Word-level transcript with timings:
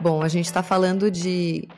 Bom, 0.00 0.22
a 0.22 0.28
gente 0.28 0.46
está 0.46 0.62
falando 0.62 1.10
de 1.10 1.68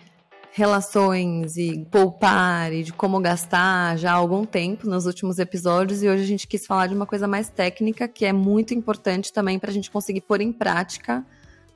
relações 0.52 1.56
e 1.56 1.84
poupar 1.90 2.72
e 2.72 2.84
de 2.84 2.92
como 2.92 3.18
gastar 3.18 3.98
já 3.98 4.12
há 4.12 4.14
algum 4.14 4.44
tempo 4.44 4.88
nos 4.88 5.06
últimos 5.06 5.40
episódios 5.40 6.04
e 6.04 6.08
hoje 6.08 6.22
a 6.22 6.26
gente 6.26 6.46
quis 6.46 6.64
falar 6.64 6.86
de 6.86 6.94
uma 6.94 7.04
coisa 7.04 7.26
mais 7.26 7.48
técnica 7.48 8.06
que 8.06 8.24
é 8.24 8.32
muito 8.32 8.74
importante 8.74 9.32
também 9.32 9.58
para 9.58 9.70
a 9.70 9.72
gente 9.72 9.90
conseguir 9.90 10.20
pôr 10.20 10.40
em 10.40 10.52
prática 10.52 11.26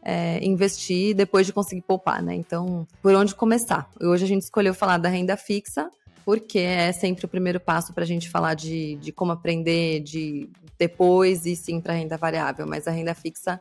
é, 0.01 0.39
investir 0.45 1.17
depois 1.17 1.47
de 1.47 1.53
conseguir 1.53 1.83
poupar, 1.83 2.23
né? 2.23 2.37
Então, 2.37 2.87
por 3.03 3.13
onde 3.13 3.35
começar? 3.35 3.91
Hoje 4.01 4.25
a 4.25 4.29
gente 4.29 4.43
escolheu 4.43 4.73
falar 4.73 4.99
da 4.99 5.09
renda 5.09 5.37
fixa 5.37 5.91
porque 6.25 6.61
é 6.61 6.93
sempre 6.93 7.25
o 7.25 7.29
primeiro 7.29 7.59
passo 7.59 7.93
para 7.93 8.05
a 8.05 8.07
gente 8.07 8.31
falar 8.31 8.55
de, 8.55 8.95
de 8.97 9.11
como 9.11 9.33
aprender, 9.33 9.99
de 10.01 10.49
depois 10.79 11.45
e 11.45 11.57
sim 11.57 11.81
para 11.81 11.95
renda 11.95 12.17
variável, 12.17 12.69
mas 12.69 12.87
a 12.87 12.93
renda 12.93 13.15
fixa 13.15 13.61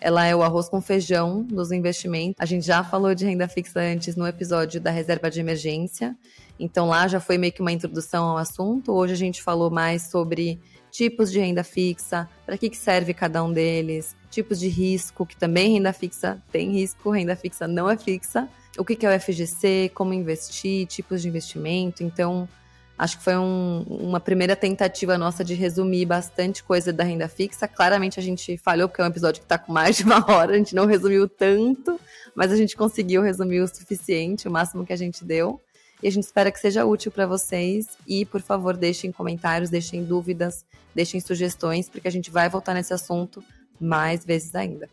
ela 0.00 0.24
é 0.24 0.34
o 0.34 0.42
arroz 0.42 0.68
com 0.68 0.80
feijão 0.80 1.42
dos 1.42 1.72
investimentos. 1.72 2.36
A 2.38 2.46
gente 2.46 2.66
já 2.66 2.84
falou 2.84 3.14
de 3.14 3.24
renda 3.24 3.48
fixa 3.48 3.80
antes 3.80 4.16
no 4.16 4.26
episódio 4.26 4.80
da 4.80 4.90
reserva 4.90 5.30
de 5.30 5.40
emergência. 5.40 6.16
Então 6.58 6.88
lá 6.88 7.08
já 7.08 7.20
foi 7.20 7.38
meio 7.38 7.52
que 7.52 7.60
uma 7.60 7.72
introdução 7.72 8.24
ao 8.24 8.36
assunto. 8.36 8.92
Hoje 8.92 9.12
a 9.12 9.16
gente 9.16 9.42
falou 9.42 9.70
mais 9.70 10.10
sobre 10.10 10.60
tipos 10.90 11.30
de 11.30 11.38
renda 11.38 11.62
fixa, 11.62 12.28
para 12.46 12.56
que, 12.56 12.70
que 12.70 12.76
serve 12.76 13.12
cada 13.12 13.42
um 13.44 13.52
deles, 13.52 14.16
tipos 14.30 14.58
de 14.58 14.68
risco, 14.68 15.26
que 15.26 15.36
também 15.36 15.74
renda 15.74 15.92
fixa 15.92 16.42
tem 16.50 16.72
risco, 16.72 17.10
renda 17.10 17.36
fixa 17.36 17.68
não 17.68 17.90
é 17.90 17.96
fixa, 17.96 18.48
o 18.78 18.84
que, 18.84 18.96
que 18.96 19.06
é 19.06 19.16
o 19.16 19.20
FGC, 19.20 19.90
como 19.94 20.14
investir, 20.14 20.86
tipos 20.86 21.22
de 21.22 21.28
investimento. 21.28 22.02
Então, 22.02 22.48
Acho 22.98 23.18
que 23.18 23.24
foi 23.24 23.36
um, 23.36 23.84
uma 23.88 24.18
primeira 24.18 24.56
tentativa 24.56 25.16
nossa 25.16 25.44
de 25.44 25.54
resumir 25.54 26.04
bastante 26.04 26.64
coisa 26.64 26.92
da 26.92 27.04
renda 27.04 27.28
fixa. 27.28 27.68
Claramente 27.68 28.18
a 28.18 28.22
gente 28.22 28.58
falhou, 28.58 28.88
porque 28.88 29.00
é 29.00 29.04
um 29.04 29.08
episódio 29.08 29.40
que 29.40 29.44
está 29.44 29.56
com 29.56 29.72
mais 29.72 29.96
de 29.96 30.02
uma 30.02 30.18
hora, 30.28 30.54
a 30.54 30.56
gente 30.56 30.74
não 30.74 30.84
resumiu 30.84 31.28
tanto, 31.28 32.00
mas 32.34 32.50
a 32.50 32.56
gente 32.56 32.76
conseguiu 32.76 33.22
resumir 33.22 33.60
o 33.60 33.68
suficiente, 33.68 34.48
o 34.48 34.50
máximo 34.50 34.84
que 34.84 34.92
a 34.92 34.96
gente 34.96 35.24
deu. 35.24 35.60
E 36.02 36.08
a 36.08 36.10
gente 36.10 36.24
espera 36.24 36.50
que 36.50 36.58
seja 36.58 36.84
útil 36.84 37.10
para 37.12 37.26
vocês. 37.26 37.96
E, 38.06 38.24
por 38.24 38.40
favor, 38.40 38.76
deixem 38.76 39.12
comentários, 39.12 39.70
deixem 39.70 40.04
dúvidas, 40.04 40.64
deixem 40.94 41.20
sugestões, 41.20 41.88
porque 41.88 42.08
a 42.08 42.12
gente 42.12 42.30
vai 42.30 42.48
voltar 42.48 42.74
nesse 42.74 42.92
assunto 42.92 43.42
mais 43.80 44.24
vezes 44.24 44.54
ainda. 44.54 44.88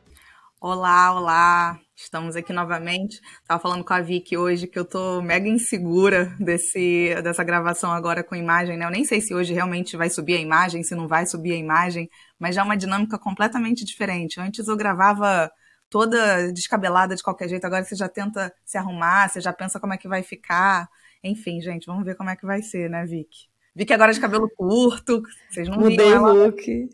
Olá, 0.68 1.14
olá! 1.14 1.80
Estamos 1.96 2.36
aqui 2.36 2.52
novamente. 2.52 3.22
Tava 3.48 3.62
falando 3.62 3.84
com 3.84 3.94
a 3.94 4.02
Vicky 4.02 4.36
hoje 4.36 4.66
que 4.66 4.80
eu 4.80 4.84
tô 4.84 5.22
mega 5.22 5.48
insegura 5.48 6.36
desse, 6.40 7.14
dessa 7.24 7.44
gravação 7.44 7.92
agora 7.92 8.24
com 8.24 8.36
imagem, 8.36 8.76
né? 8.76 8.84
Eu 8.84 8.90
nem 8.90 9.06
sei 9.06 9.22
se 9.22 9.36
hoje 9.36 9.54
realmente 9.54 9.96
vai 9.96 10.10
subir 10.10 10.34
a 10.34 10.42
imagem, 10.42 10.82
se 10.82 10.96
não 10.96 11.08
vai 11.08 11.28
subir 11.28 11.52
a 11.52 11.56
imagem, 11.56 12.10
mas 12.40 12.56
já 12.56 12.62
é 12.62 12.64
uma 12.64 12.76
dinâmica 12.76 13.20
completamente 13.20 13.86
diferente. 13.86 14.42
Antes 14.42 14.68
eu 14.68 14.76
gravava 14.76 15.52
toda 15.88 16.52
descabelada 16.52 17.16
de 17.16 17.22
qualquer 17.22 17.48
jeito, 17.48 17.66
agora 17.66 17.84
você 17.84 17.96
já 17.96 18.10
tenta 18.10 18.52
se 18.66 18.76
arrumar, 18.76 19.30
você 19.30 19.42
já 19.42 19.54
pensa 19.54 19.80
como 19.80 19.94
é 19.94 19.98
que 19.98 20.08
vai 20.08 20.24
ficar. 20.24 20.90
Enfim, 21.24 21.62
gente, 21.62 21.86
vamos 21.86 22.04
ver 22.04 22.16
como 22.16 22.32
é 22.32 22.36
que 22.36 22.44
vai 22.44 22.64
ser, 22.64 22.90
né, 22.90 23.06
Vicky? 23.06 23.50
Vicky 23.76 23.94
agora 23.94 24.12
de 24.12 24.20
cabelo 24.20 24.50
curto, 24.50 25.22
vocês 25.48 25.70
não 25.70 25.78
Mudei 25.78 26.12
o 26.16 26.34
look. 26.34 26.90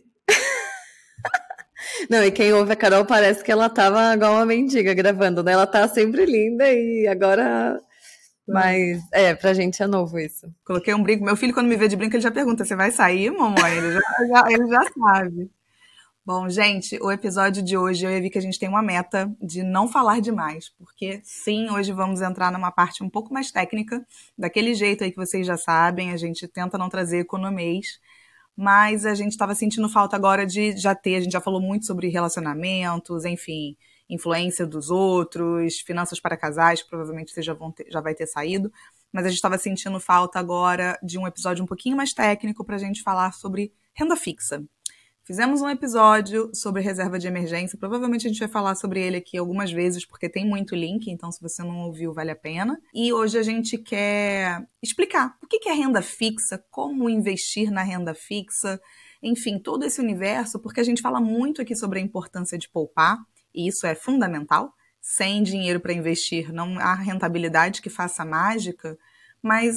Não, 2.10 2.24
e 2.24 2.32
quem 2.32 2.54
ouve 2.54 2.74
a 2.74 2.76
Carol 2.76 3.06
parece 3.06 3.44
que 3.44 3.52
ela 3.52 3.70
tava 3.70 4.14
igual 4.14 4.34
uma 4.34 4.46
mendiga 4.46 4.94
gravando, 4.94 5.44
né? 5.44 5.54
Ela 5.54 5.68
tá 5.68 5.88
sempre 5.88 6.26
linda 6.26 6.72
e 6.72 7.08
agora. 7.08 7.80
Mas, 8.48 9.02
é, 9.12 9.34
pra 9.34 9.54
gente 9.54 9.82
é 9.82 9.88
novo 9.88 10.20
isso. 10.20 10.48
Coloquei 10.66 10.94
um 10.94 11.04
brinco. 11.04 11.24
Meu 11.24 11.36
filho, 11.36 11.54
quando 11.54 11.68
me 11.68 11.76
vê 11.76 11.88
de 11.88 11.96
brinco, 11.96 12.16
ele 12.16 12.24
já 12.24 12.32
pergunta: 12.32 12.66
você 12.66 12.76
vai 12.76 12.92
sair, 12.92 13.32
mamãe? 13.32 13.78
Ele 13.78 13.94
já, 13.94 14.02
já, 14.28 14.52
ele 14.52 14.68
já 14.68 14.82
sabe. 15.00 15.52
Bom, 16.24 16.48
gente, 16.48 17.00
o 17.02 17.12
episódio 17.12 17.64
de 17.64 17.76
hoje 17.76 18.06
eu 18.06 18.22
vi 18.22 18.30
que 18.30 18.38
a 18.38 18.42
gente 18.42 18.60
tem 18.60 18.70
uma 18.70 18.84
meta 18.84 19.30
de 19.42 19.64
não 19.64 19.88
falar 19.88 20.22
demais, 20.22 20.70
porque 20.78 21.20
sim, 21.24 21.68
hoje 21.72 21.92
vamos 21.92 22.22
entrar 22.22 22.52
numa 22.52 22.72
parte 22.72 23.04
um 23.04 23.10
pouco 23.10 23.34
mais 23.34 23.52
técnica, 23.52 24.06
daquele 24.38 24.76
jeito 24.76 25.04
aí 25.04 25.10
que 25.10 25.18
vocês 25.18 25.48
já 25.48 25.58
sabem, 25.58 26.12
a 26.12 26.18
gente 26.18 26.48
tenta 26.48 26.78
não 26.78 26.90
trazer 26.90 27.18
economês, 27.18 28.00
mas 28.56 29.06
a 29.06 29.14
gente 29.16 29.32
estava 29.32 29.56
sentindo 29.56 29.88
falta 29.90 30.16
agora 30.16 30.46
de 30.46 30.76
já 30.78 30.94
ter, 30.94 31.16
a 31.16 31.20
gente 31.22 31.32
já 31.32 31.42
falou 31.42 31.62
muito 31.62 31.86
sobre 31.86 32.08
relacionamentos, 32.10 33.26
enfim, 33.26 33.76
influência 34.10 34.66
dos 34.68 34.90
outros, 34.90 35.80
finanças 35.80 36.20
para 36.20 36.38
casais, 36.38 36.84
provavelmente 36.84 37.32
você 37.32 37.42
já, 37.42 37.56
ter, 37.76 37.88
já 37.90 38.02
vai 38.02 38.14
ter 38.14 38.28
saído, 38.28 38.72
mas 39.12 39.26
a 39.26 39.30
gente 39.30 39.38
estava 39.38 39.58
sentindo 39.58 40.00
falta 40.00 40.38
agora 40.40 41.00
de 41.02 41.18
um 41.18 41.26
episódio 41.26 41.64
um 41.64 41.68
pouquinho 41.68 41.96
mais 41.96 42.14
técnico 42.14 42.64
para 42.64 42.76
a 42.76 42.80
gente 42.80 43.02
falar 43.02 43.34
sobre 43.34 43.74
renda 43.94 44.16
fixa. 44.16 44.64
Fizemos 45.24 45.62
um 45.62 45.70
episódio 45.70 46.50
sobre 46.54 46.82
reserva 46.82 47.20
de 47.20 47.28
emergência. 47.28 47.78
Provavelmente 47.78 48.26
a 48.26 48.30
gente 48.30 48.40
vai 48.40 48.48
falar 48.48 48.74
sobre 48.76 49.00
ele 49.00 49.18
aqui 49.18 49.38
algumas 49.38 49.72
vezes, 49.72 50.04
porque 50.04 50.28
tem 50.28 50.46
muito 50.46 50.76
link, 50.76 51.10
então 51.12 51.32
se 51.32 51.40
você 51.40 51.62
não 51.62 51.82
ouviu, 51.82 52.12
vale 52.12 52.32
a 52.32 52.36
pena. 52.36 52.80
E 52.94 53.14
hoje 53.14 53.38
a 53.38 53.44
gente 53.44 53.78
quer 53.78 54.68
explicar 54.82 55.38
o 55.42 55.48
que 55.48 55.70
é 55.70 55.74
renda 55.74 56.02
fixa, 56.02 56.64
como 56.72 57.08
investir 57.08 57.70
na 57.70 57.84
renda 57.84 58.16
fixa, 58.16 58.82
enfim, 59.22 59.60
todo 59.60 59.86
esse 59.86 60.02
universo, 60.02 60.60
porque 60.60 60.80
a 60.80 60.84
gente 60.84 61.04
fala 61.04 61.22
muito 61.22 61.62
aqui 61.62 61.76
sobre 61.76 62.00
a 62.00 62.02
importância 62.02 62.58
de 62.58 62.68
poupar, 62.68 63.20
e 63.54 63.68
isso 63.68 63.86
é 63.86 63.94
fundamental. 63.94 64.74
Sem 65.00 65.44
dinheiro 65.44 65.80
para 65.80 65.94
investir, 65.94 66.52
não 66.52 66.80
há 66.80 66.94
rentabilidade 66.94 67.82
que 67.82 67.90
faça 67.90 68.26
mágica, 68.26 68.98
mas 69.42 69.76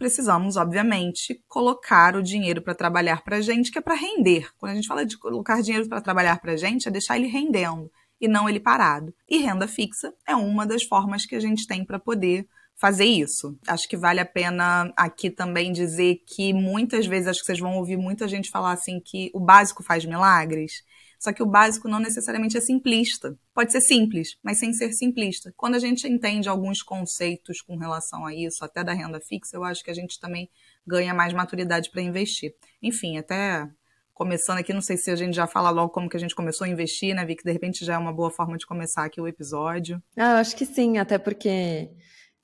precisamos, 0.00 0.56
obviamente, 0.56 1.44
colocar 1.46 2.16
o 2.16 2.22
dinheiro 2.22 2.62
para 2.62 2.74
trabalhar 2.74 3.22
para 3.22 3.36
a 3.36 3.40
gente, 3.42 3.70
que 3.70 3.78
é 3.78 3.82
para 3.82 3.94
render. 3.94 4.48
Quando 4.56 4.72
a 4.72 4.74
gente 4.74 4.88
fala 4.88 5.04
de 5.04 5.18
colocar 5.18 5.60
dinheiro 5.60 5.86
para 5.86 6.00
trabalhar 6.00 6.40
para 6.40 6.52
a 6.52 6.56
gente, 6.56 6.88
é 6.88 6.90
deixar 6.90 7.18
ele 7.18 7.26
rendendo 7.26 7.92
e 8.18 8.26
não 8.26 8.48
ele 8.48 8.58
parado. 8.58 9.14
E 9.28 9.36
renda 9.36 9.68
fixa 9.68 10.10
é 10.26 10.34
uma 10.34 10.66
das 10.66 10.84
formas 10.84 11.26
que 11.26 11.36
a 11.36 11.40
gente 11.40 11.66
tem 11.66 11.84
para 11.84 11.98
poder 11.98 12.48
fazer 12.76 13.04
isso. 13.04 13.58
Acho 13.68 13.86
que 13.86 13.96
vale 13.96 14.20
a 14.20 14.24
pena 14.24 14.90
aqui 14.96 15.28
também 15.28 15.70
dizer 15.70 16.22
que 16.26 16.54
muitas 16.54 17.06
vezes, 17.06 17.28
acho 17.28 17.40
que 17.40 17.46
vocês 17.46 17.60
vão 17.60 17.76
ouvir 17.76 17.98
muita 17.98 18.26
gente 18.26 18.48
falar 18.48 18.72
assim 18.72 18.98
que 19.04 19.30
o 19.34 19.38
básico 19.38 19.82
faz 19.82 20.06
milagres. 20.06 20.82
Só 21.20 21.34
que 21.34 21.42
o 21.42 21.46
básico 21.46 21.86
não 21.86 22.00
necessariamente 22.00 22.56
é 22.56 22.60
simplista. 22.62 23.38
Pode 23.54 23.72
ser 23.72 23.82
simples, 23.82 24.38
mas 24.42 24.58
sem 24.58 24.72
ser 24.72 24.90
simplista. 24.92 25.52
Quando 25.54 25.74
a 25.74 25.78
gente 25.78 26.08
entende 26.08 26.48
alguns 26.48 26.82
conceitos 26.82 27.60
com 27.60 27.76
relação 27.76 28.24
a 28.24 28.34
isso, 28.34 28.64
até 28.64 28.82
da 28.82 28.94
renda 28.94 29.20
fixa, 29.20 29.54
eu 29.54 29.62
acho 29.62 29.84
que 29.84 29.90
a 29.90 29.94
gente 29.94 30.18
também 30.18 30.48
ganha 30.86 31.12
mais 31.12 31.34
maturidade 31.34 31.90
para 31.90 32.00
investir. 32.00 32.54
Enfim, 32.82 33.18
até 33.18 33.68
começando 34.14 34.58
aqui, 34.58 34.72
não 34.72 34.80
sei 34.80 34.96
se 34.96 35.10
a 35.10 35.16
gente 35.16 35.34
já 35.34 35.46
fala 35.46 35.68
logo 35.68 35.92
como 35.92 36.08
que 36.08 36.16
a 36.16 36.20
gente 36.20 36.34
começou 36.34 36.64
a 36.64 36.68
investir, 36.68 37.14
né, 37.14 37.24
Vi, 37.26 37.36
que 37.36 37.44
de 37.44 37.52
repente 37.52 37.84
já 37.84 37.94
é 37.94 37.98
uma 37.98 38.12
boa 38.12 38.30
forma 38.30 38.56
de 38.56 38.66
começar 38.66 39.04
aqui 39.04 39.20
o 39.20 39.28
episódio. 39.28 40.02
Ah, 40.16 40.32
eu 40.32 40.36
acho 40.36 40.56
que 40.56 40.64
sim, 40.64 40.96
até 40.96 41.18
porque 41.18 41.90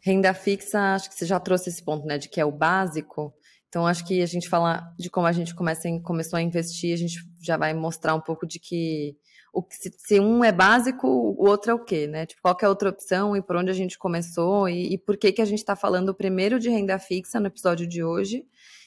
renda 0.01 0.35
fixa, 0.35 0.95
acho 0.95 1.09
que 1.09 1.15
você 1.15 1.25
já 1.25 1.41
trouxe 1.41 1.71
esse 1.71 1.83
ponto, 1.83 2.07
né, 2.07 2.19
de 2.19 2.29
que 2.29 2.41
é 2.41 2.45
o 2.45 2.53
básico. 2.53 3.35
Então, 3.69 3.87
acho 3.87 4.07
que 4.07 4.23
a 4.23 4.27
gente 4.27 4.49
falar 4.49 4.95
de 4.99 5.11
como 5.11 5.27
a 5.27 5.33
gente 5.33 5.55
começa, 5.55 5.89
começou 6.03 6.39
a 6.39 6.43
investir, 6.43 6.95
a 6.95 6.97
gente 6.97 7.19
já 7.41 7.57
vai 7.57 7.75
mostrar 7.75 8.15
um 8.15 8.21
pouco 8.21 8.47
de 8.47 8.59
que 8.59 9.17
o, 9.53 9.63
se, 9.71 9.93
se 9.97 10.21
um 10.21 10.45
é 10.45 10.53
básico, 10.53 11.07
o 11.07 11.49
outro 11.49 11.71
é 11.71 11.75
o 11.75 11.85
quê, 11.85 12.07
né? 12.07 12.27
Tipo, 12.27 12.43
qual 12.43 12.57
é 12.63 12.67
a 12.67 12.69
outra 12.69 12.91
opção 12.91 13.37
e 13.37 13.43
por 13.43 13.57
onde 13.57 13.71
a 13.71 13.75
gente 13.75 13.99
começou 13.99 14.69
e, 14.69 14.95
e 14.95 14.99
por 14.99 15.17
que, 15.17 15.33
que 15.33 15.43
a 15.43 15.47
gente 15.47 15.59
está 15.59 15.75
falando 15.75 16.15
primeiro 16.15 16.59
de 16.59 16.69
renda 16.69 16.99
fixa 16.99 17.41
no 17.41 17.47
episódio 17.47 17.87
de 17.87 18.05
hoje 18.05 18.45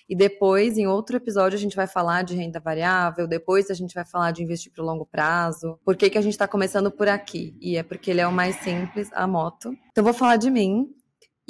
e 0.09 0.15
depois, 0.15 0.75
em 0.75 0.87
outro 0.87 1.17
episódio, 1.17 1.55
a 1.55 1.59
gente 1.59 1.75
vai 1.75 1.85
falar 1.85 2.23
de 2.23 2.35
renda 2.35 2.59
variável, 2.59 3.27
depois 3.27 3.69
a 3.69 3.75
gente 3.75 3.93
vai 3.93 4.03
falar 4.03 4.31
de 4.31 4.41
investir 4.41 4.71
para 4.71 4.83
o 4.83 4.85
longo 4.85 5.05
prazo. 5.05 5.79
Por 5.85 5.95
que, 5.95 6.09
que 6.09 6.17
a 6.17 6.21
gente 6.21 6.33
está 6.33 6.47
começando 6.47 6.89
por 6.89 7.07
aqui? 7.07 7.55
E 7.61 7.77
é 7.77 7.83
porque 7.83 8.09
ele 8.09 8.19
é 8.19 8.27
o 8.27 8.31
mais 8.31 8.55
simples, 8.55 9.07
a 9.13 9.27
moto. 9.27 9.71
Então, 9.91 10.03
vou 10.03 10.13
falar 10.13 10.37
de 10.37 10.49
mim. 10.49 10.87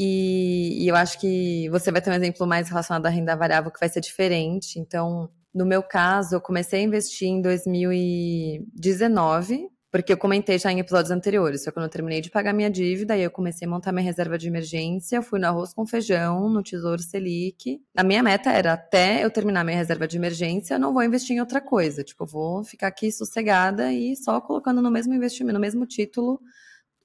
E, 0.01 0.85
e, 0.85 0.87
eu 0.87 0.95
acho 0.95 1.19
que 1.19 1.67
você 1.69 1.91
vai 1.91 2.01
ter 2.01 2.09
um 2.09 2.13
exemplo 2.13 2.47
mais 2.47 2.69
relacionado 2.69 3.05
à 3.05 3.09
renda 3.09 3.35
variável 3.35 3.69
que 3.69 3.81
vai 3.81 3.89
ser 3.89 3.99
diferente. 3.99 4.79
Então, 4.79 5.29
no 5.53 5.65
meu 5.65 5.83
caso, 5.83 6.35
eu 6.35 6.41
comecei 6.41 6.79
a 6.79 6.83
investir 6.83 7.27
em 7.27 7.41
2019, 7.41 9.68
porque 9.91 10.13
eu 10.13 10.18
comentei 10.18 10.57
já 10.57 10.71
em 10.71 10.79
episódios 10.79 11.12
anteriores. 11.12 11.65
Foi 11.65 11.74
quando 11.74 11.88
eu 11.88 11.89
terminei 11.89 12.21
de 12.21 12.29
pagar 12.29 12.53
minha 12.53 12.69
dívida, 12.69 13.13
aí 13.13 13.24
eu 13.24 13.29
comecei 13.29 13.68
a 13.68 13.69
montar 13.69 13.91
minha 13.91 14.06
reserva 14.06 14.38
de 14.38 14.47
emergência, 14.47 15.21
fui 15.21 15.38
no 15.38 15.47
arroz 15.47 15.74
com 15.74 15.85
feijão, 15.85 16.50
no 16.50 16.63
Tesouro 16.63 17.01
Selic. 17.01 17.81
A 17.97 18.03
minha 18.03 18.24
meta 18.24 18.51
era 18.51 18.71
até 18.71 19.25
eu 19.25 19.29
terminar 19.29 19.65
minha 19.65 19.75
reserva 19.75 20.07
de 20.07 20.15
emergência, 20.15 20.75
eu 20.75 20.79
não 20.79 20.94
vou 20.94 21.03
investir 21.03 21.35
em 21.35 21.41
outra 21.41 21.59
coisa. 21.59 22.06
Tipo, 22.06 22.24
eu 22.24 22.27
vou 22.27 22.63
ficar 22.63 22.88
aqui 22.88 23.12
sossegada 23.12 23.91
e 23.91 24.15
só 24.15 24.39
colocando 24.39 24.81
no 24.81 24.89
mesmo 24.89 25.13
investimento, 25.13 25.56
no 25.56 25.59
mesmo 25.59 25.85
título 25.85 26.39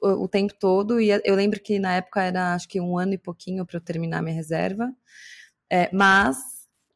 o, 0.04 0.28
tempo 0.28 0.54
todo. 0.58 1.00
E 1.00 1.10
eu 1.10 1.34
lembro 1.34 1.60
que 1.60 1.78
na 1.78 1.94
época 1.94 2.22
era 2.22 2.54
acho 2.54 2.68
que 2.68 2.80
um 2.80 2.98
ano 2.98 3.14
e 3.14 3.18
pouquinho 3.18 3.64
para 3.64 3.76
eu 3.76 3.80
terminar 3.80 4.22
minha 4.22 4.34
reserva. 4.34 4.90
É, 5.70 5.88
mas 5.92 6.36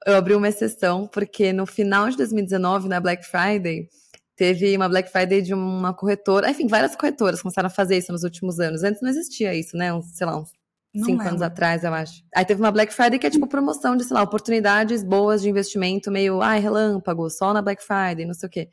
eu 0.07 0.17
abri 0.17 0.35
uma 0.35 0.49
exceção, 0.49 1.07
porque 1.07 1.53
no 1.53 1.67
final 1.67 2.09
de 2.09 2.17
2019, 2.17 2.89
na 2.89 3.01
Black 3.01 3.27
Friday, 3.27 3.89
teve 4.37 4.77
uma 4.77 4.89
Black 4.89 5.11
Friday 5.11 5.43
de 5.43 5.53
uma 5.53 5.93
corretora. 5.93 6.51
Enfim, 6.51 6.67
várias 6.67 6.95
corretoras 6.95 7.43
começaram 7.43 7.67
a 7.67 7.71
fazer 7.71 7.97
isso 7.97 8.13
nos 8.13 8.23
últimos 8.23 8.61
anos. 8.61 8.83
Antes 8.83 9.03
não 9.03 9.11
existia 9.11 9.55
isso, 9.55 9.77
né? 9.77 9.93
Uns, 9.93 10.17
sei 10.17 10.27
lá, 10.27 10.37
uns 10.37 10.51
não 10.95 11.05
cinco 11.05 11.19
lembro. 11.19 11.29
anos 11.29 11.43
atrás, 11.43 11.85
eu 11.85 11.93
acho. 11.93 12.23
Aí 12.35 12.45
teve 12.45 12.61
uma 12.61 12.71
Black 12.71 12.93
Friday 12.95 13.19
que 13.19 13.27
é 13.27 13.31
tipo 13.31 13.47
promoção 13.47 13.97
de, 13.97 14.05
sei 14.05 14.15
lá, 14.15 14.23
oportunidades 14.23 15.03
boas 15.03 15.43
de 15.43 15.49
investimento, 15.49 16.11
meio, 16.11 16.41
ai, 16.41 16.61
relâmpago, 16.61 17.29
só 17.29 17.53
na 17.53 17.61
Black 17.61 17.83
Friday, 17.83 18.25
não 18.25 18.35
sei 18.35 18.47
o 18.47 18.51
quê. 18.51 18.69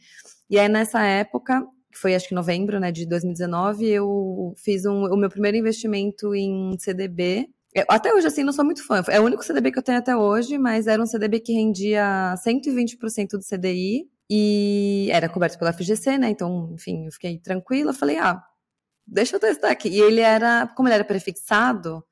E 0.49 0.59
aí 0.59 0.69
nessa 0.69 1.03
época 1.03 1.65
que 1.95 2.01
foi 2.01 2.13
acho 2.13 2.27
que 2.27 2.35
novembro, 2.35 2.77
né, 2.77 2.91
de 2.91 3.05
2019, 3.05 3.87
eu 3.87 4.53
fiz 4.57 4.85
um, 4.85 5.05
o 5.05 5.15
meu 5.15 5.29
primeiro 5.29 5.57
investimento 5.57 6.35
em 6.35 6.77
CDB. 6.77 7.47
Eu, 7.73 7.85
até 7.89 8.13
hoje, 8.13 8.27
assim, 8.27 8.43
não 8.43 8.51
sou 8.51 8.65
muito 8.65 8.85
fã. 8.85 9.01
É 9.07 9.19
o 9.19 9.23
único 9.23 9.43
CDB 9.43 9.71
que 9.71 9.79
eu 9.79 9.83
tenho 9.83 9.97
até 9.97 10.15
hoje, 10.15 10.57
mas 10.57 10.87
era 10.87 11.01
um 11.01 11.05
CDB 11.05 11.39
que 11.39 11.53
rendia 11.53 12.35
120% 12.45 13.31
do 13.31 13.39
CDI 13.39 14.09
e 14.29 15.07
era 15.11 15.29
coberto 15.29 15.57
pela 15.57 15.71
FGC, 15.71 16.17
né? 16.17 16.29
Então, 16.29 16.71
enfim, 16.73 17.05
eu 17.05 17.11
fiquei 17.13 17.39
tranquila. 17.39 17.93
Falei, 17.93 18.17
ah, 18.17 18.43
deixa 19.07 19.37
eu 19.37 19.39
testar 19.39 19.71
aqui. 19.71 19.87
E 19.87 20.01
ele 20.01 20.19
era, 20.19 20.67
como 20.75 20.89
ele 20.89 20.95
era 20.95 21.05
prefixado, 21.05 22.03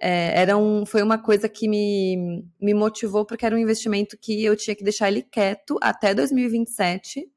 é, 0.00 0.40
era 0.40 0.56
um, 0.56 0.86
foi 0.86 1.02
uma 1.02 1.18
coisa 1.18 1.48
que 1.48 1.68
me, 1.68 2.44
me 2.60 2.72
motivou, 2.72 3.24
porque 3.26 3.44
era 3.44 3.54
um 3.54 3.58
investimento 3.58 4.16
que 4.16 4.44
eu 4.44 4.56
tinha 4.56 4.76
que 4.76 4.84
deixar 4.84 5.08
ele 5.08 5.22
quieto 5.22 5.76
até 5.82 6.14
2027, 6.14 7.28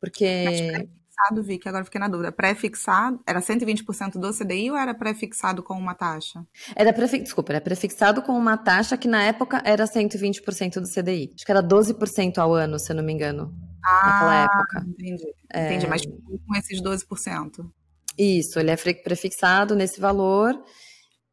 porque. 0.00 0.88
Pré-fixado, 1.20 1.42
Vicky, 1.42 1.68
agora 1.68 1.84
fiquei 1.84 2.00
na 2.00 2.08
dúvida. 2.08 2.32
Pré-fixado, 2.32 3.20
era 3.26 3.40
120% 3.40 4.12
do 4.18 4.32
CDI 4.32 4.70
ou 4.70 4.76
era 4.76 4.94
pré-fixado 4.94 5.62
com 5.62 5.74
uma 5.74 5.94
taxa? 5.94 6.44
Era 6.74 6.92
prefixado, 6.92 7.24
desculpa, 7.24 7.52
era 7.52 7.60
prefixado 7.60 8.22
com 8.22 8.32
uma 8.32 8.56
taxa 8.56 8.96
que 8.96 9.06
na 9.06 9.22
época 9.22 9.60
era 9.64 9.84
120% 9.84 10.80
do 10.80 10.88
CDI. 10.88 11.32
Acho 11.34 11.44
que 11.44 11.52
era 11.52 11.62
12% 11.62 12.38
ao 12.38 12.54
ano, 12.54 12.78
se 12.78 12.90
eu 12.90 12.96
não 12.96 13.04
me 13.04 13.12
engano. 13.12 13.54
Ah, 13.84 14.06
naquela 14.06 14.34
época. 14.44 14.86
Entendi. 14.88 15.24
Entendi, 15.54 15.86
é... 15.86 15.88
mas 15.88 16.02
com 16.06 16.56
esses 16.56 16.82
12%. 16.82 17.70
Isso, 18.18 18.58
ele 18.58 18.70
é 18.70 18.76
prefixado 18.76 19.74
nesse 19.74 20.00
valor. 20.00 20.54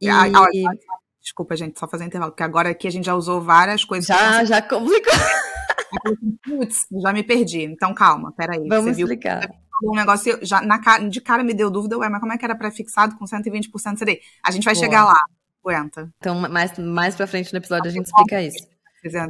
E... 0.02 0.10
Ah, 0.10 0.24
olha, 0.24 0.78
desculpa, 1.22 1.56
gente, 1.56 1.80
só 1.80 1.88
fazer 1.88 2.04
um 2.04 2.08
intervalo, 2.08 2.32
porque 2.32 2.44
agora 2.44 2.70
aqui 2.70 2.88
a 2.88 2.92
gente 2.92 3.06
já 3.06 3.16
usou 3.16 3.42
várias 3.42 3.84
coisas. 3.84 4.08
Já, 4.08 4.44
já 4.44 4.62
complicou. 4.62 5.14
Putz, 6.44 6.86
já 7.02 7.14
me 7.14 7.24
perdi. 7.24 7.64
Então, 7.64 7.94
calma, 7.94 8.32
peraí. 8.34 8.68
Vamos 8.68 8.96
Você 8.96 9.02
explicar. 9.02 9.40
Viu 9.40 9.67
um 9.84 9.96
negócio, 9.96 10.40
já 10.42 10.62
na 10.62 10.78
de 11.00 11.22
cara 11.22 11.44
me 11.44 11.54
deu 11.54 11.70
dúvida, 11.70 11.98
ué, 11.98 12.10
mas 12.10 12.20
como 12.20 12.34
é 12.34 12.38
que 12.38 12.46
era 12.46 12.56
pré-fixado 12.56 13.16
com 13.18 13.26
120% 13.26 13.98
CD? 13.98 14.22
A 14.44 14.52
gente 14.52 14.64
vai 14.64 14.74
Boa. 14.74 14.86
chegar 14.86 15.06
lá, 15.06 15.20
aguenta. 15.64 16.10
Então, 16.18 16.36
mais, 16.50 16.78
mais 16.78 17.16
pra 17.16 17.28
frente 17.28 17.52
no 17.54 17.58
episódio 17.58 17.90
a 17.90 17.94
gente 17.94 18.06
explica 18.06 18.42
isso. 18.42 18.68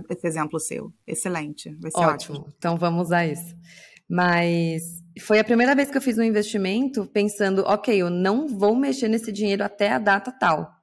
Esse 0.09 0.25
exemplo 0.25 0.59
seu, 0.59 0.91
excelente, 1.05 1.75
vai 1.79 1.91
ser 1.91 1.99
ótimo. 1.99 2.39
ótimo. 2.39 2.53
Então, 2.57 2.77
vamos 2.77 3.07
usar 3.07 3.25
isso. 3.25 3.55
Mas 4.09 4.81
foi 5.21 5.39
a 5.39 5.43
primeira 5.43 5.75
vez 5.75 5.91
que 5.91 5.97
eu 5.97 6.01
fiz 6.01 6.17
um 6.17 6.23
investimento 6.23 7.05
pensando, 7.07 7.63
ok, 7.63 7.95
eu 7.95 8.09
não 8.09 8.47
vou 8.47 8.75
mexer 8.75 9.07
nesse 9.07 9.31
dinheiro 9.31 9.63
até 9.63 9.91
a 9.91 9.99
data 9.99 10.31
tal. 10.31 10.76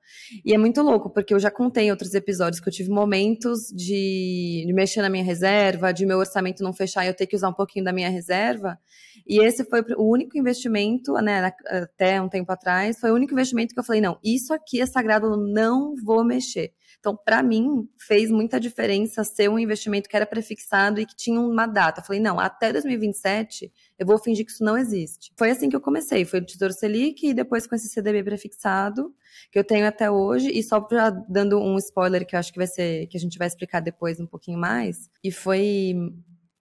E 0.45 0.55
é 0.55 0.59
muito 0.59 0.83
louco, 0.83 1.11
porque 1.11 1.35
eu 1.35 1.39
já 1.39 1.51
contei 1.51 1.85
em 1.87 1.91
outros 1.91 2.15
episódios 2.15 2.61
que 2.61 2.69
eu 2.69 2.73
tive 2.73 2.91
momentos 2.91 3.69
de, 3.75 4.65
de 4.67 4.73
mexer 4.73 5.03
na 5.03 5.11
minha 5.11 5.25
reserva, 5.25 5.93
de 5.93 6.07
meu 6.07 6.19
orçamento 6.19 6.63
não 6.63 6.73
fechar 6.73 7.05
e 7.05 7.09
eu 7.09 7.15
ter 7.15 7.27
que 7.27 7.37
usar 7.37 7.49
um 7.49 7.55
pouquinho 7.55 7.85
da 7.85 7.93
minha 7.93 8.09
reserva. 8.09 8.79
E 9.27 9.43
esse 9.45 9.65
foi 9.65 9.83
o 9.97 10.11
único 10.11 10.39
investimento, 10.39 11.13
né, 11.15 11.53
até 11.67 12.21
um 12.21 12.29
tempo 12.29 12.51
atrás, 12.53 12.99
foi 12.99 13.11
o 13.11 13.15
único 13.15 13.33
investimento 13.33 13.73
que 13.73 13.81
eu 13.81 13.85
falei, 13.85 14.01
não, 14.01 14.19
isso 14.23 14.53
aqui 14.53 14.81
é 14.81 14.87
sagrado, 14.87 15.27
eu 15.27 15.37
não 15.37 15.95
vou 16.05 16.25
mexer. 16.25 16.73
Então, 17.05 17.15
para 17.15 17.43
mim, 17.43 17.87
fez 17.99 18.31
muita 18.31 18.59
diferença 18.59 19.23
ser 19.25 19.51
um 19.51 19.59
investimento 19.59 20.09
que 20.09 20.17
era 20.17 20.25
prefixado 20.25 20.99
e 20.99 21.05
que 21.05 21.15
tinha 21.15 21.39
uma 21.39 21.67
data. 21.67 22.01
Eu 22.01 22.05
falei, 22.07 22.19
não, 22.19 22.41
até 22.41 22.73
2027 22.73 23.71
eu 23.99 24.07
vou 24.07 24.17
fingir 24.17 24.47
que 24.47 24.51
isso 24.51 24.65
não 24.65 24.79
existe. 24.79 25.31
Foi 25.37 25.51
assim 25.51 25.69
que 25.69 25.77
eu 25.77 25.83
comecei, 25.83 26.25
foi 26.25 26.41
o 26.41 26.47
Tesouro 26.47 26.73
Selic 26.73 27.29
e 27.29 27.35
depois 27.35 27.67
com 27.67 27.75
esse 27.75 27.91
CDB 27.91 28.25
prefixado, 28.25 29.15
que 29.53 29.59
eu 29.59 29.65
tenho 29.65 29.87
até 29.87 30.11
hoje, 30.11 30.49
e 30.49 30.63
só 30.63 30.81
pra, 30.81 31.11
dando 31.11 31.61
um 31.61 31.77
spoiler 31.77 32.27
que 32.27 32.35
eu 32.35 32.41
acho 32.41 32.51
que 32.51 32.59
vai 32.59 32.67
ser, 32.67 33.07
que 33.09 33.19
a 33.19 33.21
gente 33.21 33.37
vai 33.37 33.49
explicar 33.49 33.81
depois 33.81 34.19
um 34.19 34.27
pouquinho 34.27 34.59
mais, 34.59 35.11
e 35.23 35.31
foi 35.31 35.95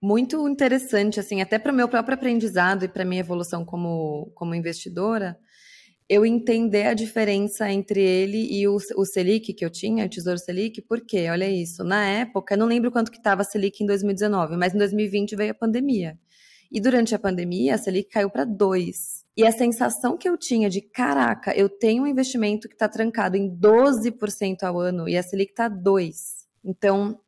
muito 0.02 0.46
interessante, 0.50 1.22
assim, 1.22 1.42
até 1.42 1.58
para 1.58 1.72
o 1.72 1.76
meu 1.76 1.88
próprio 1.88 2.16
aprendizado 2.16 2.84
e 2.84 2.90
para 2.90 3.06
minha 3.06 3.22
evolução 3.22 3.64
como, 3.64 4.30
como 4.36 4.54
investidora, 4.54 5.40
eu 6.10 6.26
entender 6.26 6.84
a 6.84 6.94
diferença 6.94 7.72
entre 7.72 8.02
ele 8.02 8.48
e 8.52 8.68
o, 8.68 8.78
o 8.96 9.06
Selic 9.06 9.54
que 9.54 9.64
eu 9.64 9.70
tinha, 9.70 10.06
o 10.06 10.10
Tesouro 10.10 10.38
Selic, 10.38 10.82
porque, 10.82 11.30
olha 11.30 11.50
isso, 11.50 11.84
na 11.84 12.06
época, 12.06 12.54
eu 12.54 12.58
não 12.58 12.68
lembro 12.68 12.92
quanto 12.92 13.12
que 13.12 13.18
estava 13.18 13.44
Selic 13.44 13.84
em 13.84 13.88
2019, 13.88 14.58
mas 14.58 14.74
em 14.74 14.78
2020 14.78 15.36
veio 15.36 15.52
a 15.52 15.56
pandemia. 15.56 16.18
E 16.72 16.82
durante 16.82 17.14
a 17.14 17.20
pandemia, 17.20 17.76
a 17.76 17.78
Selic 17.78 18.10
caiu 18.10 18.30
para 18.30 18.46
2. 18.46 19.24
E 19.38 19.46
a 19.46 19.52
sensação 19.52 20.18
que 20.18 20.28
eu 20.28 20.38
tinha 20.38 20.70
de, 20.70 20.82
caraca, 20.82 21.56
eu 21.56 21.70
tenho 21.70 22.04
um 22.04 22.08
investimento 22.08 22.68
que 22.68 22.76
está 22.76 22.88
trancado 22.88 23.36
em 23.36 23.50
12% 23.50 24.64
ao 24.64 24.80
ano 24.80 25.08
e 25.08 25.18
a 25.18 25.24
Selic 25.24 25.52
está 25.52 25.68
2. 25.68 26.16
Então, 26.64 27.20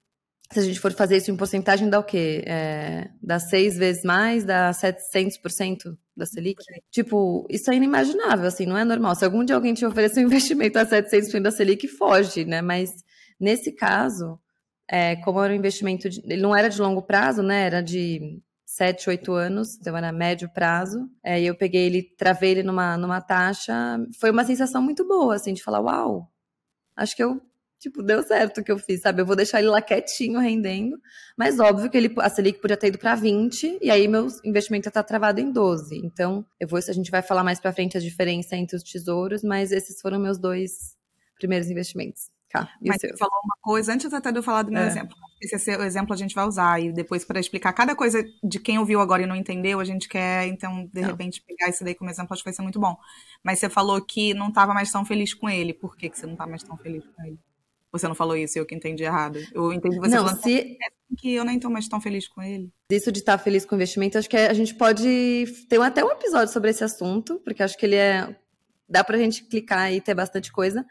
se 0.51 0.59
a 0.59 0.61
gente 0.61 0.79
for 0.79 0.91
fazer 0.93 1.17
isso 1.17 1.31
em 1.31 1.35
porcentagem, 1.35 1.89
dá 1.89 1.99
o 1.99 2.03
quê? 2.03 2.43
É, 2.45 3.09
dá 3.21 3.39
seis 3.39 3.77
vezes 3.77 4.03
mais, 4.03 4.45
dá 4.45 4.71
700% 4.71 5.97
da 6.15 6.25
Selic? 6.25 6.63
Tipo, 6.91 7.45
isso 7.49 7.71
é 7.71 7.75
inimaginável, 7.75 8.47
assim, 8.47 8.65
não 8.65 8.77
é 8.77 8.85
normal. 8.85 9.15
Se 9.15 9.25
algum 9.25 9.43
dia 9.43 9.55
alguém 9.55 9.73
te 9.73 9.85
oferecer 9.85 10.21
um 10.21 10.27
investimento 10.27 10.77
a 10.77 10.85
700% 10.85 11.41
da 11.41 11.51
Selic, 11.51 11.87
foge, 11.87 12.45
né? 12.45 12.61
Mas 12.61 12.91
nesse 13.39 13.71
caso, 13.71 14.39
é, 14.87 15.15
como 15.17 15.43
era 15.43 15.51
um 15.51 15.55
investimento, 15.55 16.09
de, 16.09 16.21
ele 16.23 16.41
não 16.41 16.55
era 16.55 16.69
de 16.69 16.79
longo 16.79 17.01
prazo, 17.01 17.41
né? 17.41 17.65
Era 17.65 17.81
de 17.81 18.39
7, 18.65 19.09
8 19.09 19.33
anos, 19.33 19.77
então 19.79 19.97
era 19.97 20.11
médio 20.11 20.49
prazo. 20.53 21.09
É, 21.23 21.41
e 21.41 21.47
eu 21.47 21.55
peguei 21.55 21.87
ele, 21.87 22.03
travei 22.17 22.51
ele 22.51 22.63
numa, 22.63 22.97
numa 22.97 23.19
taxa. 23.19 23.73
Foi 24.19 24.29
uma 24.29 24.45
sensação 24.45 24.81
muito 24.81 25.07
boa, 25.07 25.35
assim, 25.35 25.53
de 25.53 25.63
falar, 25.63 25.81
uau, 25.81 26.31
acho 26.95 27.15
que 27.15 27.23
eu 27.23 27.41
tipo, 27.85 28.01
deu 28.01 28.23
certo 28.23 28.59
o 28.59 28.63
que 28.63 28.71
eu 28.71 28.79
fiz, 28.79 29.01
sabe? 29.01 29.21
Eu 29.21 29.25
vou 29.25 29.35
deixar 29.35 29.59
ele 29.59 29.69
lá 29.69 29.81
quietinho, 29.81 30.39
rendendo. 30.39 30.97
Mas 31.37 31.59
óbvio 31.59 31.89
que 31.89 31.95
ele, 31.95 32.13
a 32.17 32.29
Selic 32.29 32.59
podia 32.59 32.77
ter 32.77 32.87
ido 32.87 32.97
para 32.97 33.13
20, 33.13 33.79
e 33.81 33.91
aí 33.91 34.07
meu 34.07 34.27
investimento 34.43 34.87
está 34.87 35.03
travado 35.03 35.39
em 35.39 35.51
12. 35.51 36.01
Então, 36.03 36.45
eu 36.59 36.67
vou, 36.67 36.79
a 36.79 36.93
gente 36.93 37.11
vai 37.11 37.21
falar 37.21 37.43
mais 37.43 37.59
para 37.59 37.71
frente 37.71 37.97
a 37.97 38.01
diferença 38.01 38.55
entre 38.55 38.75
os 38.75 38.83
tesouros, 38.83 39.43
mas 39.43 39.71
esses 39.71 40.01
foram 40.01 40.19
meus 40.19 40.39
dois 40.39 40.95
primeiros 41.37 41.69
investimentos. 41.69 42.29
Tá, 42.51 42.69
mas 42.81 43.01
você 43.01 43.15
falou 43.17 43.41
uma 43.43 43.57
coisa, 43.61 43.93
antes 43.93 44.13
até 44.13 44.31
de 44.31 44.39
eu 44.39 44.43
falar 44.43 44.63
do 44.63 44.71
meu 44.71 44.81
é. 44.81 44.87
exemplo. 44.87 45.15
Esse 45.41 45.71
é 45.71 45.77
o 45.77 45.83
exemplo 45.83 46.13
a 46.13 46.17
gente 46.17 46.33
vai 46.33 46.45
usar, 46.45 46.81
e 46.81 46.91
depois 46.91 47.25
para 47.25 47.39
explicar 47.39 47.73
cada 47.73 47.95
coisa 47.95 48.23
de 48.43 48.59
quem 48.59 48.79
ouviu 48.79 49.01
agora 49.01 49.21
e 49.21 49.25
não 49.25 49.35
entendeu, 49.35 49.79
a 49.79 49.83
gente 49.83 50.07
quer, 50.07 50.47
então, 50.47 50.89
de 50.91 51.01
não. 51.01 51.09
repente, 51.09 51.43
pegar 51.45 51.69
isso 51.69 51.83
daí 51.83 51.93
como 51.93 52.09
exemplo, 52.09 52.33
acho 52.33 52.41
que 52.41 52.49
vai 52.49 52.53
ser 52.53 52.61
muito 52.61 52.79
bom. 52.79 52.95
Mas 53.43 53.59
você 53.59 53.69
falou 53.69 54.01
que 54.01 54.33
não 54.33 54.47
estava 54.47 54.73
mais 54.73 54.89
tão 54.91 55.05
feliz 55.05 55.33
com 55.33 55.49
ele. 55.49 55.73
Por 55.73 55.97
que, 55.97 56.09
que 56.09 56.17
você 56.17 56.25
não 56.25 56.33
está 56.33 56.47
mais 56.47 56.63
tão 56.63 56.77
feliz 56.77 57.03
com 57.05 57.23
ele? 57.23 57.37
Você 57.97 58.07
não 58.07 58.15
falou 58.15 58.35
isso, 58.35 58.59
eu 58.59 58.65
que 58.65 58.75
entendi 58.75 59.03
errado. 59.03 59.39
Eu 59.53 59.71
entendi 59.71 59.97
você 59.97 60.09
não, 60.15 60.25
falando 60.25 60.43
se... 60.43 60.77
que 61.17 61.33
eu 61.33 61.45
nem 61.45 61.55
estou 61.55 61.71
mais 61.71 61.87
tão 61.87 62.01
feliz 62.01 62.27
com 62.27 62.41
ele. 62.41 62.69
Isso 62.91 63.11
de 63.11 63.19
estar 63.19 63.37
feliz 63.37 63.65
com 63.65 63.73
o 63.73 63.77
investimento, 63.77 64.17
acho 64.17 64.29
que 64.29 64.35
a 64.35 64.53
gente 64.53 64.75
pode 64.75 65.45
ter 65.69 65.81
até 65.81 66.03
um 66.03 66.11
episódio 66.11 66.51
sobre 66.51 66.71
esse 66.71 66.83
assunto, 66.83 67.39
porque 67.43 67.63
acho 67.63 67.77
que 67.77 67.85
ele 67.85 67.95
é. 67.95 68.35
Dá 68.87 69.03
pra 69.03 69.17
gente 69.17 69.45
clicar 69.45 69.91
e 69.93 70.01
ter 70.01 70.13
bastante 70.13 70.51
coisa. 70.51 70.85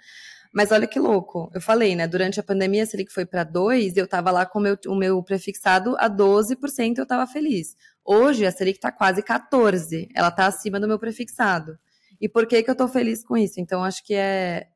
Mas 0.52 0.70
olha 0.70 0.86
que 0.86 1.00
louco. 1.00 1.50
Eu 1.52 1.60
falei, 1.60 1.96
né? 1.96 2.06
Durante 2.06 2.38
a 2.38 2.42
pandemia, 2.42 2.84
a 2.84 2.86
Selic 2.86 3.12
foi 3.12 3.26
para 3.26 3.42
2, 3.42 3.96
eu 3.96 4.04
estava 4.04 4.30
lá 4.30 4.46
com 4.46 4.60
o 4.60 4.62
meu, 4.62 4.78
o 4.86 4.94
meu 4.94 5.22
prefixado 5.22 5.96
a 5.98 6.08
12%, 6.08 6.98
eu 6.98 7.02
estava 7.02 7.26
feliz. 7.26 7.76
Hoje, 8.04 8.46
a 8.46 8.52
Selic 8.52 8.78
está 8.78 8.92
quase 8.92 9.20
14%. 9.20 10.08
Ela 10.14 10.28
está 10.28 10.46
acima 10.46 10.78
do 10.78 10.86
meu 10.86 10.98
prefixado. 10.98 11.76
E 12.20 12.28
por 12.28 12.46
que, 12.46 12.62
que 12.62 12.70
eu 12.70 12.72
estou 12.72 12.86
feliz 12.86 13.24
com 13.24 13.36
isso? 13.36 13.60
Então, 13.60 13.82
acho 13.82 14.04
que 14.04 14.14
é. 14.14 14.68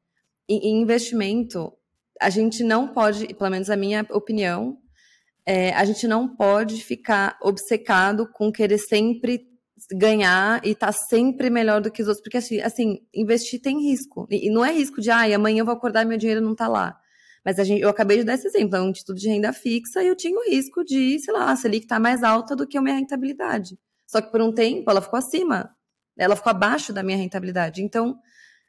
Em 0.48 0.80
investimento, 0.80 1.72
a 2.20 2.30
gente 2.30 2.62
não 2.62 2.88
pode, 2.88 3.34
pelo 3.34 3.50
menos 3.50 3.70
a 3.70 3.76
minha 3.76 4.06
opinião, 4.10 4.78
é, 5.46 5.72
a 5.72 5.84
gente 5.84 6.06
não 6.06 6.28
pode 6.28 6.82
ficar 6.84 7.38
obcecado 7.42 8.30
com 8.30 8.52
querer 8.52 8.78
sempre 8.78 9.46
ganhar 9.92 10.60
e 10.64 10.70
estar 10.70 10.88
tá 10.88 10.92
sempre 10.92 11.48
melhor 11.48 11.80
do 11.80 11.90
que 11.90 12.02
os 12.02 12.08
outros, 12.08 12.22
porque 12.22 12.36
assim, 12.36 12.60
assim 12.60 12.98
investir 13.14 13.60
tem 13.60 13.80
risco. 13.80 14.26
E, 14.30 14.50
não 14.50 14.64
é 14.64 14.72
risco 14.72 15.00
de, 15.00 15.10
ai, 15.10 15.32
amanhã 15.32 15.60
eu 15.60 15.64
vou 15.64 15.74
acordar 15.74 16.02
e 16.02 16.04
meu 16.04 16.18
dinheiro 16.18 16.40
não 16.40 16.54
tá 16.54 16.68
lá. 16.68 16.98
Mas 17.44 17.56
gente, 17.56 17.80
eu 17.80 17.88
acabei 17.88 18.18
de 18.18 18.24
dar 18.24 18.34
esse 18.34 18.46
exemplo, 18.46 18.76
é 18.76 18.80
um 18.80 18.92
título 18.92 19.16
de 19.16 19.28
renda 19.28 19.52
fixa 19.52 20.02
e 20.02 20.08
eu 20.08 20.16
tinha 20.16 20.36
o 20.38 20.50
risco 20.50 20.84
de, 20.84 21.18
sei 21.20 21.32
lá, 21.32 21.50
a 21.50 21.56
Selic 21.56 21.86
tá 21.86 21.98
mais 21.98 22.22
alta 22.22 22.54
do 22.54 22.66
que 22.66 22.76
a 22.76 22.82
minha 22.82 22.96
rentabilidade. 22.96 23.78
Só 24.06 24.20
que 24.20 24.30
por 24.30 24.40
um 24.40 24.52
tempo 24.52 24.90
ela 24.90 25.00
ficou 25.00 25.18
acima, 25.18 25.70
ela 26.18 26.34
ficou 26.34 26.50
abaixo 26.50 26.92
da 26.92 27.02
minha 27.02 27.16
rentabilidade. 27.16 27.82
Então, 27.82 28.18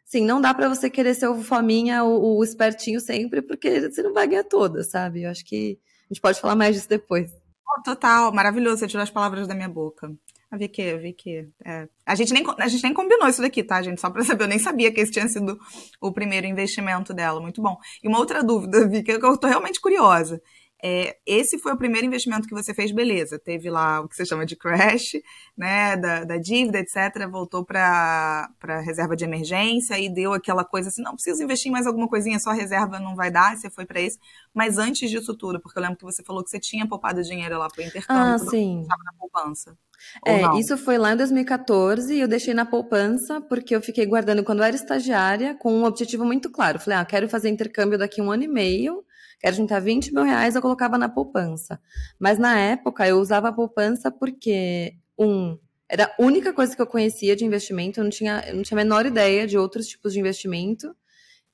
Sim, 0.09 0.25
não 0.25 0.41
dá 0.41 0.55
para 0.55 0.67
você 0.67 0.89
querer 0.89 1.13
ser 1.13 1.27
o 1.27 1.39
fominha, 1.43 2.03
o, 2.03 2.39
o, 2.39 2.43
espertinho 2.43 2.99
sempre, 2.99 3.43
porque 3.43 3.91
você 3.91 4.01
não 4.01 4.11
vai 4.11 4.27
ganhar 4.27 4.43
todas, 4.43 4.89
sabe? 4.89 5.21
Eu 5.21 5.29
acho 5.29 5.45
que 5.45 5.77
a 6.09 6.11
gente 6.11 6.19
pode 6.19 6.41
falar 6.41 6.55
mais 6.55 6.75
disso 6.75 6.89
depois. 6.89 7.31
Oh, 7.77 7.83
total, 7.83 8.33
maravilhoso, 8.33 8.77
você 8.77 8.87
tirou 8.87 9.03
as 9.03 9.11
palavras 9.11 9.47
da 9.47 9.53
minha 9.53 9.69
boca. 9.69 10.11
A 10.49 10.57
Vicky, 10.57 10.81
a 10.81 10.97
Vicky. 10.97 11.47
É. 11.63 11.87
A, 12.07 12.15
gente 12.15 12.33
nem, 12.33 12.43
a 12.57 12.67
gente 12.67 12.81
nem 12.81 12.91
combinou 12.91 13.29
isso 13.29 13.39
daqui, 13.39 13.63
tá, 13.63 13.83
gente? 13.83 14.01
Só 14.01 14.09
pra 14.09 14.23
saber, 14.23 14.45
eu 14.45 14.47
nem 14.47 14.57
sabia 14.57 14.91
que 14.91 14.99
esse 14.99 15.11
tinha 15.11 15.27
sido 15.27 15.59
o 16.01 16.11
primeiro 16.11 16.47
investimento 16.47 17.13
dela. 17.13 17.39
Muito 17.39 17.61
bom. 17.61 17.77
E 18.03 18.07
uma 18.07 18.17
outra 18.17 18.43
dúvida, 18.43 18.87
Vicky, 18.87 19.19
que 19.19 19.23
eu 19.23 19.37
tô 19.37 19.45
realmente 19.45 19.79
curiosa. 19.79 20.41
É, 20.81 21.17
esse 21.25 21.57
foi 21.57 21.73
o 21.73 21.77
primeiro 21.77 22.07
investimento 22.07 22.47
que 22.47 22.53
você 22.53 22.73
fez, 22.73 22.91
beleza. 22.91 23.37
Teve 23.37 23.69
lá 23.69 23.99
o 23.99 24.07
que 24.07 24.15
você 24.15 24.25
chama 24.25 24.45
de 24.45 24.55
crash, 24.55 25.13
né, 25.57 25.97
da, 25.97 26.23
da 26.23 26.37
dívida, 26.37 26.79
etc. 26.79 27.27
Voltou 27.29 27.65
para 27.65 28.49
reserva 28.85 29.15
de 29.15 29.25
emergência 29.25 29.99
e 29.99 30.07
deu 30.07 30.33
aquela 30.33 30.63
coisa 30.63 30.87
assim: 30.87 31.01
não 31.01 31.15
preciso 31.15 31.43
investir 31.43 31.69
em 31.69 31.73
mais 31.73 31.85
alguma 31.85 32.07
coisinha, 32.07 32.39
só 32.39 32.51
reserva 32.51 32.99
não 32.99 33.15
vai 33.15 33.29
dar. 33.29 33.57
Você 33.57 33.69
foi 33.69 33.85
para 33.85 33.99
esse. 33.99 34.17
Mas 34.53 34.77
antes 34.77 35.09
disso 35.09 35.35
tudo, 35.35 35.59
porque 35.59 35.77
eu 35.77 35.83
lembro 35.83 35.97
que 35.97 36.05
você 36.05 36.23
falou 36.23 36.43
que 36.43 36.49
você 36.49 36.59
tinha 36.59 36.87
poupado 36.87 37.21
dinheiro 37.23 37.57
lá 37.57 37.67
para 37.67 37.83
o 37.83 37.85
intercâmbio, 37.85 38.35
ah, 38.35 38.39
sim. 38.39 38.85
na 38.87 39.13
poupança. 39.19 39.77
É, 40.25 40.57
isso 40.57 40.77
foi 40.77 40.97
lá 40.97 41.11
em 41.11 41.17
2014 41.17 42.13
e 42.15 42.21
eu 42.21 42.27
deixei 42.27 42.53
na 42.53 42.65
poupança 42.65 43.41
porque 43.41 43.75
eu 43.75 43.81
fiquei 43.81 44.05
guardando 44.05 44.45
quando 44.45 44.59
eu 44.59 44.63
era 44.63 44.75
estagiária 44.75 45.55
com 45.55 45.73
um 45.73 45.83
objetivo 45.83 46.23
muito 46.23 46.49
claro. 46.49 46.79
Falei, 46.79 46.99
ah, 46.99 47.03
quero 47.03 47.27
fazer 47.27 47.49
intercâmbio 47.49 47.97
daqui 47.97 48.21
a 48.21 48.23
um 48.23 48.31
ano 48.31 48.43
e 48.43 48.47
meio 48.47 49.03
quero 49.39 49.55
juntar 49.55 49.79
20 49.79 50.13
mil 50.13 50.23
reais, 50.23 50.55
eu 50.55 50.61
colocava 50.61 50.97
na 50.97 51.09
poupança. 51.09 51.79
Mas 52.19 52.37
na 52.37 52.59
época 52.59 53.07
eu 53.07 53.19
usava 53.19 53.49
a 53.49 53.53
poupança 53.53 54.11
porque, 54.11 54.95
um, 55.17 55.57
era 55.87 56.05
a 56.05 56.21
única 56.21 56.53
coisa 56.53 56.75
que 56.75 56.81
eu 56.81 56.87
conhecia 56.87 57.35
de 57.35 57.45
investimento, 57.45 57.99
eu 57.99 58.03
não 58.03 58.11
tinha, 58.11 58.43
eu 58.47 58.55
não 58.55 58.63
tinha 58.63 58.75
a 58.79 58.83
menor 58.83 59.05
ideia 59.05 59.47
de 59.47 59.57
outros 59.57 59.87
tipos 59.87 60.13
de 60.13 60.19
investimento. 60.19 60.95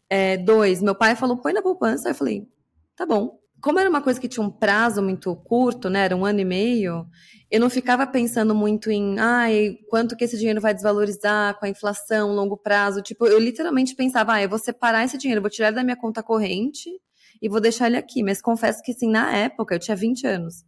É, 0.09 0.37
dois, 0.37 0.81
meu 0.81 0.95
pai 0.95 1.15
falou, 1.15 1.37
põe 1.37 1.53
na 1.53 1.61
poupança. 1.61 2.09
Eu 2.09 2.15
falei, 2.15 2.47
tá 2.95 3.05
bom. 3.05 3.39
Como 3.61 3.79
era 3.79 3.89
uma 3.89 4.01
coisa 4.01 4.19
que 4.19 4.27
tinha 4.27 4.45
um 4.45 4.51
prazo 4.51 5.01
muito 5.01 5.33
curto, 5.35 5.89
né? 5.89 6.05
Era 6.05 6.15
um 6.15 6.25
ano 6.25 6.39
e 6.41 6.45
meio, 6.45 7.07
eu 7.49 7.59
não 7.59 7.69
ficava 7.69 8.05
pensando 8.05 8.53
muito 8.53 8.91
em, 8.91 9.17
ai, 9.19 9.77
quanto 9.89 10.15
que 10.15 10.23
esse 10.25 10.37
dinheiro 10.37 10.61
vai 10.61 10.73
desvalorizar 10.73 11.57
com 11.57 11.65
a 11.65 11.69
inflação, 11.69 12.33
longo 12.33 12.57
prazo. 12.57 13.01
Tipo, 13.01 13.25
eu 13.25 13.39
literalmente 13.39 13.95
pensava, 13.95 14.33
ah, 14.33 14.43
eu 14.43 14.49
vou 14.49 14.59
separar 14.59 15.05
esse 15.05 15.17
dinheiro, 15.17 15.41
vou 15.41 15.49
tirar 15.49 15.71
da 15.71 15.83
minha 15.83 15.95
conta 15.95 16.21
corrente 16.21 16.89
e 17.41 17.49
vou 17.49 17.59
deixar 17.59 17.87
ele 17.87 17.97
aqui. 17.97 18.23
Mas 18.23 18.41
confesso 18.41 18.81
que, 18.83 18.91
assim, 18.91 19.09
na 19.09 19.35
época, 19.35 19.75
eu 19.75 19.79
tinha 19.79 19.95
20 19.95 20.27
anos. 20.27 20.63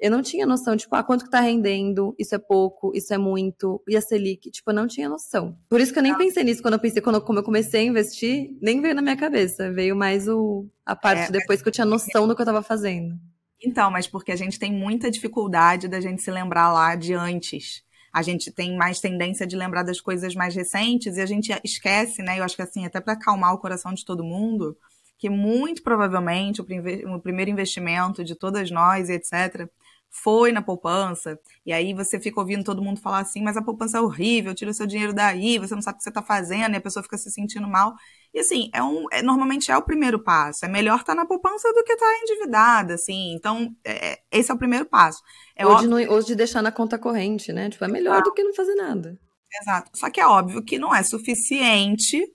Eu 0.00 0.10
não 0.10 0.22
tinha 0.22 0.46
noção, 0.46 0.76
tipo, 0.78 0.96
ah, 0.96 1.02
quanto 1.02 1.24
que 1.24 1.30
tá 1.30 1.40
rendendo, 1.40 2.14
isso 2.18 2.34
é 2.34 2.38
pouco, 2.38 2.90
isso 2.94 3.12
é 3.12 3.18
muito, 3.18 3.82
e 3.86 3.94
a 3.94 4.00
Selic, 4.00 4.50
tipo, 4.50 4.70
eu 4.70 4.74
não 4.74 4.86
tinha 4.86 5.10
noção. 5.10 5.58
Por 5.68 5.78
isso 5.78 5.92
que 5.92 5.98
eu 5.98 6.02
nem 6.02 6.16
pensei 6.16 6.42
nisso 6.42 6.62
quando 6.62 6.74
eu 6.74 6.80
pensei, 6.80 7.02
quando 7.02 7.20
como 7.20 7.38
eu 7.38 7.42
comecei 7.42 7.82
a 7.82 7.84
investir, 7.84 8.56
nem 8.62 8.80
veio 8.80 8.94
na 8.94 9.02
minha 9.02 9.16
cabeça, 9.16 9.70
veio 9.70 9.94
mais 9.94 10.26
o, 10.26 10.66
a 10.86 10.96
parte 10.96 11.28
é, 11.28 11.30
depois 11.30 11.60
que 11.60 11.68
eu 11.68 11.72
tinha 11.72 11.84
noção 11.84 12.26
do 12.26 12.34
que 12.34 12.40
eu 12.40 12.46
tava 12.46 12.62
fazendo. 12.62 13.14
Então, 13.62 13.90
mas 13.90 14.06
porque 14.06 14.32
a 14.32 14.36
gente 14.36 14.58
tem 14.58 14.72
muita 14.72 15.10
dificuldade 15.10 15.86
da 15.86 16.00
gente 16.00 16.22
se 16.22 16.30
lembrar 16.30 16.72
lá 16.72 16.94
de 16.94 17.12
antes. 17.12 17.82
A 18.10 18.22
gente 18.22 18.50
tem 18.50 18.76
mais 18.76 19.00
tendência 19.00 19.46
de 19.46 19.54
lembrar 19.54 19.82
das 19.82 20.00
coisas 20.00 20.34
mais 20.34 20.54
recentes 20.54 21.16
e 21.16 21.20
a 21.20 21.26
gente 21.26 21.52
esquece, 21.62 22.22
né? 22.22 22.38
Eu 22.38 22.44
acho 22.44 22.56
que 22.56 22.62
assim, 22.62 22.86
até 22.86 23.00
para 23.00 23.12
acalmar 23.12 23.52
o 23.52 23.58
coração 23.58 23.92
de 23.92 24.04
todo 24.04 24.24
mundo, 24.24 24.76
que 25.20 25.28
muito 25.28 25.82
provavelmente 25.82 26.62
o, 26.62 27.20
primeiro 27.20 27.50
investimento 27.50 28.24
de 28.24 28.34
todas 28.34 28.70
nós, 28.70 29.10
etc., 29.10 29.68
foi 30.12 30.50
na 30.50 30.60
poupança, 30.60 31.38
e 31.64 31.72
aí 31.72 31.94
você 31.94 32.18
fica 32.18 32.40
ouvindo 32.40 32.64
todo 32.64 32.82
mundo 32.82 33.00
falar 33.00 33.20
assim, 33.20 33.44
mas 33.44 33.56
a 33.56 33.62
poupança 33.62 33.98
é 33.98 34.00
horrível, 34.00 34.52
tira 34.52 34.72
o 34.72 34.74
seu 34.74 34.84
dinheiro 34.84 35.12
daí, 35.12 35.56
você 35.56 35.72
não 35.72 35.82
sabe 35.82 35.96
o 35.96 35.98
que 35.98 36.02
você 36.02 36.08
está 36.08 36.20
fazendo, 36.20 36.72
e 36.72 36.76
a 36.78 36.80
pessoa 36.80 37.02
fica 37.04 37.16
se 37.16 37.30
sentindo 37.30 37.68
mal. 37.68 37.94
E 38.34 38.40
assim, 38.40 38.70
é 38.74 38.82
um, 38.82 39.06
é, 39.12 39.22
normalmente 39.22 39.70
é 39.70 39.76
o 39.76 39.82
primeiro 39.82 40.18
passo. 40.18 40.64
É 40.64 40.68
melhor 40.68 40.98
estar 40.98 41.12
tá 41.12 41.14
na 41.14 41.26
poupança 41.26 41.72
do 41.72 41.84
que 41.84 41.92
estar 41.92 42.06
tá 42.06 42.18
endividada, 42.22 42.94
assim. 42.94 43.34
Então, 43.34 43.72
é, 43.84 44.18
esse 44.32 44.50
é 44.50 44.54
o 44.54 44.58
primeiro 44.58 44.86
passo. 44.86 45.22
É 45.54 45.64
ou, 45.64 45.76
de 45.76 45.86
não, 45.86 45.98
ou 46.08 46.20
de 46.20 46.34
deixar 46.34 46.62
na 46.62 46.72
conta 46.72 46.98
corrente, 46.98 47.52
né? 47.52 47.70
Tipo, 47.70 47.84
é 47.84 47.88
melhor 47.88 48.18
ah. 48.18 48.20
do 48.20 48.32
que 48.32 48.42
não 48.42 48.54
fazer 48.54 48.74
nada. 48.74 49.16
Exato. 49.62 49.90
Só 49.94 50.10
que 50.10 50.20
é 50.20 50.26
óbvio 50.26 50.64
que 50.64 50.78
não 50.78 50.94
é 50.94 51.04
suficiente 51.04 52.26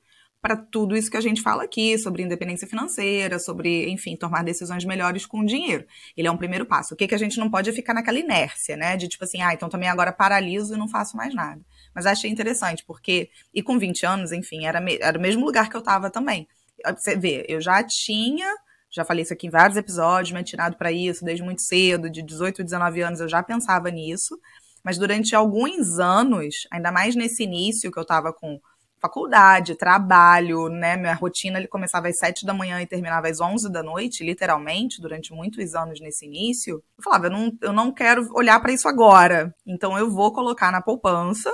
para 0.46 0.56
tudo 0.56 0.96
isso 0.96 1.10
que 1.10 1.18
a 1.18 1.22
gente 1.22 1.42
fala 1.42 1.64
aqui, 1.64 1.98
sobre 1.98 2.22
independência 2.22 2.68
financeira, 2.68 3.40
sobre, 3.40 3.90
enfim, 3.90 4.16
tomar 4.16 4.44
decisões 4.44 4.86
melhores 4.86 5.26
com 5.26 5.40
o 5.40 5.46
dinheiro. 5.46 5.88
Ele 6.16 6.28
é 6.28 6.32
um 6.32 6.38
primeiro 6.38 6.68
passo. 6.68 6.94
O 6.94 6.98
que, 6.98 7.08
que 7.08 7.16
a 7.16 7.18
gente 7.18 7.40
não 7.40 7.50
pode 7.50 7.68
é 7.68 7.74
ficar 7.74 7.96
naquela 7.96 8.20
inércia, 8.20 8.78
né? 8.78 8.96
De 8.96 9.08
tipo 9.08 9.24
assim, 9.24 9.42
ah, 9.42 9.56
então 9.56 9.70
também 9.70 9.90
agora 9.90 10.14
paraliso 10.14 10.76
e 10.76 10.78
não 10.78 10.88
faço 10.88 11.18
mais 11.18 11.34
nada. 11.34 11.60
Mas 11.96 12.06
achei 12.06 12.30
interessante, 12.30 12.86
porque, 12.86 13.32
e 13.52 13.64
com 13.64 13.80
20 13.80 14.06
anos, 14.06 14.32
enfim, 14.32 14.68
era, 14.68 14.80
era 15.02 15.18
o 15.18 15.22
mesmo 15.22 15.44
lugar 15.44 15.68
que 15.68 15.76
eu 15.76 15.80
estava 15.80 16.12
também. 16.12 16.48
Você 16.96 17.16
vê, 17.16 17.44
eu 17.50 17.60
já 17.60 17.84
tinha 17.84 18.48
já 18.92 19.04
falei 19.04 19.24
isso 19.24 19.34
aqui 19.34 19.48
em 19.48 19.50
vários 19.50 19.78
episódios, 19.78 20.32
me 20.32 20.40
atirado 20.40 20.78
para 20.78 20.92
isso 20.92 21.26
desde 21.26 21.44
muito 21.44 21.64
cedo, 21.64 22.08
de 22.08 22.22
18, 22.22 22.64
19 22.64 23.02
anos 23.02 23.20
eu 23.20 23.28
já 23.28 23.42
pensava 23.44 23.90
nisso, 23.90 24.40
mas 24.84 24.98
durante 24.98 25.36
alguns 25.36 25.98
anos, 26.00 26.68
ainda 26.72 26.92
mais 26.92 27.16
nesse 27.16 27.44
início 27.44 27.92
que 27.92 27.98
eu 27.98 28.04
estava 28.04 28.32
com 28.32 28.58
faculdade, 29.06 29.76
trabalho, 29.76 30.68
né? 30.68 30.98
Minha 30.98 31.14
rotina 31.14 31.60
ele 31.60 31.68
começava 31.68 32.08
às 32.08 32.18
sete 32.18 32.46
da 32.46 32.54
manhã 32.54 32.82
e 32.82 32.88
terminava 32.88 33.28
às 33.28 33.40
onze 33.40 33.72
da 33.72 33.84
noite, 33.84 34.24
literalmente, 34.24 35.00
durante 35.00 35.32
muitos 35.32 35.76
anos 35.76 36.00
nesse 36.00 36.26
início. 36.26 36.84
Eu 36.98 37.04
falava, 37.04 37.28
eu 37.28 37.32
não, 37.32 37.58
eu 37.62 37.74
não 37.74 37.92
quero 37.92 38.28
olhar 38.34 38.60
para 38.60 38.74
isso 38.74 38.88
agora. 38.88 39.54
Então 39.66 39.98
eu 39.98 40.10
vou 40.10 40.34
colocar 40.34 40.72
na 40.72 40.82
poupança 40.82 41.52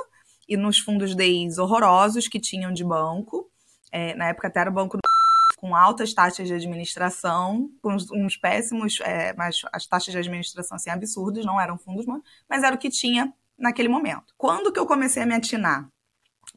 e 0.48 0.56
nos 0.56 0.80
fundos 0.80 1.14
DEIs 1.14 1.58
horrorosos 1.58 2.28
que 2.28 2.40
tinham 2.40 2.72
de 2.72 2.84
banco. 2.84 3.50
É, 3.92 4.16
na 4.16 4.30
época 4.30 4.48
até 4.48 4.62
era 4.62 4.70
o 4.70 4.74
banco 4.74 4.98
do 4.98 5.02
com 5.60 5.76
altas 5.76 6.12
taxas 6.14 6.48
de 6.48 6.54
administração, 6.56 7.70
com 7.84 7.94
uns, 7.94 8.10
uns 8.12 8.36
péssimos, 8.36 9.00
é, 9.02 9.32
mas 9.34 9.58
as 9.72 9.86
taxas 9.86 10.12
de 10.12 10.18
administração 10.18 10.76
assim 10.76 10.90
absurdas, 10.90 11.46
não 11.46 11.62
eram 11.62 11.78
fundos, 11.78 12.06
mas 12.50 12.64
era 12.64 12.76
o 12.76 12.80
que 12.80 12.90
tinha 12.90 13.32
naquele 13.60 13.88
momento. 13.88 14.34
Quando 14.38 14.72
que 14.72 14.80
eu 14.80 14.88
comecei 14.88 15.22
a 15.22 15.26
me 15.26 15.36
atinar? 15.36 15.88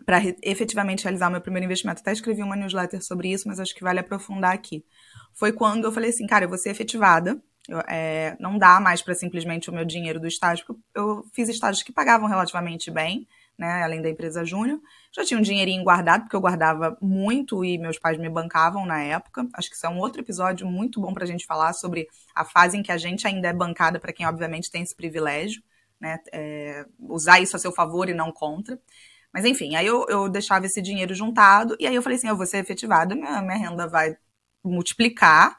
Para 0.05 0.21
efetivamente 0.43 1.05
realizar 1.05 1.29
o 1.29 1.33
meu 1.33 1.41
primeiro 1.41 1.65
investimento. 1.65 2.01
Até 2.01 2.13
escrevi 2.13 2.43
uma 2.43 2.57
newsletter 2.57 3.03
sobre 3.03 3.33
isso, 3.33 3.49
mas 3.49 3.61
acho 3.61 3.75
que 3.75 3.83
vale 3.83 4.01
aprofundar 4.01 4.53
aqui. 4.53 4.85
Foi 5.33 5.53
quando 5.53 5.85
eu 5.85 5.93
falei 5.93 6.11
assim, 6.11 6.27
cara, 6.27 6.45
eu 6.45 6.49
vou 6.49 6.59
ser 6.59 6.71
efetivada. 6.71 7.41
Eu, 7.69 7.81
é, 7.89 8.37
não 8.39 8.59
dá 8.59 8.79
mais 8.79 9.01
para 9.01 9.15
simplesmente 9.15 9.71
o 9.71 9.73
meu 9.73 9.85
dinheiro 9.85 10.21
do 10.21 10.27
estágio, 10.27 10.67
porque 10.67 10.83
eu 10.95 11.25
fiz 11.33 11.49
estágios 11.49 11.83
que 11.83 11.93
pagavam 11.93 12.29
relativamente 12.29 12.91
bem, 12.91 13.27
né, 13.59 13.83
além 13.83 14.03
da 14.03 14.11
empresa 14.11 14.45
júnior. 14.45 14.81
Já 15.13 15.25
tinha 15.25 15.39
um 15.39 15.43
dinheirinho 15.43 15.83
guardado, 15.83 16.23
porque 16.23 16.37
eu 16.37 16.41
guardava 16.41 16.97
muito 17.01 17.65
e 17.65 17.79
meus 17.79 17.99
pais 17.99 18.19
me 18.19 18.29
bancavam 18.29 18.85
na 18.85 19.03
época. 19.03 19.49
Acho 19.55 19.71
que 19.71 19.77
isso 19.77 19.87
é 19.87 19.89
um 19.89 19.99
outro 19.99 20.21
episódio 20.21 20.67
muito 20.67 21.01
bom 21.01 21.15
para 21.15 21.25
a 21.25 21.27
gente 21.27 21.47
falar 21.47 21.73
sobre 21.73 22.07
a 22.35 22.45
fase 22.45 22.77
em 22.77 22.83
que 22.83 22.93
a 22.93 22.99
gente 22.99 23.27
ainda 23.27 23.49
é 23.49 23.53
bancada, 23.53 23.99
para 23.99 24.13
quem 24.13 24.27
obviamente 24.27 24.71
tem 24.71 24.83
esse 24.83 24.95
privilégio, 24.95 25.63
né, 26.01 26.19
é, 26.33 26.85
usar 26.99 27.41
isso 27.41 27.57
a 27.57 27.59
seu 27.59 27.73
favor 27.73 28.09
e 28.09 28.15
não 28.15 28.31
contra. 28.31 28.79
Mas 29.35 29.45
enfim, 29.45 29.75
aí 29.75 29.85
eu, 29.85 30.07
eu 30.09 30.29
deixava 30.29 30.64
esse 30.64 30.81
dinheiro 30.81 31.12
juntado 31.12 31.76
e 31.81 31.88
aí 31.88 31.95
eu 31.95 32.03
falei 32.03 32.17
assim, 32.17 32.29
eu 32.29 32.37
vou 32.37 32.47
ser 32.47 32.59
efetivada, 32.59 33.17
minha, 33.17 33.43
minha 33.43 33.59
renda 33.59 33.88
vai 33.88 34.17
multiplicar. 34.62 35.59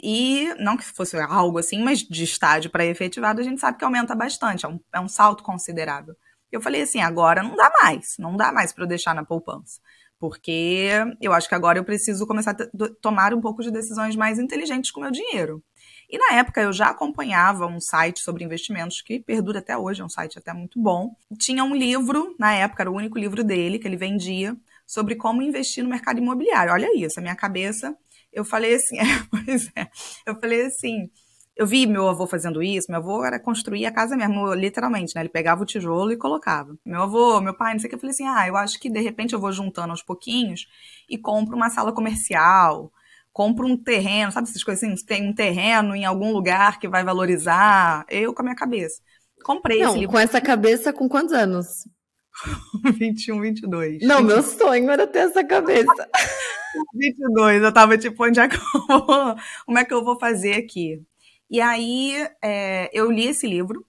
E 0.00 0.54
não 0.60 0.76
que 0.76 0.84
fosse 0.84 1.16
algo 1.16 1.58
assim, 1.58 1.82
mas 1.82 1.98
de 1.98 2.22
estádio 2.22 2.70
para 2.70 2.86
efetivado, 2.86 3.40
a 3.40 3.44
gente 3.44 3.60
sabe 3.60 3.76
que 3.76 3.84
aumenta 3.84 4.14
bastante, 4.14 4.64
é 4.64 4.68
um, 4.68 4.78
é 4.94 5.00
um 5.00 5.08
salto 5.08 5.42
considerável. 5.42 6.14
Eu 6.52 6.60
falei 6.60 6.82
assim, 6.82 7.00
agora 7.00 7.42
não 7.42 7.56
dá 7.56 7.68
mais, 7.82 8.14
não 8.20 8.36
dá 8.36 8.52
mais 8.52 8.72
para 8.72 8.84
eu 8.84 8.88
deixar 8.88 9.14
na 9.14 9.24
poupança. 9.24 9.80
Porque 10.20 10.88
eu 11.20 11.32
acho 11.32 11.48
que 11.48 11.54
agora 11.56 11.78
eu 11.78 11.84
preciso 11.84 12.24
começar 12.26 12.52
a 12.52 12.88
tomar 13.02 13.34
um 13.34 13.40
pouco 13.40 13.62
de 13.62 13.72
decisões 13.72 14.14
mais 14.14 14.38
inteligentes 14.38 14.92
com 14.92 15.00
o 15.00 15.02
meu 15.02 15.12
dinheiro. 15.12 15.62
E 16.10 16.16
na 16.16 16.38
época 16.38 16.60
eu 16.60 16.72
já 16.72 16.88
acompanhava 16.88 17.66
um 17.66 17.80
site 17.80 18.20
sobre 18.20 18.44
investimentos 18.44 19.02
que 19.02 19.20
perdura 19.20 19.58
até 19.58 19.76
hoje, 19.76 20.00
é 20.00 20.04
um 20.04 20.08
site 20.08 20.38
até 20.38 20.52
muito 20.54 20.80
bom. 20.80 21.14
Tinha 21.38 21.62
um 21.62 21.74
livro, 21.74 22.34
na 22.38 22.54
época 22.54 22.82
era 22.82 22.90
o 22.90 22.94
único 22.94 23.18
livro 23.18 23.44
dele 23.44 23.78
que 23.78 23.86
ele 23.86 23.96
vendia, 23.96 24.56
sobre 24.86 25.16
como 25.16 25.42
investir 25.42 25.84
no 25.84 25.90
mercado 25.90 26.18
imobiliário. 26.18 26.72
Olha 26.72 26.88
isso, 26.96 27.20
a 27.20 27.22
minha 27.22 27.36
cabeça, 27.36 27.94
eu 28.32 28.42
falei 28.42 28.74
assim, 28.74 28.96
é, 28.98 29.04
pois 29.30 29.70
é, 29.76 29.86
eu 30.26 30.34
falei 30.40 30.62
assim, 30.66 31.10
eu 31.54 31.66
vi 31.66 31.86
meu 31.86 32.08
avô 32.08 32.26
fazendo 32.26 32.62
isso, 32.62 32.86
meu 32.88 33.00
avô 33.00 33.22
era 33.22 33.38
construir 33.38 33.84
a 33.84 33.92
casa 33.92 34.16
mesmo, 34.16 34.54
literalmente, 34.54 35.14
né? 35.14 35.22
Ele 35.22 35.28
pegava 35.28 35.62
o 35.62 35.66
tijolo 35.66 36.12
e 36.12 36.16
colocava. 36.16 36.74
Meu 36.86 37.02
avô, 37.02 37.40
meu 37.40 37.52
pai, 37.52 37.72
não 37.72 37.80
sei 37.80 37.88
o 37.88 37.90
que, 37.90 37.96
eu 37.96 38.00
falei 38.00 38.12
assim, 38.12 38.26
ah, 38.26 38.46
eu 38.46 38.56
acho 38.56 38.78
que 38.78 38.88
de 38.88 39.00
repente 39.00 39.34
eu 39.34 39.40
vou 39.40 39.52
juntando 39.52 39.90
aos 39.90 40.02
pouquinhos 40.02 40.66
e 41.10 41.18
compro 41.18 41.56
uma 41.56 41.68
sala 41.68 41.92
comercial, 41.92 42.92
compro 43.38 43.68
um 43.68 43.76
terreno, 43.76 44.32
sabe 44.32 44.48
essas 44.48 44.64
coisas 44.64 44.82
assim? 44.82 45.06
Tem 45.06 45.28
um 45.28 45.32
terreno 45.32 45.94
em 45.94 46.04
algum 46.04 46.32
lugar 46.32 46.80
que 46.80 46.88
vai 46.88 47.04
valorizar. 47.04 48.04
Eu 48.10 48.34
com 48.34 48.42
a 48.42 48.44
minha 48.44 48.56
cabeça. 48.56 49.00
Comprei 49.44 49.78
Não, 49.78 49.90
esse 49.90 49.98
livro. 50.00 50.12
com 50.12 50.18
essa 50.18 50.40
cabeça, 50.40 50.92
com 50.92 51.08
quantos 51.08 51.32
anos? 51.32 51.86
21, 52.98 53.40
22. 53.40 54.02
Não, 54.02 54.22
22. 54.22 54.24
meu 54.26 54.42
sonho 54.42 54.90
era 54.90 55.06
ter 55.06 55.20
essa 55.20 55.44
cabeça. 55.44 55.86
22, 56.92 57.62
eu 57.62 57.72
tava 57.72 57.96
tipo, 57.96 58.24
onde 58.24 58.40
é 58.40 58.48
que 58.48 58.56
eu 58.56 58.86
vou, 58.88 59.36
como 59.64 59.78
é 59.78 59.84
que 59.84 59.94
eu 59.94 60.02
vou 60.02 60.18
fazer 60.18 60.54
aqui? 60.54 61.00
E 61.48 61.60
aí, 61.60 62.14
é, 62.42 62.90
eu 62.92 63.08
li 63.08 63.28
esse 63.28 63.46
livro, 63.46 63.86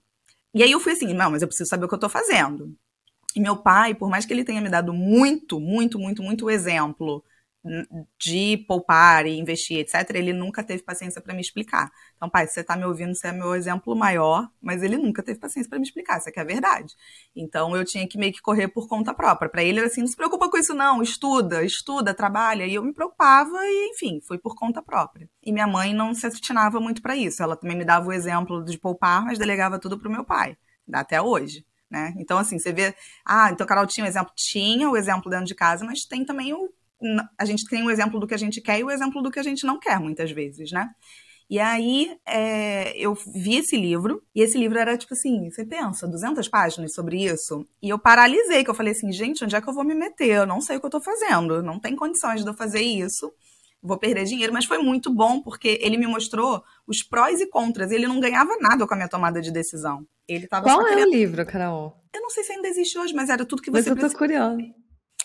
e 0.53 0.61
aí 0.61 0.71
eu 0.71 0.79
fui 0.79 0.93
assim, 0.93 1.11
não, 1.11 1.31
mas 1.31 1.41
eu 1.41 1.47
preciso 1.47 1.67
saber 1.67 1.85
o 1.85 1.89
que 1.89 1.95
eu 1.95 1.99
tô 1.99 2.07
fazendo. 2.07 2.71
E 3.35 3.39
meu 3.39 3.57
pai, 3.57 3.95
por 3.95 4.11
mais 4.11 4.27
que 4.27 4.33
ele 4.33 4.43
tenha 4.43 4.61
me 4.61 4.69
dado 4.69 4.93
muito, 4.93 5.59
muito, 5.59 5.97
muito, 5.97 6.21
muito 6.21 6.51
exemplo 6.51 7.23
de 8.17 8.57
poupar 8.67 9.25
e 9.25 9.37
investir, 9.37 9.79
etc., 9.79 10.15
ele 10.15 10.33
nunca 10.33 10.63
teve 10.63 10.83
paciência 10.83 11.21
para 11.21 11.33
me 11.33 11.41
explicar. 11.41 11.91
Então, 12.15 12.29
pai, 12.29 12.47
você 12.47 12.61
está 12.61 12.75
me 12.75 12.85
ouvindo, 12.85 13.13
você 13.13 13.27
é 13.27 13.31
meu 13.31 13.53
exemplo 13.55 13.95
maior, 13.95 14.49
mas 14.61 14.81
ele 14.81 14.97
nunca 14.97 15.21
teve 15.21 15.39
paciência 15.39 15.69
para 15.69 15.79
me 15.79 15.85
explicar, 15.85 16.17
isso 16.17 16.29
aqui 16.29 16.39
é 16.39 16.41
a 16.41 16.45
verdade. 16.45 16.95
Então, 17.35 17.75
eu 17.75 17.85
tinha 17.85 18.07
que 18.07 18.17
meio 18.17 18.33
que 18.33 18.41
correr 18.41 18.67
por 18.67 18.87
conta 18.87 19.13
própria. 19.13 19.49
Para 19.49 19.63
ele, 19.63 19.79
era 19.79 19.87
assim, 19.87 20.01
não 20.01 20.07
se 20.07 20.15
preocupa 20.15 20.49
com 20.49 20.57
isso 20.57 20.73
não, 20.73 21.01
estuda, 21.01 21.63
estuda, 21.63 22.13
trabalha. 22.13 22.65
E 22.65 22.73
eu 22.73 22.83
me 22.83 22.93
preocupava 22.93 23.57
e, 23.63 23.91
enfim, 23.91 24.19
foi 24.21 24.37
por 24.37 24.55
conta 24.55 24.81
própria. 24.81 25.29
E 25.43 25.51
minha 25.51 25.67
mãe 25.67 25.93
não 25.93 26.13
se 26.13 26.25
atinava 26.25 26.79
muito 26.79 27.01
para 27.01 27.15
isso. 27.15 27.43
Ela 27.43 27.55
também 27.55 27.77
me 27.77 27.85
dava 27.85 28.07
o 28.07 28.13
exemplo 28.13 28.63
de 28.63 28.77
poupar, 28.77 29.23
mas 29.23 29.37
delegava 29.37 29.79
tudo 29.79 29.97
para 29.97 30.09
o 30.09 30.11
meu 30.11 30.25
pai, 30.25 30.57
até 30.91 31.21
hoje. 31.21 31.65
Né? 31.89 32.13
Então, 32.17 32.37
assim, 32.37 32.59
você 32.59 32.71
vê, 32.71 32.93
ah, 33.25 33.49
então 33.51 33.65
Carol 33.65 33.87
tinha 33.87 34.05
o 34.05 34.07
exemplo, 34.07 34.31
tinha 34.35 34.89
o 34.89 34.95
exemplo 34.95 35.29
dentro 35.29 35.47
de 35.47 35.55
casa, 35.55 35.83
mas 35.83 36.05
tem 36.05 36.23
também 36.23 36.53
o 36.53 36.69
a 37.37 37.45
gente 37.45 37.65
tem 37.65 37.83
o 37.83 37.89
exemplo 37.89 38.19
do 38.19 38.27
que 38.27 38.33
a 38.33 38.37
gente 38.37 38.61
quer 38.61 38.79
e 38.79 38.83
o 38.83 38.91
exemplo 38.91 39.21
do 39.21 39.31
que 39.31 39.39
a 39.39 39.43
gente 39.43 39.65
não 39.65 39.79
quer, 39.79 39.99
muitas 39.99 40.31
vezes, 40.31 40.71
né? 40.71 40.89
E 41.49 41.57
aí 41.59 42.15
é, 42.27 42.95
eu 42.95 43.15
vi 43.15 43.55
esse 43.55 43.75
livro, 43.75 44.21
e 44.35 44.41
esse 44.41 44.55
livro 44.55 44.77
era 44.77 44.95
tipo 44.95 45.15
assim, 45.15 45.49
você 45.49 45.65
pensa, 45.65 46.07
200 46.07 46.47
páginas 46.47 46.93
sobre 46.93 47.25
isso, 47.25 47.65
e 47.81 47.89
eu 47.89 47.97
paralisei, 47.97 48.63
que 48.63 48.69
eu 48.69 48.75
falei 48.75 48.93
assim, 48.93 49.11
gente, 49.11 49.43
onde 49.43 49.55
é 49.55 49.61
que 49.61 49.67
eu 49.67 49.73
vou 49.73 49.83
me 49.83 49.95
meter? 49.95 50.29
Eu 50.29 50.45
não 50.45 50.61
sei 50.61 50.77
o 50.77 50.79
que 50.79 50.85
eu 50.85 50.91
tô 50.91 51.01
fazendo, 51.01 51.63
não 51.63 51.79
tem 51.79 51.95
condições 51.95 52.43
de 52.43 52.49
eu 52.49 52.53
fazer 52.53 52.81
isso, 52.81 53.33
vou 53.81 53.97
perder 53.97 54.25
dinheiro, 54.25 54.53
mas 54.53 54.65
foi 54.65 54.77
muito 54.77 55.11
bom, 55.11 55.41
porque 55.41 55.79
ele 55.81 55.97
me 55.97 56.05
mostrou 56.05 56.61
os 56.85 57.01
prós 57.01 57.41
e 57.41 57.47
contras, 57.47 57.89
ele 57.89 58.05
não 58.05 58.19
ganhava 58.19 58.55
nada 58.59 58.85
com 58.85 58.93
a 58.93 58.97
minha 58.97 59.09
tomada 59.09 59.41
de 59.41 59.51
decisão. 59.51 60.05
Ele 60.27 60.47
tava 60.47 60.65
Qual 60.65 60.85
é 60.85 60.89
querendo... 60.89 61.07
o 61.07 61.11
livro, 61.11 61.45
Carol? 61.47 61.95
Eu 62.13 62.21
não 62.21 62.29
sei 62.29 62.43
se 62.43 62.51
ainda 62.51 62.67
existe 62.67 62.95
hoje, 62.99 63.13
mas 63.15 63.29
era 63.29 63.43
tudo 63.43 63.63
que 63.63 63.71
você 63.71 63.89
Mas 63.89 64.03
eu 64.03 64.09
tô 64.09 64.17
curiosa 64.17 64.61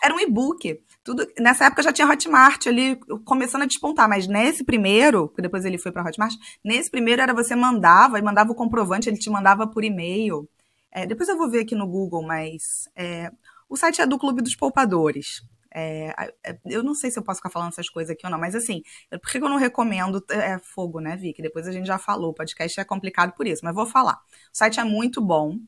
era 0.05 0.15
um 0.15 0.21
e-book. 0.21 0.81
Tudo, 1.03 1.27
nessa 1.39 1.65
época 1.65 1.83
já 1.83 1.93
tinha 1.93 2.09
Hotmart 2.09 2.67
ali 2.67 2.97
começando 3.25 3.63
a 3.63 3.67
despontar, 3.67 4.09
mas 4.09 4.27
nesse 4.27 4.63
primeiro, 4.63 5.29
que 5.31 5.41
depois 5.41 5.65
ele 5.65 5.79
foi 5.79 5.91
para 5.91 6.07
Hotmart, 6.07 6.35
nesse 6.63 6.91
primeiro 6.91 7.23
era 7.23 7.33
você 7.33 7.57
mandava 7.57 8.19
e 8.19 8.23
mandava 8.23 8.53
o 8.53 8.55
comprovante, 8.55 9.09
ele 9.09 9.19
te 9.19 9.31
mandava 9.31 9.67
por 9.67 9.83
e-mail. 9.83 10.49
É, 10.93 11.07
depois 11.07 11.29
eu 11.29 11.39
vou 11.39 11.51
ver 11.51 11.61
aqui 11.61 11.75
no 11.75 11.87
Google, 11.87 12.23
mas 12.23 12.89
é, 12.95 13.31
o 13.69 13.77
site 13.77 14.03
é 14.03 14.07
do 14.07 14.19
Clube 14.19 14.43
dos 14.43 14.55
Poupadores. 14.55 15.43
É, 15.75 16.15
é, 16.45 16.59
eu 16.67 16.85
não 16.85 16.95
sei 16.95 17.11
se 17.11 17.19
eu 17.19 17.23
posso 17.23 17.39
ficar 17.39 17.51
falando 17.51 17.71
essas 17.71 17.89
coisas 17.89 18.13
aqui 18.13 18.25
ou 18.25 18.31
não, 18.31 18.39
mas 18.39 18.55
assim, 18.55 18.83
por 19.11 19.31
que 19.33 19.39
eu 19.39 19.49
não 19.49 19.57
recomendo? 19.57 20.25
É 20.31 20.59
fogo, 20.59 21.01
né, 21.01 21.17
Vicky? 21.17 21.43
Depois 21.43 21.67
a 21.67 21.73
gente 21.73 21.87
já 21.87 21.99
falou, 21.99 22.31
o 22.31 22.35
podcast 22.35 22.79
é 22.79 22.85
complicado 22.85 23.33
por 23.33 23.47
isso, 23.47 23.65
mas 23.65 23.75
vou 23.75 23.87
falar. 23.87 24.15
O 24.53 24.57
site 24.57 24.79
é 24.79 24.85
muito 24.85 25.21
bom 25.21 25.59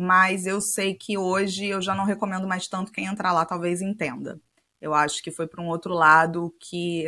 mas 0.00 0.46
eu 0.46 0.60
sei 0.60 0.94
que 0.94 1.18
hoje 1.18 1.66
eu 1.66 1.82
já 1.82 1.92
não 1.92 2.04
recomendo 2.04 2.46
mais 2.46 2.68
tanto 2.68 2.92
quem 2.92 3.06
entrar 3.06 3.32
lá 3.32 3.44
talvez 3.44 3.82
entenda. 3.82 4.40
Eu 4.80 4.94
acho 4.94 5.20
que 5.20 5.32
foi 5.32 5.48
para 5.48 5.60
um 5.60 5.66
outro 5.66 5.92
lado 5.92 6.54
que 6.60 7.06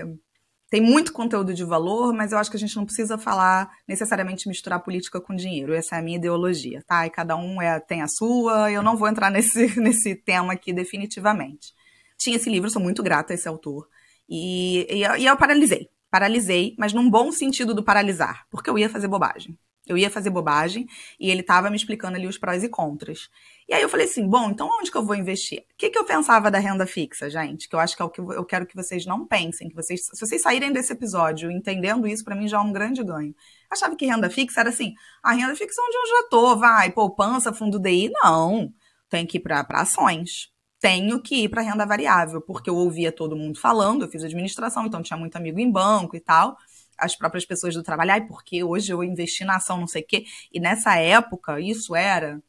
tem 0.69 0.81
muito 0.81 1.13
conteúdo 1.13 1.55
de 1.55 1.63
valor, 1.63 2.13
mas 2.13 2.33
eu 2.33 2.39
acho 2.39 2.51
que 2.51 2.57
a 2.57 2.59
gente 2.61 2.75
não 2.75 2.85
precisa 2.85 3.17
falar 3.17 3.71
necessariamente 3.87 4.49
misturar 4.49 4.83
política 4.83 5.21
com 5.21 5.37
dinheiro. 5.37 5.73
Essa 5.73 5.95
é 5.95 5.99
a 6.01 6.03
minha 6.03 6.17
ideologia, 6.17 6.83
tá? 6.85 7.07
E 7.07 7.11
cada 7.11 7.37
um 7.37 7.63
é, 7.63 7.79
tem 7.79 8.03
a 8.03 8.09
sua. 8.09 8.73
Eu 8.73 8.83
não 8.83 8.97
vou 8.97 9.07
entrar 9.07 9.31
nesse, 9.31 9.69
nesse 9.81 10.17
tema 10.17 10.55
aqui 10.55 10.73
definitivamente. 10.73 11.73
Tinha 12.19 12.35
esse 12.35 12.51
livro, 12.51 12.69
sou 12.71 12.83
muito 12.83 13.05
grata 13.05 13.33
a 13.33 13.35
esse 13.35 13.47
autor. 13.47 13.89
E, 14.29 14.85
e, 14.91 15.05
e 15.21 15.27
eu 15.27 15.37
paralisei. 15.37 15.89
Paralisei, 16.11 16.75
mas 16.77 16.93
num 16.93 17.09
bom 17.09 17.31
sentido 17.31 17.73
do 17.73 17.85
paralisar, 17.85 18.47
porque 18.51 18.69
eu 18.69 18.77
ia 18.77 18.91
fazer 18.91 19.07
bobagem. 19.07 19.57
Eu 19.91 19.99
ia 19.99 20.09
fazer 20.09 20.31
bobagem 20.31 20.87
e 21.19 21.31
ele 21.31 21.41
estava 21.41 21.69
me 21.69 21.77
explicando 21.77 22.17
ali 22.17 22.29
os 22.29 22.39
prós 22.39 22.63
e 22.63 22.69
contras. 22.69 23.29
E 23.69 23.75
aí 23.75 23.83
eu 23.83 23.89
falei 23.89 24.07
assim: 24.07 24.27
bom, 24.29 24.51
então 24.51 24.69
onde 24.81 24.91
que 24.91 24.97
eu 24.97 25.05
vou 25.05 25.17
investir? 25.17 25.61
O 25.73 25.77
que, 25.77 25.91
que 25.91 25.99
eu 25.99 26.05
pensava 26.05 26.49
da 26.51 26.59
renda 26.59 26.87
fixa, 26.87 27.29
gente? 27.29 27.69
Que 27.69 27.75
eu 27.75 27.81
acho 27.81 27.97
que 27.97 28.03
é 28.03 28.05
o 28.05 28.09
que 28.09 28.21
eu 28.21 28.45
quero 28.45 28.67
que 28.67 28.77
vocês 28.77 29.05
não 29.05 29.27
pensem. 29.27 29.69
Que 29.69 29.75
vocês, 29.75 30.07
se 30.07 30.21
vocês 30.21 30.43
saírem 30.43 30.73
desse 30.73 30.93
episódio 30.93 31.51
entendendo 31.51 32.07
isso, 32.07 32.25
para 32.25 32.37
mim 32.37 32.47
já 32.47 32.59
é 32.59 32.61
um 32.61 32.73
grande 32.73 33.03
ganho. 33.03 33.35
Achava 33.69 33.97
que 33.97 34.07
renda 34.07 34.31
fixa 34.31 34.61
era 34.61 34.69
assim: 34.69 34.95
a 35.23 35.33
renda 35.33 35.57
fixa 35.57 35.81
é 35.81 35.85
onde 35.85 35.97
eu 35.97 36.07
já 36.07 36.29
tô, 36.29 36.57
vai, 36.57 36.93
poupança, 36.93 37.53
fundo 37.53 37.81
DI. 37.81 38.11
Não. 38.23 38.73
Tem 39.09 39.27
que 39.27 39.39
ir 39.39 39.41
para 39.41 39.67
ações 39.71 40.51
tenho 40.81 41.21
que 41.21 41.45
ir 41.45 41.51
para 41.51 41.61
renda 41.61 41.85
variável, 41.85 42.41
porque 42.41 42.71
eu 42.71 42.75
ouvia 42.75 43.13
todo 43.13 43.37
mundo 43.37 43.61
falando, 43.61 44.03
eu 44.03 44.09
fiz 44.09 44.25
administração, 44.25 44.87
então 44.87 45.03
tinha 45.03 45.17
muito 45.19 45.37
amigo 45.37 45.61
em 45.61 45.71
banco 45.71 46.17
e 46.17 46.21
tal 46.21 46.57
as 47.01 47.17
próprias 47.17 47.45
pessoas 47.45 47.75
do 47.75 47.83
trabalho, 47.83 48.13
ai, 48.13 48.27
porque 48.27 48.63
hoje 48.63 48.93
eu 48.93 49.03
investi 49.03 49.45
na 49.45 49.57
ação, 49.57 49.79
não 49.79 49.87
sei 49.87 50.03
o 50.03 50.07
quê. 50.07 50.25
E 50.53 50.61
nessa 50.61 50.97
época, 50.97 51.59
isso 51.61 51.97
era 51.97 52.43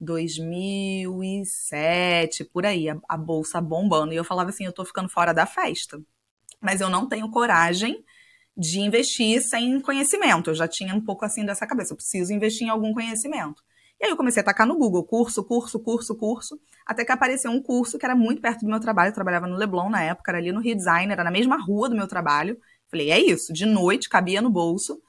2007, 0.00 2.44
por 2.44 2.66
aí, 2.66 2.88
a, 2.88 2.98
a 3.08 3.16
bolsa 3.16 3.60
bombando. 3.60 4.12
E 4.12 4.16
eu 4.16 4.24
falava 4.24 4.50
assim, 4.50 4.64
eu 4.64 4.72
tô 4.72 4.84
ficando 4.84 5.08
fora 5.08 5.32
da 5.32 5.46
festa. 5.46 6.00
Mas 6.60 6.80
eu 6.80 6.90
não 6.90 7.08
tenho 7.08 7.30
coragem 7.30 8.04
de 8.56 8.80
investir 8.80 9.42
sem 9.42 9.80
conhecimento. 9.80 10.50
Eu 10.50 10.54
já 10.54 10.68
tinha 10.68 10.94
um 10.94 11.00
pouco 11.00 11.24
assim 11.24 11.44
dessa 11.44 11.66
cabeça, 11.66 11.92
eu 11.92 11.96
preciso 11.96 12.32
investir 12.32 12.66
em 12.66 12.70
algum 12.70 12.92
conhecimento. 12.92 13.62
E 14.00 14.04
aí 14.04 14.10
eu 14.10 14.16
comecei 14.16 14.40
a 14.40 14.44
tacar 14.44 14.66
no 14.66 14.76
Google, 14.76 15.04
curso, 15.04 15.44
curso, 15.44 15.78
curso, 15.80 16.16
curso, 16.16 16.60
até 16.84 17.04
que 17.04 17.12
apareceu 17.12 17.50
um 17.50 17.62
curso 17.62 17.98
que 17.98 18.04
era 18.04 18.14
muito 18.14 18.42
perto 18.42 18.60
do 18.60 18.68
meu 18.68 18.80
trabalho, 18.80 19.10
eu 19.10 19.14
trabalhava 19.14 19.46
no 19.46 19.56
Leblon 19.56 19.88
na 19.88 20.02
época, 20.02 20.30
era 20.30 20.38
ali 20.38 20.52
no 20.52 20.60
Rio 20.60 20.76
Design, 20.76 21.12
era 21.12 21.24
na 21.24 21.30
mesma 21.30 21.56
rua 21.56 21.88
do 21.88 21.96
meu 21.96 22.08
trabalho, 22.08 22.58
Falei, 22.94 23.10
é 23.10 23.18
isso, 23.18 23.52
de 23.52 23.66
noite 23.66 24.08
cabia 24.08 24.40
no 24.40 24.48
bolso, 24.48 25.02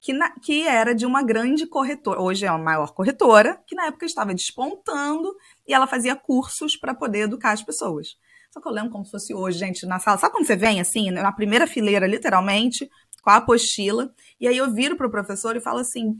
que, 0.00 0.12
na, 0.12 0.28
que 0.40 0.66
era 0.66 0.92
de 0.92 1.06
uma 1.06 1.22
grande 1.22 1.68
corretora, 1.68 2.20
hoje 2.20 2.44
é 2.44 2.48
a 2.48 2.58
maior 2.58 2.92
corretora, 2.92 3.62
que 3.64 3.76
na 3.76 3.86
época 3.86 4.04
estava 4.04 4.34
despontando 4.34 5.32
e 5.64 5.72
ela 5.72 5.86
fazia 5.86 6.16
cursos 6.16 6.76
para 6.76 6.92
poder 6.92 7.20
educar 7.20 7.52
as 7.52 7.62
pessoas. 7.62 8.16
Só 8.50 8.60
que 8.60 8.66
eu 8.66 8.72
lembro 8.72 8.90
como 8.90 9.04
se 9.04 9.12
fosse 9.12 9.32
hoje, 9.32 9.56
gente, 9.56 9.86
na 9.86 10.00
sala. 10.00 10.18
Sabe 10.18 10.32
quando 10.32 10.48
você 10.48 10.56
vem 10.56 10.80
assim, 10.80 11.12
na 11.12 11.30
primeira 11.30 11.64
fileira, 11.64 12.08
literalmente, 12.08 12.90
com 13.22 13.30
a 13.30 13.36
apostila, 13.36 14.12
e 14.40 14.48
aí 14.48 14.56
eu 14.56 14.74
viro 14.74 14.96
para 14.96 15.06
o 15.06 15.10
professor 15.10 15.54
e 15.54 15.60
falo 15.60 15.78
assim: 15.78 16.16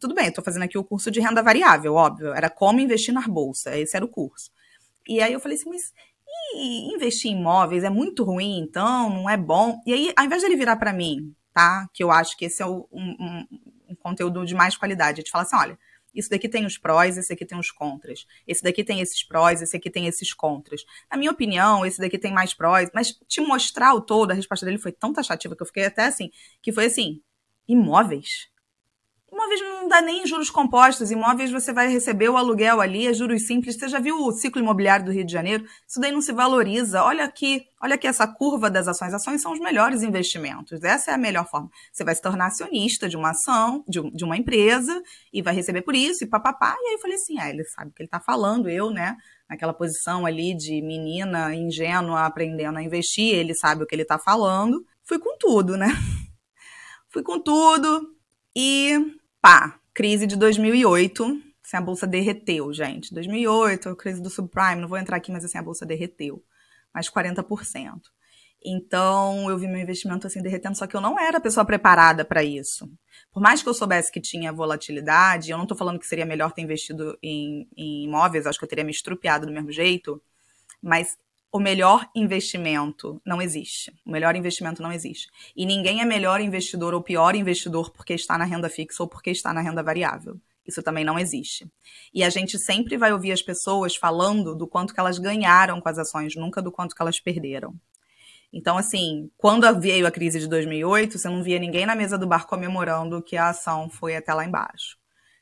tudo 0.00 0.12
bem, 0.12 0.26
estou 0.26 0.42
fazendo 0.42 0.64
aqui 0.64 0.76
o 0.76 0.82
curso 0.82 1.08
de 1.08 1.20
renda 1.20 1.40
variável, 1.40 1.94
óbvio, 1.94 2.34
era 2.34 2.50
como 2.50 2.80
investir 2.80 3.14
na 3.14 3.22
bolsa, 3.28 3.78
esse 3.78 3.96
era 3.96 4.04
o 4.04 4.08
curso. 4.08 4.50
E 5.06 5.22
aí 5.22 5.32
eu 5.32 5.38
falei 5.38 5.56
assim, 5.56 5.70
mas 5.70 5.92
investir 6.56 7.30
em 7.30 7.38
imóveis 7.38 7.84
é 7.84 7.90
muito 7.90 8.24
ruim, 8.24 8.58
então 8.58 9.10
não 9.10 9.28
é 9.28 9.36
bom. 9.36 9.80
E 9.86 9.92
aí, 9.92 10.12
ao 10.16 10.24
invés 10.24 10.40
de 10.40 10.46
ele 10.46 10.56
virar 10.56 10.76
para 10.76 10.92
mim, 10.92 11.34
tá? 11.52 11.88
Que 11.92 12.02
eu 12.02 12.10
acho 12.10 12.36
que 12.36 12.44
esse 12.44 12.62
é 12.62 12.66
o, 12.66 12.88
um, 12.92 13.46
um, 13.88 13.94
conteúdo 13.96 14.44
de 14.46 14.54
mais 14.54 14.76
qualidade, 14.76 15.22
de 15.22 15.30
falar 15.30 15.44
assim: 15.44 15.56
olha, 15.56 15.78
isso 16.14 16.30
daqui 16.30 16.48
tem 16.48 16.64
os 16.64 16.78
prós, 16.78 17.16
esse 17.16 17.32
aqui 17.32 17.44
tem 17.44 17.58
os 17.58 17.70
contras. 17.70 18.26
Esse 18.46 18.62
daqui 18.62 18.84
tem 18.84 19.00
esses 19.00 19.22
prós, 19.22 19.60
esse 19.60 19.76
aqui 19.76 19.90
tem 19.90 20.06
esses 20.06 20.32
contras. 20.32 20.84
Na 21.10 21.16
minha 21.16 21.30
opinião, 21.30 21.84
esse 21.84 21.98
daqui 21.98 22.18
tem 22.18 22.32
mais 22.32 22.54
prós, 22.54 22.90
mas 22.94 23.12
te 23.26 23.40
mostrar 23.40 23.94
o 23.94 24.00
todo, 24.00 24.30
a 24.30 24.34
resposta 24.34 24.64
dele 24.64 24.78
foi 24.78 24.92
tão 24.92 25.12
taxativa 25.12 25.56
que 25.56 25.62
eu 25.62 25.66
fiquei 25.66 25.84
até 25.84 26.06
assim, 26.06 26.30
que 26.62 26.72
foi 26.72 26.86
assim: 26.86 27.20
imóveis? 27.66 28.48
Imóveis 29.38 29.60
não 29.60 29.86
dá 29.86 30.00
nem 30.00 30.26
juros 30.26 30.50
compostos, 30.50 31.12
imóveis 31.12 31.52
você 31.52 31.72
vai 31.72 31.88
receber 31.88 32.28
o 32.28 32.36
aluguel 32.36 32.80
ali, 32.80 33.06
é 33.06 33.12
juros 33.12 33.46
simples. 33.46 33.76
Você 33.76 33.88
já 33.88 34.00
viu 34.00 34.16
o 34.16 34.32
ciclo 34.32 34.60
imobiliário 34.60 35.04
do 35.04 35.12
Rio 35.12 35.24
de 35.24 35.32
Janeiro? 35.32 35.64
Isso 35.86 36.00
daí 36.00 36.10
não 36.10 36.20
se 36.20 36.32
valoriza. 36.32 37.04
Olha 37.04 37.24
aqui, 37.24 37.64
olha 37.80 37.94
aqui 37.94 38.08
essa 38.08 38.26
curva 38.26 38.68
das 38.68 38.88
ações. 38.88 39.14
Ações 39.14 39.40
são 39.40 39.52
os 39.52 39.60
melhores 39.60 40.02
investimentos. 40.02 40.82
Essa 40.82 41.12
é 41.12 41.14
a 41.14 41.18
melhor 41.18 41.48
forma. 41.48 41.70
Você 41.92 42.02
vai 42.02 42.16
se 42.16 42.20
tornar 42.20 42.46
acionista 42.46 43.08
de 43.08 43.16
uma 43.16 43.30
ação, 43.30 43.84
de, 43.86 44.00
de 44.10 44.24
uma 44.24 44.36
empresa, 44.36 45.00
e 45.32 45.40
vai 45.40 45.54
receber 45.54 45.82
por 45.82 45.94
isso, 45.94 46.24
e 46.24 46.26
papapá. 46.26 46.74
E 46.76 46.88
aí 46.88 46.94
eu 46.94 46.98
falei 46.98 47.14
assim: 47.14 47.38
ah, 47.38 47.48
ele 47.48 47.62
sabe 47.62 47.92
o 47.92 47.94
que 47.94 48.02
ele 48.02 48.08
está 48.08 48.18
falando, 48.18 48.68
eu, 48.68 48.90
né? 48.90 49.16
Naquela 49.48 49.72
posição 49.72 50.26
ali 50.26 50.52
de 50.52 50.82
menina 50.82 51.54
ingênua 51.54 52.26
aprendendo 52.26 52.76
a 52.76 52.82
investir, 52.82 53.36
ele 53.36 53.54
sabe 53.54 53.84
o 53.84 53.86
que 53.86 53.94
ele 53.94 54.02
está 54.02 54.18
falando. 54.18 54.84
Fui 55.04 55.20
com 55.20 55.38
tudo, 55.38 55.76
né? 55.76 55.86
Fui 57.08 57.22
com 57.22 57.38
tudo 57.38 58.18
e 58.56 59.16
pá, 59.40 59.78
crise 59.94 60.26
de 60.26 60.36
2008, 60.36 61.24
assim, 61.64 61.76
a 61.76 61.80
bolsa 61.80 62.06
derreteu, 62.06 62.72
gente. 62.72 63.12
2008, 63.12 63.94
crise 63.96 64.22
do 64.22 64.30
subprime, 64.30 64.80
não 64.80 64.88
vou 64.88 64.98
entrar 64.98 65.16
aqui, 65.16 65.32
mas 65.32 65.44
assim, 65.44 65.58
a 65.58 65.62
bolsa 65.62 65.84
derreteu, 65.86 66.42
mais 66.94 67.10
40%. 67.10 68.00
Então, 68.64 69.48
eu 69.48 69.56
vi 69.56 69.68
meu 69.68 69.78
investimento 69.78 70.26
assim 70.26 70.42
derretendo, 70.42 70.76
só 70.76 70.86
que 70.86 70.96
eu 70.96 71.00
não 71.00 71.18
era 71.18 71.38
a 71.38 71.40
pessoa 71.40 71.64
preparada 71.64 72.24
para 72.24 72.42
isso. 72.42 72.90
Por 73.32 73.40
mais 73.40 73.62
que 73.62 73.68
eu 73.68 73.74
soubesse 73.74 74.10
que 74.10 74.20
tinha 74.20 74.52
volatilidade, 74.52 75.50
eu 75.50 75.56
não 75.56 75.64
estou 75.64 75.78
falando 75.78 75.98
que 75.98 76.06
seria 76.06 76.26
melhor 76.26 76.52
ter 76.52 76.62
investido 76.62 77.16
em, 77.22 77.68
em 77.76 78.04
imóveis, 78.04 78.46
acho 78.46 78.58
que 78.58 78.64
eu 78.64 78.68
teria 78.68 78.84
me 78.84 78.90
estrupiado 78.90 79.46
do 79.46 79.52
mesmo 79.52 79.70
jeito, 79.70 80.20
mas 80.82 81.16
o 81.50 81.58
melhor 81.58 82.08
investimento 82.14 83.20
não 83.24 83.40
existe. 83.40 83.90
O 84.04 84.10
melhor 84.10 84.36
investimento 84.36 84.82
não 84.82 84.92
existe. 84.92 85.28
E 85.56 85.64
ninguém 85.64 86.00
é 86.00 86.04
melhor 86.04 86.40
investidor 86.40 86.94
ou 86.94 87.02
pior 87.02 87.34
investidor 87.34 87.90
porque 87.90 88.14
está 88.14 88.36
na 88.36 88.44
renda 88.44 88.68
fixa 88.68 89.02
ou 89.02 89.08
porque 89.08 89.30
está 89.30 89.52
na 89.52 89.60
renda 89.60 89.82
variável. 89.82 90.38
Isso 90.66 90.82
também 90.82 91.04
não 91.04 91.18
existe. 91.18 91.66
E 92.12 92.22
a 92.22 92.28
gente 92.28 92.58
sempre 92.58 92.98
vai 92.98 93.10
ouvir 93.10 93.32
as 93.32 93.40
pessoas 93.40 93.96
falando 93.96 94.54
do 94.54 94.66
quanto 94.66 94.92
que 94.92 95.00
elas 95.00 95.18
ganharam 95.18 95.80
com 95.80 95.88
as 95.88 95.98
ações, 95.98 96.36
nunca 96.36 96.60
do 96.60 96.70
quanto 96.70 96.94
que 96.94 97.00
elas 97.00 97.18
perderam. 97.18 97.74
Então, 98.52 98.76
assim, 98.76 99.30
quando 99.38 99.80
veio 99.80 100.06
a 100.06 100.10
crise 100.10 100.38
de 100.38 100.46
2008, 100.46 101.18
você 101.18 101.28
não 101.28 101.42
via 101.42 101.58
ninguém 101.58 101.86
na 101.86 101.94
mesa 101.94 102.18
do 102.18 102.26
bar 102.26 102.46
comemorando 102.46 103.22
que 103.22 103.36
a 103.36 103.48
ação 103.48 103.88
foi 103.88 104.14
até 104.14 104.32
lá 104.34 104.44
embaixo. 104.44 104.97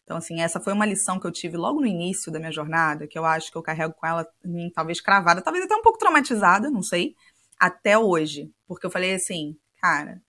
Então, 0.07 0.19
assim, 0.19 0.41
essa 0.41 0.61
foi 0.61 0.73
uma 0.73 0.87
lição 0.87 1.19
que 1.19 1.27
eu 1.27 1.33
tive 1.33 1.57
logo 1.57 1.81
no 1.81 1.87
início 1.87 2.31
da 2.31 2.39
minha 2.39 2.53
jornada, 2.53 3.09
que 3.09 3.19
eu 3.19 3.25
acho 3.25 3.51
que 3.51 3.59
eu 3.59 3.63
carrego 3.63 3.93
com 3.93 4.07
ela, 4.07 4.25
talvez 4.73 5.01
cravada, 5.01 5.43
talvez 5.43 5.65
até 5.65 5.75
um 5.75 5.83
pouco 5.83 5.99
traumatizada, 5.99 6.71
não 6.71 6.81
sei. 6.81 7.17
até 7.59 7.99
hoje. 7.99 8.53
Porque 8.69 8.87
eu 8.87 8.91
falei 8.91 9.15
assim, 9.15 9.57
cara, 9.81 10.23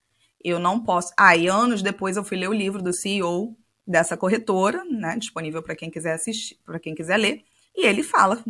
eu 0.43 0.59
não 0.59 0.83
posso. 0.83 1.13
Aí, 1.15 1.47
ah, 1.47 1.53
anos 1.53 1.83
depois, 1.83 2.17
eu 2.17 2.23
fui 2.23 2.37
ler 2.37 2.49
o 2.49 2.53
livro 2.53 2.81
do 2.81 2.91
CEO 2.91 3.55
dessa 3.85 4.17
corretora, 4.17 4.83
né? 4.85 5.15
Disponível 5.17 5.61
para 5.61 5.75
quem 5.75 5.91
quiser 5.91 6.13
assistir, 6.13 6.57
para 6.65 6.79
quem 6.79 6.95
quiser 6.95 7.17
ler. 7.17 7.43
E 7.75 7.85
ele 7.85 8.01
fala 8.01 8.43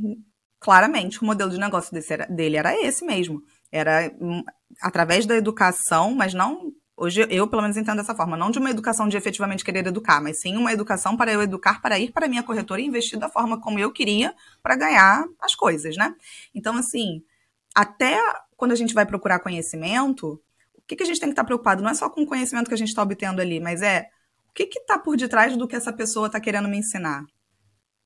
claramente 0.62 1.18
que 1.18 1.24
o 1.24 1.28
modelo 1.28 1.52
de 1.52 1.60
negócio 1.60 1.92
era, 2.10 2.26
dele 2.28 2.56
era 2.56 2.74
esse 2.86 3.06
mesmo. 3.06 3.44
Era 3.70 4.10
um, 4.22 4.44
através 4.82 5.26
da 5.26 5.36
educação, 5.36 6.16
mas 6.16 6.34
não. 6.34 6.72
Hoje 7.00 7.28
eu, 7.30 7.48
pelo 7.48 7.62
menos, 7.62 7.78
entendo 7.78 7.98
dessa 7.98 8.16
forma. 8.16 8.36
Não 8.36 8.50
de 8.50 8.58
uma 8.58 8.72
educação 8.72 9.08
de 9.08 9.16
efetivamente 9.16 9.64
querer 9.64 9.86
educar, 9.86 10.20
mas 10.20 10.42
sim 10.42 10.58
uma 10.58 10.74
educação 10.74 11.16
para 11.16 11.32
eu 11.32 11.44
educar, 11.44 11.80
para 11.80 12.00
ir 12.00 12.12
para 12.12 12.26
a 12.26 12.30
minha 12.30 12.42
corretora 12.42 12.82
e 12.82 12.86
investir 12.86 13.20
da 13.20 13.30
forma 13.30 13.62
como 13.62 13.78
eu 13.78 13.92
queria 13.92 14.34
para 14.64 14.76
ganhar 14.76 15.24
as 15.40 15.54
coisas, 15.54 15.96
né? 15.96 16.16
Então, 16.56 16.76
assim, 16.76 17.24
até 17.76 18.20
quando 18.56 18.72
a 18.72 18.76
gente 18.76 18.96
vai 18.96 19.06
procurar 19.06 19.38
conhecimento, 19.40 20.42
o 20.74 20.82
que, 20.88 20.96
que 20.96 21.04
a 21.04 21.06
gente 21.06 21.20
tem 21.20 21.30
que 21.30 21.34
estar 21.34 21.44
preocupado? 21.44 21.84
Não 21.84 21.92
é 21.92 21.94
só 21.94 22.10
com 22.10 22.24
o 22.24 22.26
conhecimento 22.26 22.68
que 22.68 22.74
a 22.74 22.78
gente 22.78 22.90
está 22.90 23.04
obtendo 23.04 23.40
ali, 23.40 23.60
mas 23.60 23.84
é 23.84 24.08
o 24.50 24.54
que 24.54 24.64
está 24.64 24.98
por 24.98 25.16
detrás 25.16 25.56
do 25.56 25.68
que 25.68 25.76
essa 25.76 25.94
pessoa 25.94 26.26
está 26.26 26.40
querendo 26.40 26.68
me 26.68 26.80
ensinar. 26.80 27.24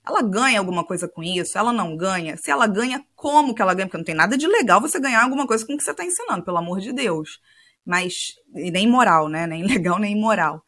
Ela 0.05 0.21
ganha 0.21 0.59
alguma 0.59 0.83
coisa 0.83 1.07
com 1.07 1.23
isso? 1.23 1.57
Ela 1.57 1.71
não 1.71 1.95
ganha? 1.95 2.35
Se 2.35 2.51
ela 2.51 2.67
ganha, 2.67 3.05
como 3.15 3.55
que 3.55 3.61
ela 3.61 3.73
ganha? 3.73 3.87
Porque 3.87 3.97
não 3.97 4.03
tem 4.03 4.15
nada 4.15 4.37
de 4.37 4.47
legal 4.47 4.81
você 4.81 4.99
ganhar 4.99 5.23
alguma 5.23 5.47
coisa 5.47 5.65
com 5.65 5.75
o 5.75 5.77
que 5.77 5.83
você 5.83 5.91
está 5.91 6.03
ensinando, 6.03 6.43
pelo 6.43 6.57
amor 6.57 6.81
de 6.81 6.91
Deus. 6.91 7.39
Mas, 7.85 8.35
nem 8.47 8.87
moral, 8.87 9.27
né? 9.27 9.47
Nem 9.47 9.63
legal, 9.67 9.99
nem 9.99 10.19
moral 10.19 10.63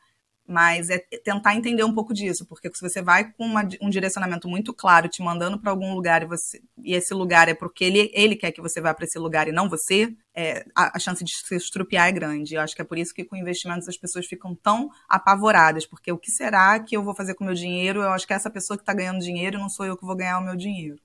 mas 0.45 0.89
é 0.89 0.99
tentar 1.23 1.55
entender 1.55 1.83
um 1.83 1.93
pouco 1.93 2.13
disso, 2.13 2.45
porque 2.45 2.69
se 2.73 2.81
você 2.81 3.01
vai 3.01 3.31
com 3.31 3.45
uma, 3.45 3.67
um 3.81 3.89
direcionamento 3.89 4.47
muito 4.47 4.73
claro, 4.73 5.07
te 5.07 5.21
mandando 5.21 5.57
para 5.57 5.71
algum 5.71 5.93
lugar 5.93 6.21
e, 6.21 6.25
você, 6.25 6.61
e 6.83 6.93
esse 6.93 7.13
lugar 7.13 7.47
é 7.47 7.53
porque 7.53 7.83
ele, 7.83 8.11
ele 8.13 8.35
quer 8.35 8.51
que 8.51 8.61
você 8.61 8.81
vá 8.81 8.93
para 8.93 9.05
esse 9.05 9.17
lugar 9.17 9.47
e 9.47 9.53
não 9.53 9.69
você, 9.69 10.13
é, 10.35 10.65
a, 10.75 10.97
a, 10.97 10.99
chance 10.99 11.23
de 11.23 11.31
se 11.31 11.55
estrupiar 11.55 12.09
é 12.09 12.11
grande. 12.11 12.55
Eu 12.55 12.61
acho 12.61 12.75
que 12.75 12.81
é 12.81 12.85
por 12.85 12.97
isso 12.97 13.13
que 13.13 13.23
com 13.23 13.37
investimentos 13.37 13.87
as 13.87 13.97
pessoas 13.97 14.25
ficam 14.25 14.53
tão 14.53 14.89
apavoradas, 15.07 15.85
porque 15.85 16.11
o 16.11 16.17
que 16.17 16.29
será 16.29 16.77
que 16.79 16.95
eu 16.95 17.03
vou 17.03 17.15
fazer 17.15 17.35
com 17.35 17.45
o 17.45 17.47
meu 17.47 17.55
dinheiro? 17.55 18.01
Eu 18.01 18.11
acho 18.11 18.27
que 18.27 18.33
é 18.33 18.35
essa 18.35 18.49
pessoa 18.49 18.77
que 18.77 18.83
está 18.83 18.93
ganhando 18.93 19.19
dinheiro 19.19 19.57
não 19.57 19.69
sou 19.69 19.85
eu 19.85 19.95
que 19.95 20.05
vou 20.05 20.15
ganhar 20.15 20.39
o 20.39 20.43
meu 20.43 20.57
dinheiro. 20.57 20.99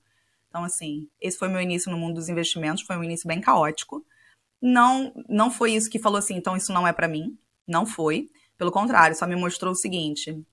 Então, 0.49 0.63
assim, 0.63 1.07
esse 1.21 1.37
foi 1.37 1.47
meu 1.47 1.61
início 1.61 1.91
no 1.91 1.97
mundo 1.97 2.15
dos 2.15 2.27
investimentos, 2.27 2.83
foi 2.83 2.97
um 2.97 3.03
início 3.03 3.27
bem 3.27 3.39
caótico. 3.39 4.03
Não, 4.61 5.13
não 5.27 5.49
foi 5.49 5.73
isso 5.73 5.89
que 5.89 5.99
falou 5.99 6.19
assim, 6.19 6.35
então 6.35 6.55
isso 6.55 6.73
não 6.73 6.87
é 6.87 6.93
para 6.93 7.07
mim. 7.07 7.37
Não 7.67 7.85
foi. 7.85 8.29
Pelo 8.57 8.71
contrário, 8.71 9.15
só 9.15 9.25
me 9.25 9.35
mostrou 9.35 9.71
o 9.71 9.75
seguinte: 9.75 10.43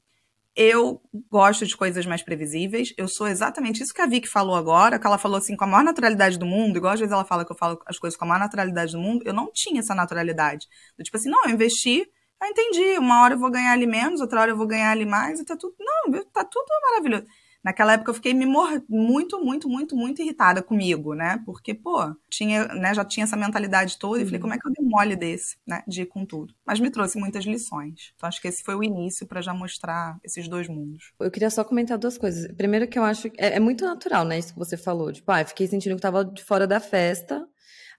eu 0.56 1.02
gosto 1.30 1.66
de 1.66 1.76
coisas 1.76 2.06
mais 2.06 2.22
previsíveis. 2.22 2.94
Eu 2.96 3.06
sou 3.08 3.28
exatamente 3.28 3.82
isso 3.82 3.92
que 3.92 4.00
a 4.00 4.06
Vicky 4.06 4.26
falou 4.26 4.56
agora, 4.56 4.98
que 4.98 5.06
ela 5.06 5.18
falou 5.18 5.36
assim 5.36 5.54
com 5.54 5.64
a 5.64 5.66
maior 5.66 5.84
naturalidade 5.84 6.38
do 6.38 6.46
mundo, 6.46 6.78
igual 6.78 6.94
às 6.94 7.00
vezes 7.00 7.12
ela 7.12 7.26
fala 7.26 7.44
que 7.44 7.52
eu 7.52 7.56
falo 7.56 7.78
as 7.84 7.98
coisas 7.98 8.18
com 8.18 8.24
a 8.24 8.28
maior 8.28 8.40
naturalidade 8.40 8.92
do 8.92 8.98
mundo. 8.98 9.22
Eu 9.26 9.34
não 9.34 9.52
tinha 9.52 9.80
essa 9.80 9.94
naturalidade. 9.94 10.66
Tipo 11.02 11.16
assim, 11.18 11.28
não, 11.28 11.44
eu 11.44 11.50
investi, 11.50 12.06
eu 12.40 12.48
entendi. 12.48 12.98
Uma 12.98 13.22
hora 13.22 13.34
eu 13.34 13.38
vou 13.38 13.50
ganhar 13.50 13.72
ali 13.72 13.86
menos, 13.86 14.20
outra 14.22 14.40
hora 14.40 14.50
eu 14.50 14.56
vou 14.56 14.66
ganhar 14.66 14.90
ali 14.92 15.04
mais, 15.04 15.38
e 15.38 15.44
tá 15.44 15.56
tudo. 15.58 15.74
Não, 15.78 16.24
tá 16.32 16.42
tudo 16.42 16.66
maravilhoso. 16.90 17.26
Naquela 17.66 17.94
época 17.94 18.12
eu 18.12 18.14
fiquei 18.14 18.32
me 18.32 18.46
mor 18.46 18.80
muito, 18.88 19.44
muito, 19.44 19.68
muito, 19.68 19.96
muito 19.96 20.22
irritada 20.22 20.62
comigo, 20.62 21.14
né? 21.14 21.42
Porque, 21.44 21.74
pô, 21.74 22.14
tinha, 22.30 22.68
né, 22.68 22.94
já 22.94 23.04
tinha 23.04 23.24
essa 23.24 23.36
mentalidade 23.36 23.98
toda 23.98 24.22
e 24.22 24.24
falei, 24.24 24.38
uhum. 24.38 24.42
como 24.42 24.54
é 24.54 24.56
que 24.56 24.68
eu 24.68 24.72
dei 24.72 24.86
um 24.86 24.88
mole 24.88 25.16
desse, 25.16 25.56
né? 25.66 25.82
De 25.84 26.02
ir 26.02 26.06
com 26.06 26.24
tudo. 26.24 26.54
Mas 26.64 26.78
me 26.78 26.90
trouxe 26.90 27.18
muitas 27.18 27.44
lições. 27.44 28.12
Então 28.14 28.28
acho 28.28 28.40
que 28.40 28.46
esse 28.46 28.62
foi 28.62 28.76
o 28.76 28.84
início 28.84 29.26
para 29.26 29.40
já 29.40 29.52
mostrar 29.52 30.16
esses 30.22 30.46
dois 30.46 30.68
mundos. 30.68 31.12
Eu 31.18 31.28
queria 31.28 31.50
só 31.50 31.64
comentar 31.64 31.98
duas 31.98 32.16
coisas. 32.16 32.46
Primeiro 32.52 32.86
que 32.86 32.96
eu 32.96 33.02
acho 33.02 33.28
que 33.28 33.40
é, 33.40 33.56
é 33.56 33.58
muito 33.58 33.84
natural, 33.84 34.24
né? 34.24 34.38
Isso 34.38 34.52
que 34.52 34.58
você 34.60 34.76
falou. 34.76 35.12
Tipo, 35.12 35.32
ah, 35.32 35.44
fiquei 35.44 35.66
sentindo 35.66 35.96
que 35.96 36.02
tava 36.02 36.24
de 36.24 36.44
fora 36.44 36.68
da 36.68 36.78
festa. 36.78 37.44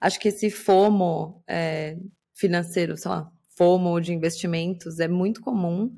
Acho 0.00 0.18
que 0.18 0.28
esse 0.28 0.50
FOMO 0.50 1.42
é, 1.46 1.94
financeiro, 2.34 2.96
sei 2.96 3.10
lá, 3.10 3.30
FOMO 3.54 4.00
de 4.00 4.14
investimentos 4.14 4.98
é 4.98 5.08
muito 5.08 5.42
comum. 5.42 5.94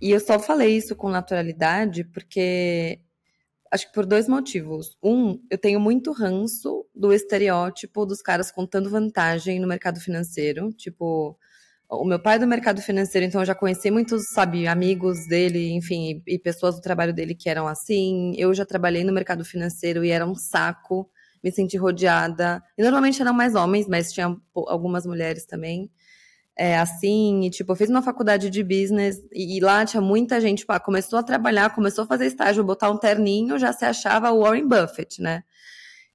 E 0.00 0.10
eu 0.10 0.20
só 0.20 0.38
falei 0.38 0.76
isso 0.76 0.94
com 0.96 1.08
naturalidade 1.08 2.04
porque 2.04 3.00
acho 3.70 3.88
que 3.88 3.92
por 3.92 4.06
dois 4.06 4.28
motivos. 4.28 4.96
Um, 5.02 5.40
eu 5.50 5.58
tenho 5.58 5.80
muito 5.80 6.12
ranço 6.12 6.86
do 6.94 7.12
estereótipo 7.12 8.06
dos 8.06 8.22
caras 8.22 8.50
contando 8.52 8.90
vantagem 8.90 9.58
no 9.58 9.66
mercado 9.66 10.00
financeiro. 10.00 10.70
Tipo, 10.72 11.36
o 11.88 12.04
meu 12.04 12.20
pai 12.20 12.36
é 12.36 12.38
do 12.38 12.46
mercado 12.46 12.80
financeiro, 12.80 13.26
então 13.26 13.40
eu 13.40 13.46
já 13.46 13.54
conheci 13.54 13.90
muitos, 13.90 14.28
sabe, 14.30 14.66
amigos 14.66 15.26
dele, 15.28 15.72
enfim, 15.72 16.22
e, 16.26 16.34
e 16.34 16.38
pessoas 16.38 16.76
do 16.76 16.80
trabalho 16.80 17.12
dele 17.12 17.34
que 17.34 17.48
eram 17.48 17.66
assim. 17.66 18.32
Eu 18.36 18.54
já 18.54 18.64
trabalhei 18.64 19.04
no 19.04 19.12
mercado 19.12 19.44
financeiro 19.44 20.04
e 20.04 20.10
era 20.10 20.26
um 20.26 20.34
saco 20.34 21.10
me 21.44 21.52
senti 21.52 21.76
rodeada. 21.76 22.62
E 22.78 22.82
normalmente 22.82 23.20
eram 23.20 23.34
mais 23.34 23.54
homens, 23.54 23.86
mas 23.86 24.10
tinha 24.10 24.34
algumas 24.54 25.04
mulheres 25.04 25.44
também 25.44 25.90
é, 26.56 26.78
assim, 26.78 27.42
e, 27.44 27.50
tipo, 27.50 27.72
eu 27.72 27.76
fiz 27.76 27.90
uma 27.90 28.02
faculdade 28.02 28.48
de 28.48 28.62
business 28.62 29.20
e, 29.32 29.56
e 29.56 29.60
lá 29.60 29.84
tinha 29.84 30.00
muita 30.00 30.40
gente, 30.40 30.58
tipo, 30.58 30.72
ah, 30.72 30.78
começou 30.78 31.18
a 31.18 31.22
trabalhar, 31.22 31.74
começou 31.74 32.04
a 32.04 32.06
fazer 32.06 32.26
estágio, 32.26 32.62
botar 32.62 32.90
um 32.90 32.96
terninho, 32.96 33.58
já 33.58 33.72
se 33.72 33.84
achava 33.84 34.30
o 34.30 34.40
Warren 34.40 34.68
Buffett, 34.68 35.20
né? 35.20 35.42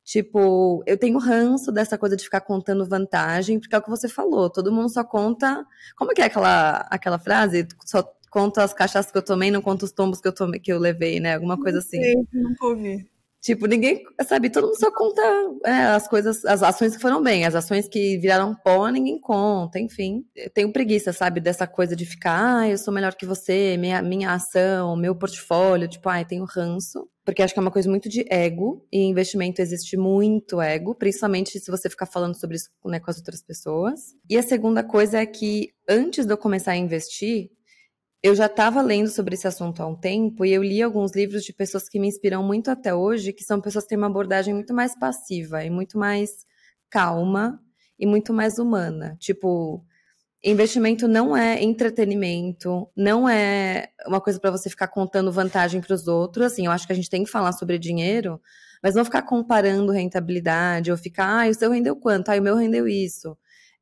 Tipo, 0.03 0.81
eu 0.87 0.97
tenho 0.97 1.19
ranço 1.19 1.71
dessa 1.71 1.97
coisa 1.97 2.15
de 2.15 2.23
ficar 2.23 2.41
contando 2.41 2.87
vantagem, 2.87 3.59
porque 3.59 3.75
é 3.75 3.77
o 3.77 3.81
que 3.81 3.89
você 3.89 4.07
falou, 4.07 4.49
todo 4.49 4.71
mundo 4.71 4.89
só 4.89 5.03
conta. 5.03 5.63
Como 5.95 6.13
que 6.13 6.21
é 6.21 6.25
aquela, 6.25 6.87
aquela 6.89 7.19
frase? 7.19 7.67
Só 7.85 8.03
conta 8.31 8.63
as 8.63 8.73
cachaças 8.73 9.11
que 9.11 9.17
eu 9.17 9.21
tomei, 9.21 9.51
não 9.51 9.61
conta 9.61 9.85
os 9.85 9.91
tombos 9.91 10.21
que 10.21 10.27
eu 10.27 10.33
tomei, 10.33 10.59
que 10.59 10.71
eu 10.71 10.79
levei, 10.79 11.19
né? 11.19 11.35
Alguma 11.35 11.59
coisa 11.59 11.79
assim. 11.79 12.01
Sei, 12.01 12.15
nunca 12.33 12.65
ouvi. 12.65 13.07
Tipo, 13.41 13.67
ninguém, 13.67 14.03
sabe, 14.27 14.49
todo 14.49 14.65
mundo 14.65 14.77
só 14.77 14.91
conta 14.91 15.21
é, 15.65 15.85
as 15.85 16.07
coisas, 16.09 16.43
as 16.43 16.61
ações 16.61 16.95
que 16.95 17.01
foram 17.01 17.23
bem, 17.23 17.45
as 17.45 17.55
ações 17.55 17.87
que 17.87 18.17
viraram 18.17 18.53
pó, 18.53 18.89
ninguém 18.89 19.19
conta, 19.19 19.79
enfim. 19.79 20.25
Eu 20.35 20.49
tenho 20.49 20.73
preguiça, 20.73 21.13
sabe, 21.13 21.39
dessa 21.39 21.65
coisa 21.65 21.95
de 21.95 22.05
ficar, 22.05 22.59
ah, 22.59 22.69
eu 22.69 22.77
sou 22.77 22.93
melhor 22.93 23.15
que 23.15 23.25
você, 23.25 23.77
minha, 23.77 24.01
minha 24.01 24.33
ação, 24.33 24.95
meu 24.97 25.15
portfólio, 25.15 25.87
tipo, 25.87 26.09
ai, 26.09 26.23
ah, 26.23 26.25
tenho 26.25 26.43
ranço. 26.43 27.07
Porque 27.23 27.41
acho 27.41 27.53
que 27.53 27.59
é 27.59 27.61
uma 27.61 27.71
coisa 27.71 27.89
muito 27.89 28.09
de 28.09 28.25
ego, 28.29 28.85
e 28.91 28.97
em 28.97 29.11
investimento 29.11 29.61
existe 29.61 29.95
muito 29.95 30.59
ego, 30.59 30.95
principalmente 30.95 31.59
se 31.59 31.71
você 31.71 31.89
ficar 31.89 32.07
falando 32.07 32.35
sobre 32.35 32.57
isso 32.57 32.69
né, 32.85 32.99
com 32.99 33.09
as 33.09 33.17
outras 33.17 33.41
pessoas. 33.41 34.15
E 34.29 34.37
a 34.37 34.43
segunda 34.43 34.83
coisa 34.83 35.19
é 35.19 35.25
que, 35.25 35.69
antes 35.87 36.25
de 36.25 36.33
eu 36.33 36.37
começar 36.37 36.71
a 36.71 36.77
investir, 36.77 37.51
eu 38.21 38.35
já 38.35 38.47
estava 38.47 38.81
lendo 38.81 39.07
sobre 39.07 39.35
esse 39.35 39.47
assunto 39.47 39.81
há 39.81 39.87
um 39.87 39.95
tempo 39.95 40.45
e 40.45 40.51
eu 40.51 40.61
li 40.61 40.81
alguns 40.81 41.13
livros 41.13 41.43
de 41.43 41.53
pessoas 41.53 41.87
que 41.87 41.99
me 41.99 42.07
inspiram 42.07 42.43
muito 42.43 42.69
até 42.69 42.93
hoje, 42.93 43.31
que 43.31 43.43
são 43.43 43.61
pessoas 43.61 43.85
que 43.85 43.89
têm 43.89 43.97
uma 43.97 44.07
abordagem 44.07 44.53
muito 44.53 44.73
mais 44.73 44.97
passiva 44.97 45.63
e 45.63 45.69
muito 45.69 45.97
mais 45.97 46.45
calma 46.89 47.61
e 47.97 48.05
muito 48.05 48.33
mais 48.33 48.59
humana. 48.59 49.15
Tipo, 49.19 49.85
investimento 50.43 51.07
não 51.07 51.35
é 51.35 51.63
entretenimento, 51.63 52.89
não 52.95 53.27
é 53.27 53.89
uma 54.05 54.19
coisa 54.19 54.39
para 54.39 54.51
você 54.51 54.69
ficar 54.69 54.89
contando 54.89 55.31
vantagem 55.31 55.79
para 55.79 55.93
os 55.93 56.07
outros. 56.07 56.47
Assim, 56.47 56.65
eu 56.65 56.71
acho 56.73 56.85
que 56.87 56.93
a 56.93 56.95
gente 56.95 57.09
tem 57.09 57.23
que 57.23 57.29
falar 57.29 57.53
sobre 57.53 57.79
dinheiro, 57.79 58.41
mas 58.83 58.95
não 58.95 59.05
ficar 59.05 59.21
comparando 59.21 59.93
rentabilidade 59.93 60.91
ou 60.91 60.97
ficar, 60.97 61.45
ah, 61.45 61.49
o 61.49 61.53
seu 61.53 61.71
rendeu 61.71 61.95
quanto? 61.95 62.29
Ah, 62.29 62.37
o 62.37 62.41
meu 62.41 62.55
rendeu 62.55 62.85
isso. 62.87 63.37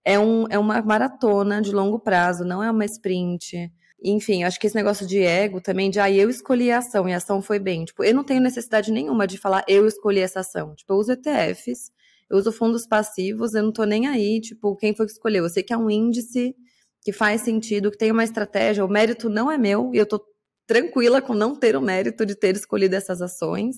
É, 0.05 0.19
um, 0.19 0.45
é 0.49 0.59
uma 0.59 0.81
maratona 0.81 1.61
de 1.61 1.71
longo 1.71 1.99
prazo, 1.99 2.45
não 2.45 2.63
é 2.63 2.69
uma 2.71 2.85
sprint. 2.85 3.71
Enfim, 4.03 4.43
acho 4.43 4.59
que 4.59 4.67
esse 4.67 4.75
negócio 4.75 5.07
de 5.07 5.21
ego 5.23 5.59
também, 5.59 5.89
de 5.89 5.99
ah, 5.99 6.11
eu 6.11 6.29
escolhi 6.29 6.71
a 6.71 6.77
ação 6.77 7.09
e 7.09 7.13
a 7.13 7.17
ação 7.17 7.41
foi 7.41 7.57
bem. 7.57 7.83
Tipo, 7.83 8.03
eu 8.03 8.13
não 8.13 8.23
tenho 8.23 8.41
necessidade 8.41 8.91
nenhuma 8.91 9.25
de 9.25 9.37
falar 9.37 9.63
eu 9.67 9.87
escolhi 9.87 10.19
essa 10.19 10.41
ação. 10.41 10.75
Tipo, 10.75 10.93
eu 10.93 10.97
uso 10.97 11.13
ETFs, 11.13 11.91
eu 12.29 12.37
uso 12.37 12.51
fundos 12.51 12.85
passivos, 12.85 13.55
eu 13.55 13.63
não 13.63 13.71
tô 13.71 13.85
nem 13.85 14.07
aí, 14.07 14.39
tipo, 14.39 14.75
quem 14.75 14.95
foi 14.95 15.05
que 15.05 15.13
escolheu? 15.13 15.45
Eu 15.45 15.49
sei 15.49 15.63
que 15.63 15.73
é 15.73 15.77
um 15.77 15.89
índice 15.89 16.55
que 17.01 17.11
faz 17.11 17.41
sentido, 17.41 17.89
que 17.89 17.97
tem 17.97 18.11
uma 18.11 18.23
estratégia, 18.23 18.85
o 18.85 18.89
mérito 18.89 19.29
não 19.29 19.51
é 19.51 19.57
meu 19.57 19.91
e 19.93 19.97
eu 19.97 20.05
tô 20.05 20.21
tranquila 20.67 21.21
com 21.21 21.33
não 21.33 21.55
ter 21.55 21.75
o 21.75 21.81
mérito 21.81 22.25
de 22.25 22.35
ter 22.35 22.55
escolhido 22.55 22.95
essas 22.95 23.21
ações. 23.21 23.77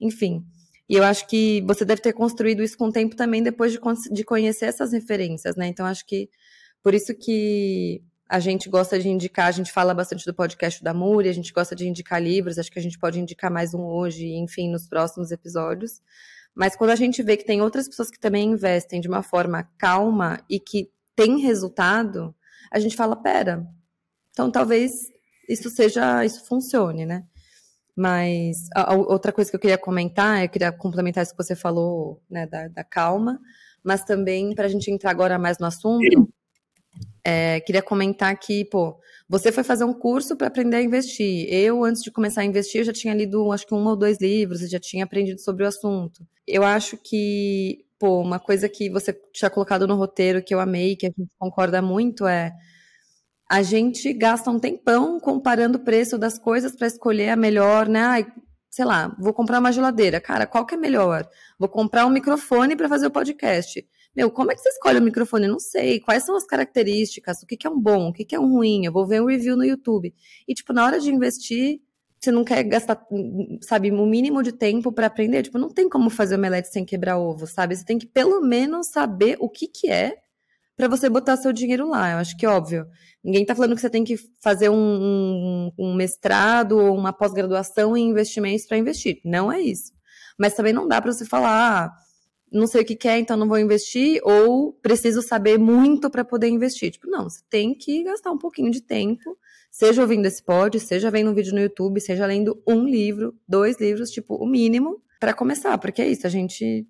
Enfim, 0.00 0.44
e 0.88 0.96
eu 0.96 1.04
acho 1.04 1.26
que 1.26 1.62
você 1.62 1.84
deve 1.84 2.02
ter 2.02 2.12
construído 2.12 2.62
isso 2.62 2.76
com 2.76 2.88
o 2.88 2.92
tempo 2.92 3.16
também 3.16 3.42
depois 3.42 3.72
de, 3.72 3.78
de 4.12 4.24
conhecer 4.24 4.66
essas 4.66 4.92
referências, 4.92 5.56
né? 5.56 5.68
Então 5.68 5.86
acho 5.86 6.04
que 6.04 6.28
por 6.82 6.92
isso 6.94 7.14
que 7.14 8.02
a 8.28 8.40
gente 8.40 8.68
gosta 8.68 8.98
de 8.98 9.08
indicar, 9.08 9.46
a 9.46 9.52
gente 9.52 9.70
fala 9.70 9.92
bastante 9.92 10.24
do 10.24 10.34
podcast 10.34 10.82
da 10.82 10.94
Muri, 10.94 11.28
a 11.28 11.32
gente 11.32 11.52
gosta 11.52 11.76
de 11.76 11.86
indicar 11.86 12.22
livros, 12.22 12.58
acho 12.58 12.70
que 12.70 12.78
a 12.78 12.82
gente 12.82 12.98
pode 12.98 13.20
indicar 13.20 13.50
mais 13.50 13.74
um 13.74 13.82
hoje, 13.82 14.26
enfim, 14.34 14.70
nos 14.70 14.88
próximos 14.88 15.30
episódios. 15.30 16.00
Mas 16.54 16.76
quando 16.76 16.90
a 16.90 16.96
gente 16.96 17.22
vê 17.22 17.36
que 17.36 17.44
tem 17.44 17.60
outras 17.60 17.88
pessoas 17.88 18.10
que 18.10 18.18
também 18.18 18.52
investem 18.52 19.00
de 19.00 19.08
uma 19.08 19.22
forma 19.22 19.68
calma 19.76 20.40
e 20.48 20.58
que 20.58 20.90
tem 21.14 21.38
resultado, 21.40 22.34
a 22.72 22.78
gente 22.78 22.96
fala, 22.96 23.14
pera, 23.14 23.66
então 24.30 24.50
talvez 24.50 24.92
isso 25.48 25.68
seja, 25.68 26.24
isso 26.24 26.46
funcione, 26.46 27.04
né? 27.04 27.24
Mas 27.96 28.56
a, 28.74 28.92
a 28.92 28.96
outra 28.96 29.32
coisa 29.32 29.50
que 29.50 29.56
eu 29.56 29.60
queria 29.60 29.78
comentar, 29.78 30.42
eu 30.42 30.48
queria 30.48 30.72
complementar 30.72 31.22
isso 31.22 31.36
que 31.36 31.42
você 31.42 31.54
falou, 31.54 32.20
né, 32.28 32.46
da, 32.46 32.68
da 32.68 32.82
calma, 32.82 33.38
mas 33.84 34.02
também 34.02 34.54
para 34.54 34.64
a 34.64 34.68
gente 34.68 34.90
entrar 34.90 35.10
agora 35.10 35.38
mais 35.38 35.58
no 35.58 35.66
assunto, 35.66 36.32
é, 37.24 37.60
queria 37.60 37.82
comentar 37.82 38.38
que, 38.38 38.64
pô, 38.66 38.98
você 39.28 39.50
foi 39.50 39.64
fazer 39.64 39.84
um 39.84 39.94
curso 39.94 40.36
para 40.36 40.48
aprender 40.48 40.76
a 40.76 40.82
investir. 40.82 41.46
Eu, 41.52 41.84
antes 41.84 42.02
de 42.02 42.10
começar 42.10 42.42
a 42.42 42.44
investir, 42.44 42.80
eu 42.80 42.84
já 42.84 42.92
tinha 42.92 43.14
lido, 43.14 43.50
acho 43.52 43.66
que 43.66 43.74
um 43.74 43.86
ou 43.86 43.96
dois 43.96 44.20
livros, 44.20 44.60
e 44.60 44.68
já 44.68 44.78
tinha 44.78 45.04
aprendido 45.04 45.40
sobre 45.40 45.64
o 45.64 45.66
assunto. 45.66 46.26
Eu 46.46 46.62
acho 46.62 46.96
que 46.98 47.84
pô, 47.98 48.20
uma 48.20 48.38
coisa 48.38 48.68
que 48.68 48.90
você 48.90 49.12
tinha 49.32 49.50
colocado 49.50 49.86
no 49.86 49.96
roteiro 49.96 50.42
que 50.42 50.54
eu 50.54 50.60
amei, 50.60 50.94
que 50.96 51.06
a 51.06 51.08
gente 51.08 51.30
concorda 51.38 51.80
muito, 51.80 52.26
é 52.26 52.52
a 53.50 53.62
gente 53.62 54.12
gasta 54.12 54.50
um 54.50 54.58
tempão 54.58 55.20
comparando 55.20 55.78
o 55.78 55.84
preço 55.84 56.18
das 56.18 56.38
coisas 56.38 56.74
para 56.76 56.86
escolher 56.86 57.30
a 57.30 57.36
melhor, 57.36 57.88
né? 57.88 58.26
Sei 58.74 58.84
lá, 58.84 59.14
vou 59.20 59.32
comprar 59.32 59.60
uma 59.60 59.70
geladeira. 59.70 60.20
Cara, 60.20 60.48
qual 60.48 60.66
que 60.66 60.74
é 60.74 60.76
melhor? 60.76 61.28
Vou 61.56 61.68
comprar 61.68 62.04
um 62.06 62.10
microfone 62.10 62.74
para 62.74 62.88
fazer 62.88 63.06
o 63.06 63.10
podcast. 63.10 63.86
Meu, 64.16 64.32
como 64.32 64.50
é 64.50 64.54
que 64.56 64.60
você 64.60 64.68
escolhe 64.70 64.98
o 64.98 65.02
microfone? 65.02 65.46
Não 65.46 65.60
sei. 65.60 66.00
Quais 66.00 66.24
são 66.24 66.36
as 66.36 66.44
características? 66.44 67.40
O 67.40 67.46
que, 67.46 67.56
que 67.56 67.68
é 67.68 67.70
um 67.70 67.78
bom? 67.78 68.08
O 68.08 68.12
que, 68.12 68.24
que 68.24 68.34
é 68.34 68.40
um 68.40 68.50
ruim? 68.50 68.84
Eu 68.84 68.92
vou 68.92 69.06
ver 69.06 69.22
um 69.22 69.26
review 69.26 69.56
no 69.56 69.64
YouTube. 69.64 70.12
E, 70.48 70.54
tipo, 70.54 70.72
na 70.72 70.84
hora 70.84 70.98
de 70.98 71.08
investir, 71.08 71.82
você 72.18 72.32
não 72.32 72.42
quer 72.42 72.64
gastar, 72.64 73.00
sabe, 73.60 73.92
o 73.92 73.94
um 73.94 74.06
mínimo 74.06 74.42
de 74.42 74.50
tempo 74.50 74.90
para 74.90 75.06
aprender. 75.06 75.44
Tipo, 75.44 75.56
não 75.56 75.68
tem 75.68 75.88
como 75.88 76.10
fazer 76.10 76.34
omelete 76.34 76.66
sem 76.66 76.84
quebrar 76.84 77.16
ovo, 77.16 77.46
sabe? 77.46 77.76
Você 77.76 77.84
tem 77.84 77.96
que 77.96 78.06
pelo 78.06 78.40
menos 78.40 78.88
saber 78.88 79.36
o 79.38 79.48
que 79.48 79.68
que 79.68 79.88
é 79.88 80.16
para 80.76 80.88
você 80.88 81.08
botar 81.08 81.36
seu 81.36 81.52
dinheiro 81.52 81.88
lá. 81.88 82.12
Eu 82.12 82.18
acho 82.18 82.36
que 82.36 82.46
óbvio. 82.46 82.86
Ninguém 83.22 83.44
tá 83.44 83.54
falando 83.54 83.74
que 83.74 83.80
você 83.80 83.90
tem 83.90 84.04
que 84.04 84.16
fazer 84.42 84.68
um, 84.68 84.74
um, 84.76 85.72
um 85.78 85.94
mestrado 85.94 86.78
ou 86.78 86.96
uma 86.96 87.12
pós-graduação 87.12 87.96
em 87.96 88.10
investimentos 88.10 88.66
para 88.66 88.78
investir. 88.78 89.20
Não 89.24 89.50
é 89.50 89.60
isso. 89.60 89.92
Mas 90.38 90.54
também 90.54 90.72
não 90.72 90.86
dá 90.88 91.00
para 91.00 91.12
você 91.12 91.24
falar, 91.24 91.86
ah, 91.86 91.92
não 92.52 92.66
sei 92.66 92.82
o 92.82 92.84
que 92.84 92.96
quer, 92.96 93.18
então 93.18 93.36
não 93.36 93.48
vou 93.48 93.58
investir, 93.58 94.20
ou 94.24 94.72
preciso 94.72 95.22
saber 95.22 95.58
muito 95.58 96.10
para 96.10 96.24
poder 96.24 96.48
investir. 96.48 96.90
Tipo, 96.90 97.08
não, 97.08 97.24
você 97.24 97.40
tem 97.48 97.74
que 97.74 98.02
gastar 98.02 98.30
um 98.32 98.38
pouquinho 98.38 98.70
de 98.70 98.80
tempo 98.80 99.36
Seja 99.74 100.02
ouvindo 100.02 100.24
esse 100.26 100.40
pod, 100.40 100.78
seja 100.78 101.10
vendo 101.10 101.32
um 101.32 101.34
vídeo 101.34 101.52
no 101.52 101.58
YouTube, 101.58 102.00
seja 102.00 102.24
lendo 102.26 102.62
um 102.64 102.86
livro, 102.86 103.36
dois 103.46 103.76
livros, 103.80 104.08
tipo, 104.08 104.36
o 104.36 104.46
mínimo, 104.46 105.02
para 105.18 105.34
começar, 105.34 105.76
porque 105.78 106.00
é 106.00 106.08
isso, 106.08 106.28
a 106.28 106.30
gente 106.30 106.86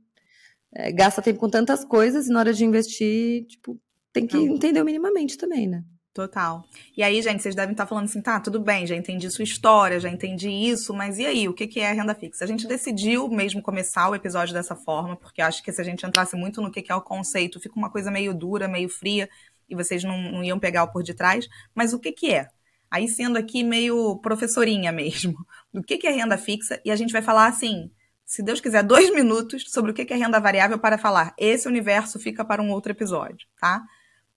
é, 0.74 0.90
gasta 0.92 1.22
tempo 1.22 1.38
com 1.38 1.48
tantas 1.48 1.84
coisas 1.84 2.26
e 2.26 2.30
na 2.30 2.40
hora 2.40 2.52
de 2.52 2.64
investir, 2.64 3.46
tipo, 3.46 3.80
tem 4.12 4.26
que 4.26 4.36
entender 4.36 4.82
minimamente 4.82 5.36
também, 5.36 5.68
né? 5.68 5.84
Total. 6.14 6.64
E 6.96 7.02
aí, 7.02 7.20
gente, 7.20 7.42
vocês 7.42 7.56
devem 7.56 7.72
estar 7.72 7.86
falando 7.86 8.04
assim, 8.04 8.22
tá, 8.22 8.38
tudo 8.38 8.60
bem, 8.60 8.86
já 8.86 8.94
entendi 8.94 9.28
sua 9.32 9.42
história, 9.42 9.98
já 9.98 10.08
entendi 10.08 10.48
isso, 10.48 10.94
mas 10.94 11.18
e 11.18 11.26
aí, 11.26 11.48
o 11.48 11.52
que 11.52 11.80
é 11.80 11.92
renda 11.92 12.14
fixa? 12.14 12.44
A 12.44 12.46
gente 12.46 12.68
decidiu 12.68 13.28
mesmo 13.28 13.60
começar 13.60 14.08
o 14.08 14.14
episódio 14.14 14.54
dessa 14.54 14.76
forma, 14.76 15.16
porque 15.16 15.42
acho 15.42 15.60
que 15.60 15.72
se 15.72 15.80
a 15.80 15.84
gente 15.84 16.06
entrasse 16.06 16.36
muito 16.36 16.62
no 16.62 16.70
que 16.70 16.84
é 16.88 16.94
o 16.94 17.02
conceito, 17.02 17.58
fica 17.58 17.76
uma 17.76 17.90
coisa 17.90 18.12
meio 18.12 18.32
dura, 18.32 18.68
meio 18.68 18.88
fria, 18.88 19.28
e 19.68 19.74
vocês 19.74 20.04
não, 20.04 20.16
não 20.30 20.44
iam 20.44 20.58
pegar 20.60 20.84
o 20.84 20.92
por 20.92 21.02
detrás. 21.02 21.48
Mas 21.74 21.92
o 21.92 21.98
que, 21.98 22.12
que 22.12 22.32
é? 22.32 22.46
Aí 22.88 23.08
sendo 23.08 23.36
aqui 23.36 23.64
meio 23.64 24.16
professorinha 24.18 24.92
mesmo, 24.92 25.34
do 25.74 25.82
que, 25.82 25.98
que 25.98 26.06
é 26.06 26.12
renda 26.12 26.38
fixa, 26.38 26.80
e 26.84 26.92
a 26.92 26.96
gente 26.96 27.12
vai 27.12 27.22
falar 27.22 27.48
assim, 27.48 27.90
se 28.34 28.42
Deus 28.42 28.60
quiser, 28.60 28.82
dois 28.82 29.14
minutos 29.14 29.64
sobre 29.68 29.92
o 29.92 29.94
que, 29.94 30.12
é 30.12 30.16
renda 30.16 30.40
variável 30.40 30.76
para 30.76 30.98
falar. 30.98 31.32
Esse 31.38 31.68
universo 31.68 32.18
fica 32.18 32.44
para 32.44 32.60
um 32.60 32.72
outro 32.72 32.90
episódio, 32.90 33.46
tá? 33.60 33.80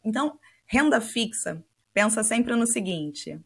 Então, 0.05 0.37
renda 0.67 1.01
fixa, 1.01 1.63
pensa 1.91 2.23
sempre 2.23 2.55
no 2.55 2.67
seguinte: 2.67 3.41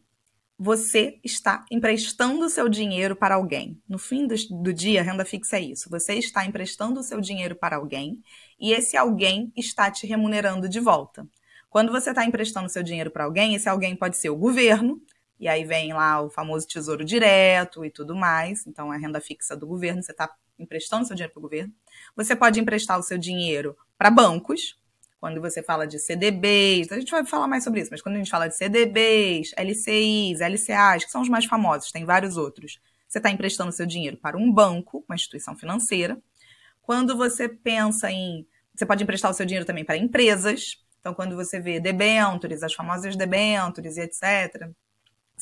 você 0.58 1.18
está 1.24 1.64
emprestando 1.70 2.50
seu 2.50 2.68
dinheiro 2.68 3.16
para 3.16 3.36
alguém. 3.36 3.80
No 3.88 3.98
fim 3.98 4.26
do, 4.26 4.34
do, 4.62 4.74
dia, 4.74 5.02
renda 5.02 5.24
fixa 5.24 5.56
é 5.56 5.62
isso. 5.62 5.88
Você 5.88 6.16
está 6.16 6.44
emprestando 6.44 7.00
o 7.00 7.02
seu 7.02 7.18
dinheiro 7.18 7.56
para 7.56 7.76
alguém 7.76 8.22
e 8.60 8.74
esse 8.74 8.94
alguém 8.94 9.50
está 9.56 9.90
te 9.90 10.06
remunerando 10.06 10.68
de 10.68 10.80
volta. 10.80 11.26
Quando 11.70 11.90
você 11.90 12.10
está 12.10 12.26
emprestando 12.26 12.68
seu 12.68 12.82
dinheiro 12.82 13.10
para 13.10 13.24
alguém, 13.24 13.54
esse 13.54 13.70
alguém 13.70 13.96
pode 13.96 14.18
ser 14.18 14.28
o 14.28 14.36
governo, 14.36 15.00
e 15.40 15.48
aí 15.48 15.64
vem 15.64 15.94
lá 15.94 16.20
o 16.20 16.28
famoso 16.28 16.68
tesouro 16.68 17.04
direto 17.04 17.84
e 17.84 17.90
tudo 17.90 18.14
mais. 18.14 18.66
Então, 18.66 18.92
é 18.92 18.98
renda 18.98 19.20
fixa 19.20 19.56
do 19.56 19.66
governo, 19.66 20.02
você 20.02 20.12
está 20.12 20.30
emprestando 20.62 21.06
seu 21.06 21.14
dinheiro 21.14 21.32
para 21.32 21.40
o 21.40 21.42
governo. 21.42 21.72
Você 22.16 22.34
pode 22.36 22.60
emprestar 22.60 22.98
o 22.98 23.02
seu 23.02 23.18
dinheiro 23.18 23.76
para 23.98 24.10
bancos, 24.10 24.80
quando 25.20 25.40
você 25.40 25.62
fala 25.62 25.86
de 25.86 26.00
CDBs, 26.00 26.90
a 26.90 26.98
gente 26.98 27.10
vai 27.10 27.24
falar 27.24 27.46
mais 27.46 27.62
sobre 27.62 27.80
isso, 27.80 27.90
mas 27.92 28.02
quando 28.02 28.16
a 28.16 28.18
gente 28.18 28.30
fala 28.30 28.48
de 28.48 28.56
CDBs, 28.56 29.52
LCIs, 29.56 30.40
LCAs, 30.40 31.04
que 31.04 31.10
são 31.12 31.22
os 31.22 31.28
mais 31.28 31.44
famosos, 31.44 31.92
tem 31.92 32.04
vários 32.04 32.36
outros, 32.36 32.80
você 33.06 33.18
está 33.18 33.30
emprestando 33.30 33.70
seu 33.70 33.86
dinheiro 33.86 34.16
para 34.16 34.36
um 34.36 34.50
banco, 34.50 35.04
uma 35.08 35.14
instituição 35.14 35.56
financeira. 35.56 36.20
Quando 36.80 37.16
você 37.16 37.48
pensa 37.48 38.10
em. 38.10 38.46
Você 38.74 38.86
pode 38.86 39.04
emprestar 39.04 39.30
o 39.30 39.34
seu 39.34 39.46
dinheiro 39.46 39.66
também 39.66 39.84
para 39.84 39.96
empresas, 39.98 40.82
então, 41.02 41.12
quando 41.12 41.34
você 41.34 41.58
vê 41.58 41.80
debentures, 41.80 42.62
as 42.62 42.72
famosas 42.72 43.16
debentures 43.16 43.96
e 43.96 44.02
etc., 44.02 44.70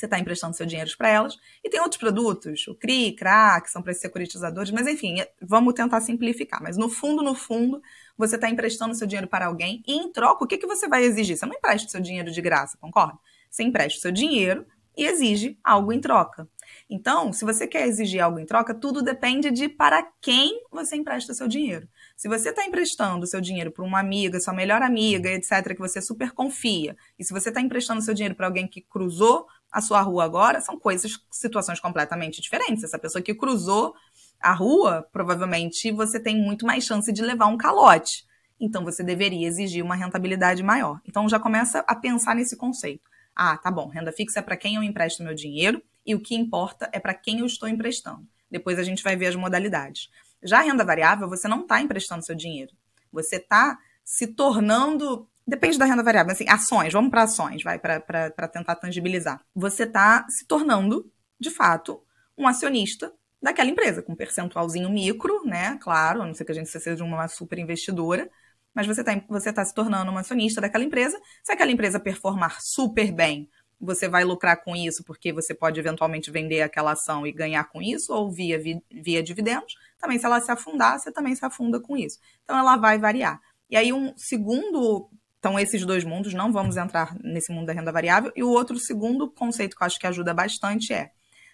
você 0.00 0.06
está 0.06 0.18
emprestando 0.18 0.56
seu 0.56 0.66
dinheiro 0.66 0.90
para 0.96 1.08
elas. 1.08 1.36
E 1.62 1.70
tem 1.70 1.80
outros 1.80 1.98
produtos, 1.98 2.66
o 2.66 2.74
CRI, 2.74 3.12
CRA, 3.12 3.60
que 3.60 3.70
são 3.70 3.82
para 3.82 3.92
securitizadores, 3.94 4.70
mas 4.70 4.86
enfim, 4.86 5.20
é, 5.20 5.30
vamos 5.40 5.74
tentar 5.74 6.00
simplificar. 6.00 6.62
Mas 6.62 6.76
no 6.76 6.88
fundo, 6.88 7.22
no 7.22 7.34
fundo, 7.34 7.82
você 8.16 8.36
está 8.36 8.48
emprestando 8.48 8.94
seu 8.94 9.06
dinheiro 9.06 9.28
para 9.28 9.46
alguém 9.46 9.82
e 9.86 9.94
em 9.94 10.10
troca, 10.10 10.44
o 10.44 10.46
que, 10.46 10.58
que 10.58 10.66
você 10.66 10.88
vai 10.88 11.04
exigir? 11.04 11.36
Você 11.36 11.46
não 11.46 11.54
empresta 11.54 11.88
seu 11.88 12.00
dinheiro 12.00 12.30
de 12.30 12.40
graça, 12.40 12.76
concorda? 12.78 13.18
Você 13.50 13.62
empresta 13.62 14.00
seu 14.00 14.12
dinheiro 14.12 14.66
e 14.96 15.04
exige 15.04 15.58
algo 15.62 15.92
em 15.92 16.00
troca. 16.00 16.48
Então, 16.88 17.32
se 17.32 17.44
você 17.44 17.66
quer 17.66 17.86
exigir 17.86 18.20
algo 18.20 18.38
em 18.38 18.46
troca, 18.46 18.74
tudo 18.74 19.02
depende 19.02 19.50
de 19.50 19.68
para 19.68 20.02
quem 20.20 20.62
você 20.70 20.96
empresta 20.96 21.32
seu 21.32 21.48
dinheiro. 21.48 21.88
Se 22.16 22.28
você 22.28 22.50
está 22.50 22.64
emprestando 22.64 23.26
seu 23.26 23.40
dinheiro 23.40 23.70
para 23.70 23.84
uma 23.84 24.00
amiga, 24.00 24.40
sua 24.40 24.52
melhor 24.52 24.82
amiga, 24.82 25.30
etc., 25.30 25.74
que 25.74 25.78
você 25.78 26.02
super 26.02 26.32
confia, 26.32 26.96
e 27.18 27.24
se 27.24 27.32
você 27.32 27.48
está 27.48 27.60
emprestando 27.60 28.02
seu 28.02 28.14
dinheiro 28.14 28.34
para 28.34 28.46
alguém 28.46 28.66
que 28.66 28.80
cruzou 28.80 29.46
a 29.70 29.80
sua 29.80 30.00
rua 30.00 30.24
agora, 30.24 30.60
são 30.60 30.78
coisas, 30.78 31.18
situações 31.30 31.80
completamente 31.80 32.40
diferentes. 32.40 32.84
Essa 32.84 32.98
pessoa 32.98 33.22
que 33.22 33.34
cruzou 33.34 33.94
a 34.40 34.52
rua, 34.52 35.06
provavelmente 35.12 35.92
você 35.92 36.18
tem 36.18 36.36
muito 36.36 36.66
mais 36.66 36.84
chance 36.84 37.12
de 37.12 37.22
levar 37.22 37.46
um 37.46 37.56
calote. 37.56 38.26
Então 38.58 38.84
você 38.84 39.02
deveria 39.02 39.46
exigir 39.46 39.84
uma 39.84 39.94
rentabilidade 39.94 40.62
maior. 40.62 41.00
Então 41.06 41.28
já 41.28 41.38
começa 41.38 41.80
a 41.86 41.94
pensar 41.94 42.34
nesse 42.34 42.56
conceito. 42.56 43.08
Ah, 43.34 43.56
tá 43.56 43.70
bom, 43.70 43.88
renda 43.88 44.12
fixa 44.12 44.40
é 44.40 44.42
para 44.42 44.56
quem 44.56 44.74
eu 44.74 44.82
empresto 44.82 45.22
meu 45.22 45.34
dinheiro 45.34 45.82
e 46.04 46.14
o 46.14 46.20
que 46.20 46.34
importa 46.34 46.88
é 46.92 46.98
para 46.98 47.14
quem 47.14 47.38
eu 47.38 47.46
estou 47.46 47.68
emprestando. 47.68 48.26
Depois 48.50 48.78
a 48.78 48.82
gente 48.82 49.02
vai 49.02 49.16
ver 49.16 49.26
as 49.26 49.36
modalidades. 49.36 50.10
Já 50.42 50.58
a 50.58 50.62
renda 50.62 50.84
variável, 50.84 51.28
você 51.28 51.46
não 51.46 51.60
está 51.60 51.80
emprestando 51.80 52.24
seu 52.24 52.34
dinheiro. 52.34 52.72
Você 53.12 53.36
está 53.36 53.78
se 54.04 54.26
tornando. 54.26 55.28
Depende 55.50 55.76
da 55.76 55.84
renda 55.84 56.02
variável, 56.02 56.30
assim, 56.30 56.48
ações, 56.48 56.92
vamos 56.92 57.10
para 57.10 57.24
ações, 57.24 57.60
vai, 57.64 57.76
para 57.76 58.48
tentar 58.48 58.76
tangibilizar. 58.76 59.40
Você 59.52 59.82
está 59.82 60.24
se 60.28 60.46
tornando, 60.46 61.10
de 61.40 61.50
fato, 61.50 62.00
um 62.38 62.46
acionista 62.46 63.12
daquela 63.42 63.68
empresa, 63.68 64.00
com 64.00 64.12
um 64.12 64.16
percentualzinho 64.16 64.88
micro, 64.88 65.44
né? 65.44 65.76
Claro, 65.80 66.22
a 66.22 66.26
não 66.26 66.34
ser 66.34 66.44
que 66.44 66.52
a 66.52 66.54
gente 66.54 66.68
seja 66.70 67.02
uma 67.02 67.26
super 67.26 67.58
investidora, 67.58 68.30
mas 68.72 68.86
você 68.86 69.00
está 69.00 69.20
você 69.28 69.52
tá 69.52 69.64
se 69.64 69.74
tornando 69.74 70.08
uma 70.12 70.20
acionista 70.20 70.60
daquela 70.60 70.84
empresa. 70.84 71.20
Se 71.42 71.50
aquela 71.50 71.72
empresa 71.72 71.98
performar 71.98 72.58
super 72.60 73.10
bem 73.10 73.48
você 73.80 74.08
vai 74.08 74.24
lucrar 74.24 74.62
com 74.62 74.76
isso 74.76 75.02
porque 75.02 75.32
você 75.32 75.54
pode 75.54 75.80
eventualmente 75.80 76.30
vender 76.30 76.60
aquela 76.60 76.92
ação 76.92 77.26
e 77.26 77.32
ganhar 77.32 77.64
com 77.64 77.80
isso, 77.80 78.12
ou 78.12 78.30
via, 78.30 78.60
via 78.92 79.22
dividendos. 79.22 79.74
Também, 79.98 80.18
se 80.18 80.26
ela 80.26 80.40
se 80.40 80.52
afundar, 80.52 81.00
você 81.00 81.10
também 81.10 81.34
se 81.34 81.44
afunda 81.44 81.80
com 81.80 81.96
isso. 81.96 82.18
Então, 82.44 82.58
ela 82.58 82.76
vai 82.76 82.98
variar. 82.98 83.40
E 83.70 83.76
aí, 83.76 83.92
um 83.92 84.12
segundo. 84.16 85.08
Então, 85.40 85.58
esses 85.58 85.84
dois 85.84 86.04
mundos, 86.04 86.34
não 86.34 86.52
vamos 86.52 86.76
entrar 86.76 87.16
nesse 87.24 87.50
mundo 87.50 87.66
da 87.66 87.72
renda 87.72 87.90
variável. 87.90 88.30
E 88.36 88.44
o 88.44 88.50
outro 88.50 88.78
segundo 88.78 89.28
conceito 89.28 89.74
que 89.74 89.82
eu 89.82 89.86
acho 89.86 89.98
que 89.98 90.06
ajuda 90.06 90.34
bastante 90.34 90.92
é 90.92 91.10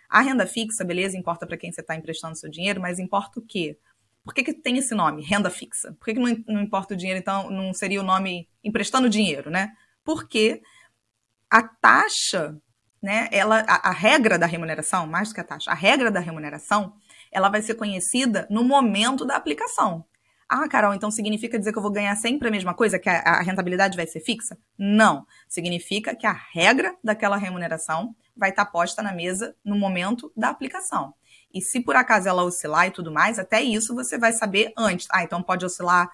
a 0.08 0.20
renda 0.20 0.46
fixa, 0.46 0.84
beleza, 0.84 1.16
importa 1.16 1.46
para 1.46 1.56
quem 1.56 1.72
você 1.72 1.80
está 1.80 1.94
emprestando 1.94 2.36
seu 2.36 2.50
dinheiro, 2.50 2.80
mas 2.80 2.98
importa 2.98 3.40
o 3.40 3.42
quê? 3.42 3.78
Por 4.24 4.34
que, 4.34 4.42
que 4.42 4.52
tem 4.52 4.76
esse 4.76 4.94
nome, 4.94 5.22
renda 5.22 5.50
fixa? 5.50 5.92
Por 5.92 6.04
que, 6.04 6.14
que 6.14 6.20
não, 6.20 6.36
não 6.48 6.60
importa 6.60 6.94
o 6.94 6.96
dinheiro, 6.96 7.20
então 7.20 7.48
não 7.48 7.72
seria 7.72 8.00
o 8.00 8.04
nome 8.04 8.48
emprestando 8.62 9.08
dinheiro, 9.08 9.50
né? 9.50 9.72
Porque 10.04 10.62
a 11.48 11.62
taxa, 11.62 12.56
né, 13.00 13.28
ela, 13.30 13.60
a, 13.68 13.90
a, 13.90 13.92
regra 13.92 14.36
da 14.36 14.46
remuneração, 14.46 15.06
mais 15.06 15.28
do 15.28 15.34
que 15.34 15.40
a 15.40 15.44
taxa, 15.44 15.70
a 15.70 15.74
regra 15.74 16.10
da 16.10 16.18
remuneração, 16.18 16.94
ela 17.30 17.48
vai 17.48 17.62
ser 17.62 17.74
conhecida 17.74 18.46
no 18.50 18.64
momento 18.64 19.24
da 19.24 19.36
aplicação. 19.36 20.04
Ah, 20.48 20.68
Carol, 20.68 20.94
então 20.94 21.10
significa 21.10 21.58
dizer 21.58 21.72
que 21.72 21.78
eu 21.78 21.82
vou 21.82 21.90
ganhar 21.90 22.14
sempre 22.14 22.46
a 22.46 22.50
mesma 22.50 22.72
coisa, 22.72 22.98
que 22.98 23.08
a, 23.08 23.18
a 23.18 23.42
rentabilidade 23.42 23.96
vai 23.96 24.06
ser 24.06 24.20
fixa? 24.20 24.56
Não. 24.78 25.26
Significa 25.48 26.14
que 26.14 26.26
a 26.26 26.32
regra 26.32 26.94
daquela 27.02 27.36
remuneração 27.36 28.14
vai 28.36 28.50
estar 28.50 28.66
posta 28.66 29.02
na 29.02 29.12
mesa 29.12 29.56
no 29.64 29.76
momento 29.76 30.32
da 30.36 30.48
aplicação. 30.48 31.12
E 31.52 31.60
se 31.60 31.80
por 31.80 31.96
acaso 31.96 32.28
ela 32.28 32.44
oscilar 32.44 32.86
e 32.86 32.90
tudo 32.92 33.10
mais, 33.10 33.38
até 33.38 33.60
isso 33.60 33.94
você 33.94 34.16
vai 34.16 34.32
saber 34.32 34.72
antes. 34.76 35.08
Ah, 35.10 35.24
então 35.24 35.42
pode 35.42 35.64
oscilar 35.64 36.08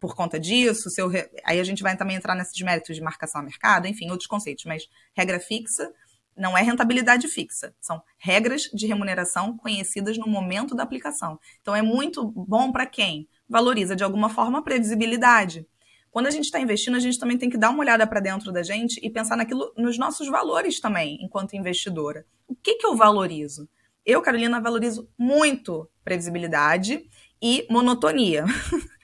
por 0.00 0.14
conta 0.14 0.40
disso, 0.40 0.88
seu 0.88 1.08
re... 1.08 1.28
aí 1.44 1.60
a 1.60 1.64
gente 1.64 1.82
vai 1.82 1.94
também 1.94 2.16
entrar 2.16 2.34
nesses 2.34 2.58
méritos 2.62 2.96
de 2.96 3.02
marcação 3.02 3.40
a 3.40 3.44
mercado, 3.44 3.86
enfim, 3.86 4.10
outros 4.10 4.26
conceitos, 4.26 4.64
mas 4.64 4.88
regra 5.14 5.38
fixa 5.38 5.92
não 6.34 6.56
é 6.56 6.62
rentabilidade 6.62 7.28
fixa, 7.28 7.74
são 7.80 8.00
regras 8.16 8.62
de 8.72 8.86
remuneração 8.86 9.56
conhecidas 9.58 10.16
no 10.16 10.26
momento 10.26 10.74
da 10.74 10.84
aplicação. 10.84 11.38
Então 11.60 11.74
é 11.74 11.82
muito 11.82 12.30
bom 12.30 12.72
para 12.72 12.86
quem 12.86 13.28
valoriza 13.48 13.96
de 13.96 14.04
alguma 14.04 14.28
forma 14.28 14.58
a 14.58 14.62
previsibilidade. 14.62 15.66
Quando 16.10 16.26
a 16.26 16.30
gente 16.30 16.44
está 16.44 16.58
investindo, 16.58 16.96
a 16.96 17.00
gente 17.00 17.18
também 17.18 17.38
tem 17.38 17.50
que 17.50 17.58
dar 17.58 17.70
uma 17.70 17.80
olhada 17.80 18.06
para 18.06 18.20
dentro 18.20 18.50
da 18.50 18.62
gente 18.62 18.98
e 19.02 19.10
pensar 19.10 19.36
naquilo, 19.36 19.72
nos 19.76 19.98
nossos 19.98 20.28
valores 20.28 20.80
também, 20.80 21.18
enquanto 21.22 21.54
investidora. 21.54 22.26
O 22.46 22.54
que, 22.54 22.76
que 22.76 22.86
eu 22.86 22.96
valorizo? 22.96 23.68
Eu, 24.04 24.22
Carolina, 24.22 24.60
valorizo 24.60 25.08
muito 25.18 25.88
previsibilidade 26.02 27.08
e 27.40 27.66
monotonia. 27.70 28.44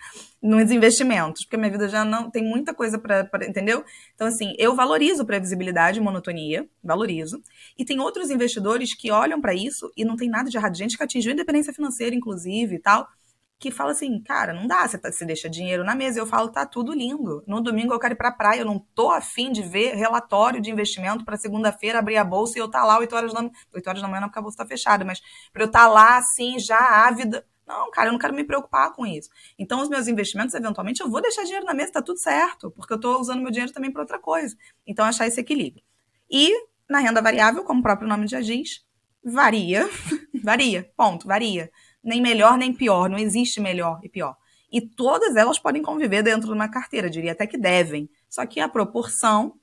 nos 0.45 0.71
investimentos, 0.71 1.43
porque 1.45 1.57
minha 1.57 1.71
vida 1.71 1.89
já 1.89 2.05
não 2.05 2.31
tem 2.31 2.45
muita 2.45 2.75
coisa 2.75 2.99
para, 2.99 3.27
entendeu? 3.49 3.83
Então, 4.15 4.27
assim, 4.27 4.55
eu 4.59 4.77
valorizo 4.77 5.25
previsibilidade 5.25 5.99
e 5.99 6.03
monotonia, 6.03 6.69
valorizo. 6.83 7.43
E 7.79 7.85
tem 7.85 7.99
outros 7.99 8.29
investidores 8.29 8.95
que 8.95 9.11
olham 9.11 9.41
para 9.41 9.55
isso 9.55 9.91
e 9.97 10.05
não 10.05 10.17
tem 10.17 10.29
nada 10.29 10.51
de 10.51 10.57
errado, 10.59 10.77
gente 10.77 10.99
que 10.99 11.03
atingiu 11.03 11.33
independência 11.33 11.73
financeira, 11.73 12.15
inclusive, 12.15 12.75
e 12.75 12.79
tal, 12.79 13.09
que 13.59 13.71
fala 13.71 13.93
assim, 13.93 14.23
cara, 14.23 14.53
não 14.53 14.67
dá, 14.67 14.87
você, 14.87 14.99
tá, 14.99 15.11
você 15.11 15.25
deixa 15.25 15.49
dinheiro 15.49 15.85
na 15.85 15.95
mesa. 15.95 16.19
Eu 16.19 16.27
falo, 16.27 16.51
tá 16.51 16.67
tudo 16.67 16.93
lindo. 16.93 17.43
No 17.47 17.61
domingo 17.61 17.95
eu 17.95 17.99
quero 17.99 18.15
ir 18.15 18.17
pra 18.17 18.31
praia, 18.33 18.61
eu 18.61 18.67
não 18.67 18.79
tô 18.95 19.11
afim 19.11 19.51
de 19.51 19.63
ver 19.63 19.95
relatório 19.95 20.61
de 20.61 20.71
investimento 20.71 21.25
para 21.25 21.37
segunda-feira 21.37 21.99
abrir 21.99 22.17
a 22.17 22.25
bolsa 22.25 22.59
e 22.59 22.61
eu 22.61 22.69
tá 22.69 22.85
lá 22.85 22.99
8 22.99 23.15
horas 23.15 23.33
da 23.33 23.41
manhã. 23.41 23.53
8 23.73 23.87
horas 23.89 24.03
da 24.03 24.09
manhã 24.09 24.21
não 24.21 24.29
porque 24.29 24.39
a 24.39 24.43
bolsa 24.43 24.59
tá 24.59 24.67
fechada, 24.67 25.05
mas 25.05 25.21
para 25.53 25.65
eu 25.65 25.71
tá 25.71 25.87
lá 25.87 26.19
assim, 26.19 26.59
já 26.59 26.79
ávida 26.79 27.47
não, 27.67 27.91
cara, 27.91 28.09
eu 28.09 28.13
não 28.13 28.19
quero 28.19 28.35
me 28.35 28.45
preocupar 28.45 28.93
com 28.93 29.07
isso. 29.07 29.31
Então, 29.59 29.81
os 29.81 29.89
meus 29.89 30.07
investimentos, 30.07 30.55
eventualmente, 30.55 31.01
eu 31.01 31.09
vou 31.09 31.23
deixar 31.23 31.45
dinheiro 31.45 31.65
na 31.65 31.73
mesa, 31.73 31.93
tá 31.93 32.03
tudo 32.03 32.19
certo, 32.19 32.71
porque 32.71 32.93
eu 32.93 32.97
estou 32.97 33.19
usando 33.19 33.41
meu 33.41 33.51
dinheiro 33.51 33.73
também 33.73 33.91
para 33.91 34.03
outra 34.03 34.19
coisa. 34.19 34.55
Então, 34.87 35.05
achar 35.05 35.27
esse 35.27 35.41
equilíbrio. 35.41 35.83
E 36.31 36.53
na 36.89 36.99
renda 36.99 37.23
variável, 37.23 37.65
como 37.65 37.81
o 37.81 37.83
próprio 37.83 38.09
nome 38.09 38.27
já 38.27 38.41
diz, 38.41 38.85
varia, 39.25 39.89
varia, 40.45 40.91
ponto, 40.97 41.27
varia. 41.27 41.71
Nem 42.05 42.21
melhor 42.21 42.59
nem 42.59 42.73
pior, 42.73 43.09
não 43.09 43.19
existe 43.19 43.61
melhor 43.61 43.99
e 44.03 44.09
pior. 44.09 44.37
E 44.71 44.81
todas 44.81 45.37
elas 45.37 45.59
podem 45.59 45.83
conviver 45.83 46.23
dentro 46.23 46.49
de 46.49 46.53
uma 46.53 46.69
carteira, 46.69 47.09
diria 47.09 47.33
até 47.33 47.47
que 47.47 47.57
devem. 47.57 48.09
Só 48.29 48.45
que 48.45 48.61
a 48.61 48.69
proporção 48.69 49.55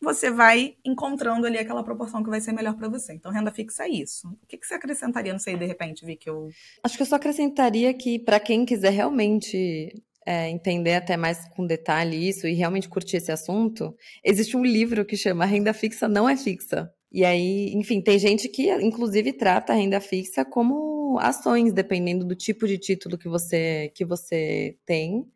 você 0.00 0.30
vai 0.30 0.76
encontrando 0.84 1.46
ali 1.46 1.58
aquela 1.58 1.84
proporção 1.84 2.22
que 2.24 2.30
vai 2.30 2.40
ser 2.40 2.52
melhor 2.52 2.74
para 2.74 2.88
você. 2.88 3.12
Então, 3.12 3.30
renda 3.30 3.52
fixa 3.52 3.84
é 3.84 3.88
isso. 3.88 4.28
O 4.42 4.46
que, 4.48 4.56
que 4.56 4.66
você 4.66 4.74
acrescentaria? 4.74 5.32
Não 5.32 5.38
sei, 5.38 5.56
de 5.56 5.66
repente, 5.66 6.06
vi 6.06 6.16
que 6.16 6.28
eu. 6.28 6.48
Acho 6.82 6.96
que 6.96 7.02
eu 7.02 7.06
só 7.06 7.16
acrescentaria 7.16 7.92
que, 7.92 8.18
para 8.18 8.40
quem 8.40 8.64
quiser 8.64 8.90
realmente 8.90 9.92
é, 10.26 10.48
entender 10.48 10.94
até 10.94 11.16
mais 11.16 11.46
com 11.50 11.66
detalhe 11.66 12.28
isso 12.28 12.46
e 12.46 12.54
realmente 12.54 12.88
curtir 12.88 13.18
esse 13.18 13.30
assunto, 13.30 13.94
existe 14.24 14.56
um 14.56 14.64
livro 14.64 15.04
que 15.04 15.16
chama 15.16 15.44
Renda 15.44 15.74
Fixa 15.74 16.08
Não 16.08 16.28
é 16.28 16.36
Fixa. 16.36 16.90
E 17.12 17.24
aí, 17.24 17.72
enfim, 17.74 18.00
tem 18.00 18.18
gente 18.18 18.48
que, 18.48 18.72
inclusive, 18.76 19.32
trata 19.32 19.72
a 19.72 19.76
renda 19.76 20.00
fixa 20.00 20.44
como 20.44 21.18
ações, 21.18 21.72
dependendo 21.72 22.24
do 22.24 22.36
tipo 22.36 22.68
de 22.68 22.78
título 22.78 23.18
que 23.18 23.28
você, 23.28 23.90
que 23.94 24.04
você 24.04 24.76
tem. 24.86 25.26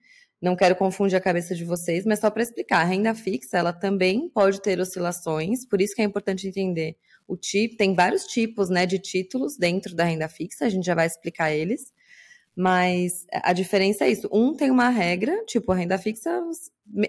Não 0.40 0.54
quero 0.54 0.76
confundir 0.76 1.16
a 1.16 1.20
cabeça 1.20 1.54
de 1.54 1.64
vocês, 1.64 2.04
mas 2.04 2.20
só 2.20 2.30
para 2.30 2.42
explicar, 2.42 2.80
a 2.82 2.84
renda 2.84 3.14
fixa, 3.14 3.58
ela 3.58 3.72
também 3.72 4.28
pode 4.28 4.60
ter 4.62 4.78
oscilações, 4.78 5.66
por 5.66 5.80
isso 5.80 5.94
que 5.94 6.02
é 6.02 6.04
importante 6.04 6.46
entender 6.46 6.96
o 7.26 7.36
tipo, 7.36 7.76
tem 7.76 7.94
vários 7.94 8.24
tipos, 8.24 8.68
né, 8.68 8.84
de 8.86 8.98
títulos 8.98 9.56
dentro 9.56 9.94
da 9.94 10.04
renda 10.04 10.28
fixa, 10.28 10.66
a 10.66 10.68
gente 10.68 10.84
já 10.84 10.94
vai 10.94 11.06
explicar 11.06 11.52
eles. 11.52 11.92
Mas 12.56 13.26
a 13.32 13.52
diferença 13.52 14.04
é 14.04 14.10
isso. 14.10 14.28
Um 14.32 14.54
tem 14.54 14.70
uma 14.70 14.88
regra, 14.88 15.44
tipo 15.44 15.72
a 15.72 15.74
renda 15.74 15.98
fixa, 15.98 16.40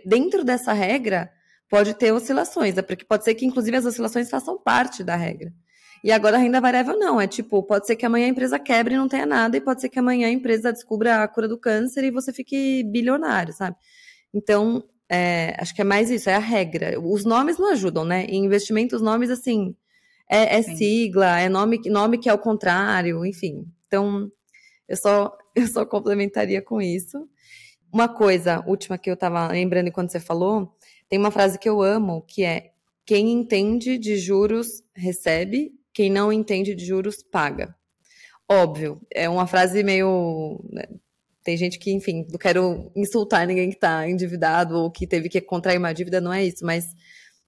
dentro 0.06 0.44
dessa 0.44 0.74
regra 0.74 1.30
pode 1.70 1.94
ter 1.96 2.12
oscilações, 2.12 2.78
é 2.78 2.82
porque 2.82 3.06
pode 3.06 3.24
ser 3.24 3.36
que 3.36 3.46
inclusive 3.46 3.78
as 3.78 3.86
oscilações 3.86 4.30
façam 4.30 4.58
parte 4.58 5.04
da 5.04 5.16
regra. 5.16 5.54
E 6.04 6.12
agora 6.12 6.38
a 6.38 6.40
renda 6.40 6.62
variável 6.62 6.98
não, 7.00 7.20
é 7.20 7.28
tipo, 7.28 7.64
pode 7.64 7.88
ser 7.88 7.96
que 7.96 8.06
amanhã 8.06 8.28
a 8.28 8.30
empresa 8.30 8.60
quebre 8.60 8.94
e 8.94 8.98
não 8.98 9.08
tenha 9.08 9.26
nada, 9.26 9.58
e 9.58 9.62
pode 9.62 9.82
ser 9.82 9.90
que 9.90 9.98
amanhã 9.98 10.28
a 10.28 10.32
empresa 10.32 10.72
descubra 10.72 11.24
a 11.24 11.28
cura 11.28 11.48
do 11.48 11.58
câncer 11.58 12.04
e 12.04 12.12
você 12.12 12.32
fique 12.32 12.84
bilionário, 12.84 13.54
sabe? 13.54 13.76
Então, 14.34 14.84
é, 15.10 15.56
acho 15.60 15.74
que 15.74 15.82
é 15.82 15.84
mais 15.84 16.10
isso, 16.12 16.30
é 16.30 16.36
a 16.36 16.40
regra. 16.40 17.00
Os 17.00 17.26
nomes 17.26 17.58
não 17.58 17.72
ajudam, 17.72 18.06
né? 18.06 18.26
Em 18.26 18.46
investimento, 18.46 18.96
os 18.96 19.02
nomes, 19.02 19.30
assim, 19.30 19.76
é, 20.30 20.58
é 20.58 20.62
sigla, 20.62 21.40
é 21.40 21.50
nome, 21.50 21.82
nome 21.86 22.18
que 22.18 22.30
é 22.30 22.34
o 22.34 22.40
contrário, 22.40 23.26
enfim. 23.26 23.66
Então, 23.88 24.30
eu 24.88 24.98
só, 24.98 25.36
eu 25.56 25.68
só 25.68 25.86
complementaria 25.86 26.62
com 26.62 26.82
isso. 26.82 27.28
Uma 27.94 28.08
coisa 28.10 28.64
última 28.68 28.98
que 28.98 29.10
eu 29.10 29.18
tava 29.18 29.48
lembrando 29.48 29.88
enquanto 29.88 30.12
você 30.12 30.20
falou, 30.20 30.76
tem 31.10 31.20
uma 31.20 31.32
frase 31.32 31.58
que 31.60 31.70
eu 31.70 31.82
amo, 31.82 32.22
que 32.22 32.44
é 32.44 32.72
quem 33.06 33.32
entende 33.32 33.98
de 33.98 34.18
juros 34.18 34.84
recebe 34.96 35.74
quem 35.96 36.12
não 36.12 36.32
entende 36.32 36.76
de 36.76 36.86
juros 36.86 37.24
paga. 37.24 37.74
Óbvio, 38.52 39.02
é 39.12 39.30
uma 39.30 39.48
frase 39.48 39.82
meio. 39.82 40.60
Né, 40.70 40.84
tem 41.42 41.56
gente 41.56 41.80
que, 41.80 41.92
enfim, 41.92 42.28
não 42.30 42.38
quero 42.38 42.92
insultar 42.96 43.48
ninguém 43.48 43.70
que 43.70 43.76
está 43.76 44.08
endividado 44.08 44.76
ou 44.76 44.92
que 44.92 45.08
teve 45.08 45.30
que 45.30 45.40
contrair 45.40 45.80
uma 45.80 45.94
dívida, 45.94 46.20
não 46.20 46.34
é 46.34 46.44
isso, 46.44 46.66
mas 46.66 46.88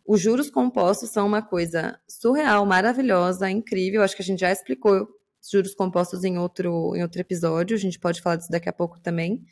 os 0.06 0.22
juros 0.22 0.50
compostos 0.50 1.10
são 1.10 1.28
uma 1.28 1.42
coisa 1.42 2.00
surreal, 2.08 2.66
maravilhosa, 2.66 3.50
incrível. 3.50 4.02
Acho 4.02 4.16
que 4.16 4.22
a 4.22 4.26
gente 4.26 4.40
já 4.40 4.52
explicou 4.52 5.08
juros 5.52 5.76
compostos 5.76 6.24
em 6.24 6.38
outro, 6.38 6.96
em 6.96 7.02
outro 7.02 7.20
episódio, 7.20 7.76
a 7.76 7.80
gente 7.80 8.00
pode 8.00 8.22
falar 8.22 8.38
disso 8.38 8.52
daqui 8.52 8.70
a 8.70 8.74
pouco 8.74 9.00
também. 9.02 9.44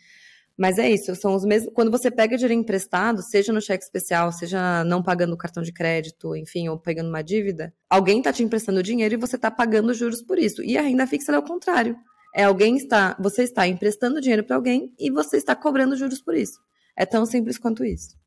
Mas 0.57 0.77
é 0.77 0.89
isso, 0.89 1.13
são 1.15 1.35
os 1.35 1.43
mesmos. 1.43 1.73
Quando 1.73 1.91
você 1.91 2.09
pega 2.09 2.37
dinheiro 2.37 2.53
emprestado, 2.53 3.21
seja 3.21 3.51
no 3.51 3.61
cheque 3.61 3.83
especial, 3.83 4.31
seja 4.31 4.83
não 4.85 5.03
pagando 5.03 5.35
cartão 5.35 5.61
de 5.61 5.73
crédito, 5.73 6.35
enfim, 6.35 6.69
ou 6.69 6.79
pegando 6.79 7.09
uma 7.09 7.21
dívida, 7.21 7.73
alguém 7.89 8.19
está 8.19 8.31
te 8.31 8.41
emprestando 8.41 8.81
dinheiro 8.81 9.15
e 9.15 9.17
você 9.17 9.35
está 9.35 9.51
pagando 9.51 9.93
juros 9.93 10.21
por 10.21 10.39
isso. 10.39 10.63
E 10.63 10.77
a 10.77 10.81
renda 10.81 11.05
fixa 11.05 11.33
é 11.33 11.37
o 11.37 11.43
contrário. 11.43 11.97
É 12.33 12.43
alguém 12.43 12.77
está, 12.77 13.17
você 13.19 13.43
está 13.43 13.67
emprestando 13.67 14.21
dinheiro 14.21 14.43
para 14.43 14.55
alguém 14.55 14.93
e 14.97 15.11
você 15.11 15.37
está 15.37 15.55
cobrando 15.55 15.95
juros 15.97 16.21
por 16.21 16.35
isso. 16.35 16.59
É 16.95 17.05
tão 17.05 17.25
simples 17.25 17.57
quanto 17.57 17.83
isso. 17.83 18.17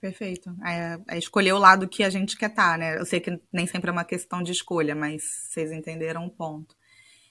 Perfeito. 0.00 0.54
É, 0.64 0.98
é 1.08 1.18
escolher 1.18 1.52
o 1.52 1.58
lado 1.58 1.88
que 1.88 2.04
a 2.04 2.10
gente 2.10 2.36
quer 2.36 2.50
estar, 2.50 2.72
tá, 2.72 2.78
né? 2.78 2.98
Eu 2.98 3.04
sei 3.04 3.20
que 3.20 3.38
nem 3.52 3.66
sempre 3.66 3.90
é 3.90 3.92
uma 3.92 4.04
questão 4.04 4.42
de 4.42 4.52
escolha, 4.52 4.94
mas 4.94 5.22
vocês 5.50 5.72
entenderam 5.72 6.24
o 6.24 6.30
ponto. 6.30 6.74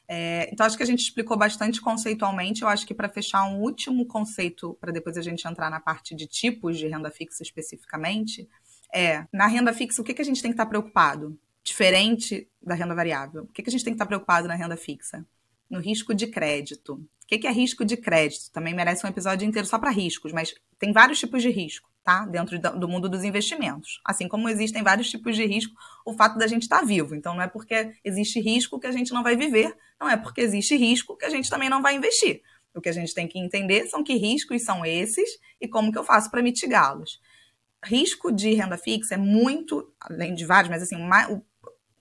É, 0.08 0.50
então, 0.52 0.66
acho 0.66 0.78
que 0.78 0.84
a 0.84 0.88
gente 0.88 1.02
explicou 1.02 1.38
bastante 1.38 1.82
conceitualmente. 1.82 2.62
Eu 2.62 2.68
acho 2.68 2.88
que 2.88 2.94
para 2.94 3.10
fechar 3.10 3.44
um 3.46 3.60
último 3.60 4.06
conceito, 4.06 4.78
para 4.80 4.92
depois 4.92 5.18
a 5.18 5.22
gente 5.22 5.46
entrar 5.48 5.70
na 5.70 5.80
parte 5.80 6.16
de 6.16 6.26
tipos 6.26 6.78
de 6.78 6.88
renda 6.88 7.12
fixa 7.12 7.44
especificamente, 7.44 8.48
é 8.94 9.26
na 9.34 9.48
renda 9.48 9.74
fixa, 9.74 10.02
o 10.02 10.06
que, 10.06 10.14
que 10.14 10.22
a 10.22 10.26
gente 10.26 10.42
tem 10.42 10.52
que 10.52 10.54
estar 10.54 10.66
tá 10.66 10.70
preocupado? 10.70 11.38
Diferente 11.64 12.48
da 12.62 12.74
renda 12.74 12.96
variável. 12.96 13.44
O 13.44 13.48
que, 13.48 13.62
que 13.62 13.70
a 13.70 13.72
gente 13.72 13.84
tem 13.84 13.94
que 13.94 13.96
estar 13.96 14.06
tá 14.06 14.10
preocupado 14.10 14.48
na 14.48 14.56
renda 14.56 14.78
fixa? 14.78 15.26
No 15.70 15.82
risco 15.82 16.16
de 16.16 16.28
crédito. 16.28 16.94
O 16.94 17.28
que, 17.28 17.38
que 17.38 17.48
é 17.48 17.52
risco 17.52 17.84
de 17.84 17.98
crédito? 17.98 18.50
Também 18.52 18.74
merece 18.74 19.06
um 19.06 19.10
episódio 19.10 19.46
inteiro 19.46 19.68
só 19.68 19.78
para 19.78 19.92
riscos, 19.92 20.32
mas 20.32 20.56
tem 20.80 20.94
vários 20.94 21.20
tipos 21.20 21.42
de 21.42 21.50
risco 21.50 21.90
tá? 22.08 22.26
Dentro 22.26 22.58
do 22.58 22.88
mundo 22.88 23.10
dos 23.10 23.26
investimentos. 23.26 24.00
Assim 24.06 24.30
como 24.30 24.48
existem 24.48 24.82
vários 24.82 25.10
tipos 25.10 25.36
de 25.36 25.46
risco, 25.46 25.76
o 26.06 26.14
fato 26.14 26.38
da 26.38 26.48
gente 26.48 26.62
estar 26.62 26.80
tá 26.80 26.86
vivo. 26.86 27.14
Então, 27.14 27.36
não 27.36 27.42
é 27.42 27.50
porque 27.50 27.92
existe 28.02 28.40
risco 28.40 28.80
que 28.80 28.88
a 28.88 28.92
gente 28.92 29.12
não 29.12 29.22
vai 29.22 29.36
viver, 29.36 29.76
não 30.00 30.10
é 30.10 30.16
porque 30.16 30.40
existe 30.40 30.78
risco 30.78 31.18
que 31.18 31.26
a 31.26 31.30
gente 31.30 31.50
também 31.50 31.70
não 31.70 31.82
vai 31.82 31.98
investir. 31.98 32.42
O 32.74 32.80
que 32.80 32.88
a 32.88 32.94
gente 32.94 33.14
tem 33.14 33.28
que 33.28 33.38
entender 33.38 33.88
são 33.88 34.06
que 34.06 34.16
riscos 34.16 34.64
são 34.64 34.86
esses 34.86 35.30
e 35.60 35.68
como 35.68 35.92
que 35.92 35.98
eu 35.98 36.04
faço 36.06 36.32
para 36.32 36.42
mitigá-los. 36.42 37.20
Risco 37.84 38.32
de 38.32 38.54
renda 38.54 38.78
fixa 38.78 39.16
é 39.16 39.18
muito, 39.18 39.92
além 40.00 40.34
de 40.34 40.46
vários, 40.46 40.70
mas 40.70 40.84
assim, 40.84 40.96
o, 40.96 41.42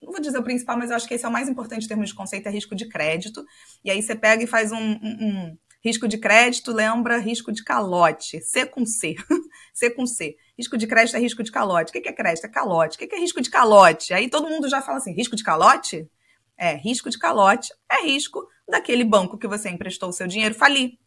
não 0.00 0.12
vou 0.12 0.20
dizer 0.20 0.38
o 0.38 0.44
principal, 0.44 0.78
mas 0.78 0.90
eu 0.90 0.96
acho 0.96 1.08
que 1.08 1.14
esse 1.14 1.24
é 1.24 1.28
o 1.28 1.32
mais 1.32 1.48
importante 1.48 1.84
em 1.84 1.88
termos 1.88 2.10
de 2.10 2.14
conceito, 2.14 2.46
é 2.46 2.50
risco 2.52 2.76
de 2.76 2.88
crédito. 2.88 3.44
E 3.84 3.90
aí 3.90 4.00
você 4.00 4.14
pega 4.14 4.44
e 4.44 4.46
faz 4.46 4.70
um, 4.70 4.78
um, 4.78 5.26
um 5.26 5.58
Risco 5.86 6.08
de 6.08 6.18
crédito 6.18 6.72
lembra 6.72 7.16
risco 7.16 7.52
de 7.52 7.62
calote. 7.62 8.40
C 8.40 8.66
com 8.66 8.84
C. 8.84 9.14
C 9.72 9.88
com 9.88 10.04
C. 10.04 10.36
Risco 10.58 10.76
de 10.76 10.84
crédito 10.84 11.16
é 11.16 11.20
risco 11.20 11.44
de 11.44 11.52
calote. 11.52 11.90
O 11.90 12.02
que 12.02 12.08
é 12.08 12.12
crédito? 12.12 12.44
É 12.44 12.48
calote. 12.48 12.96
O 12.96 12.98
que 12.98 13.14
é 13.14 13.20
risco 13.20 13.40
de 13.40 13.48
calote? 13.48 14.12
Aí 14.12 14.28
todo 14.28 14.48
mundo 14.48 14.68
já 14.68 14.82
fala 14.82 14.98
assim: 14.98 15.12
risco 15.12 15.36
de 15.36 15.44
calote? 15.44 16.10
É, 16.58 16.74
risco 16.74 17.08
de 17.08 17.16
calote 17.16 17.72
é 17.88 18.04
risco 18.04 18.44
daquele 18.68 19.04
banco 19.04 19.38
que 19.38 19.46
você 19.46 19.68
emprestou 19.70 20.08
o 20.08 20.12
seu 20.12 20.26
dinheiro 20.26 20.56
falir, 20.56 20.98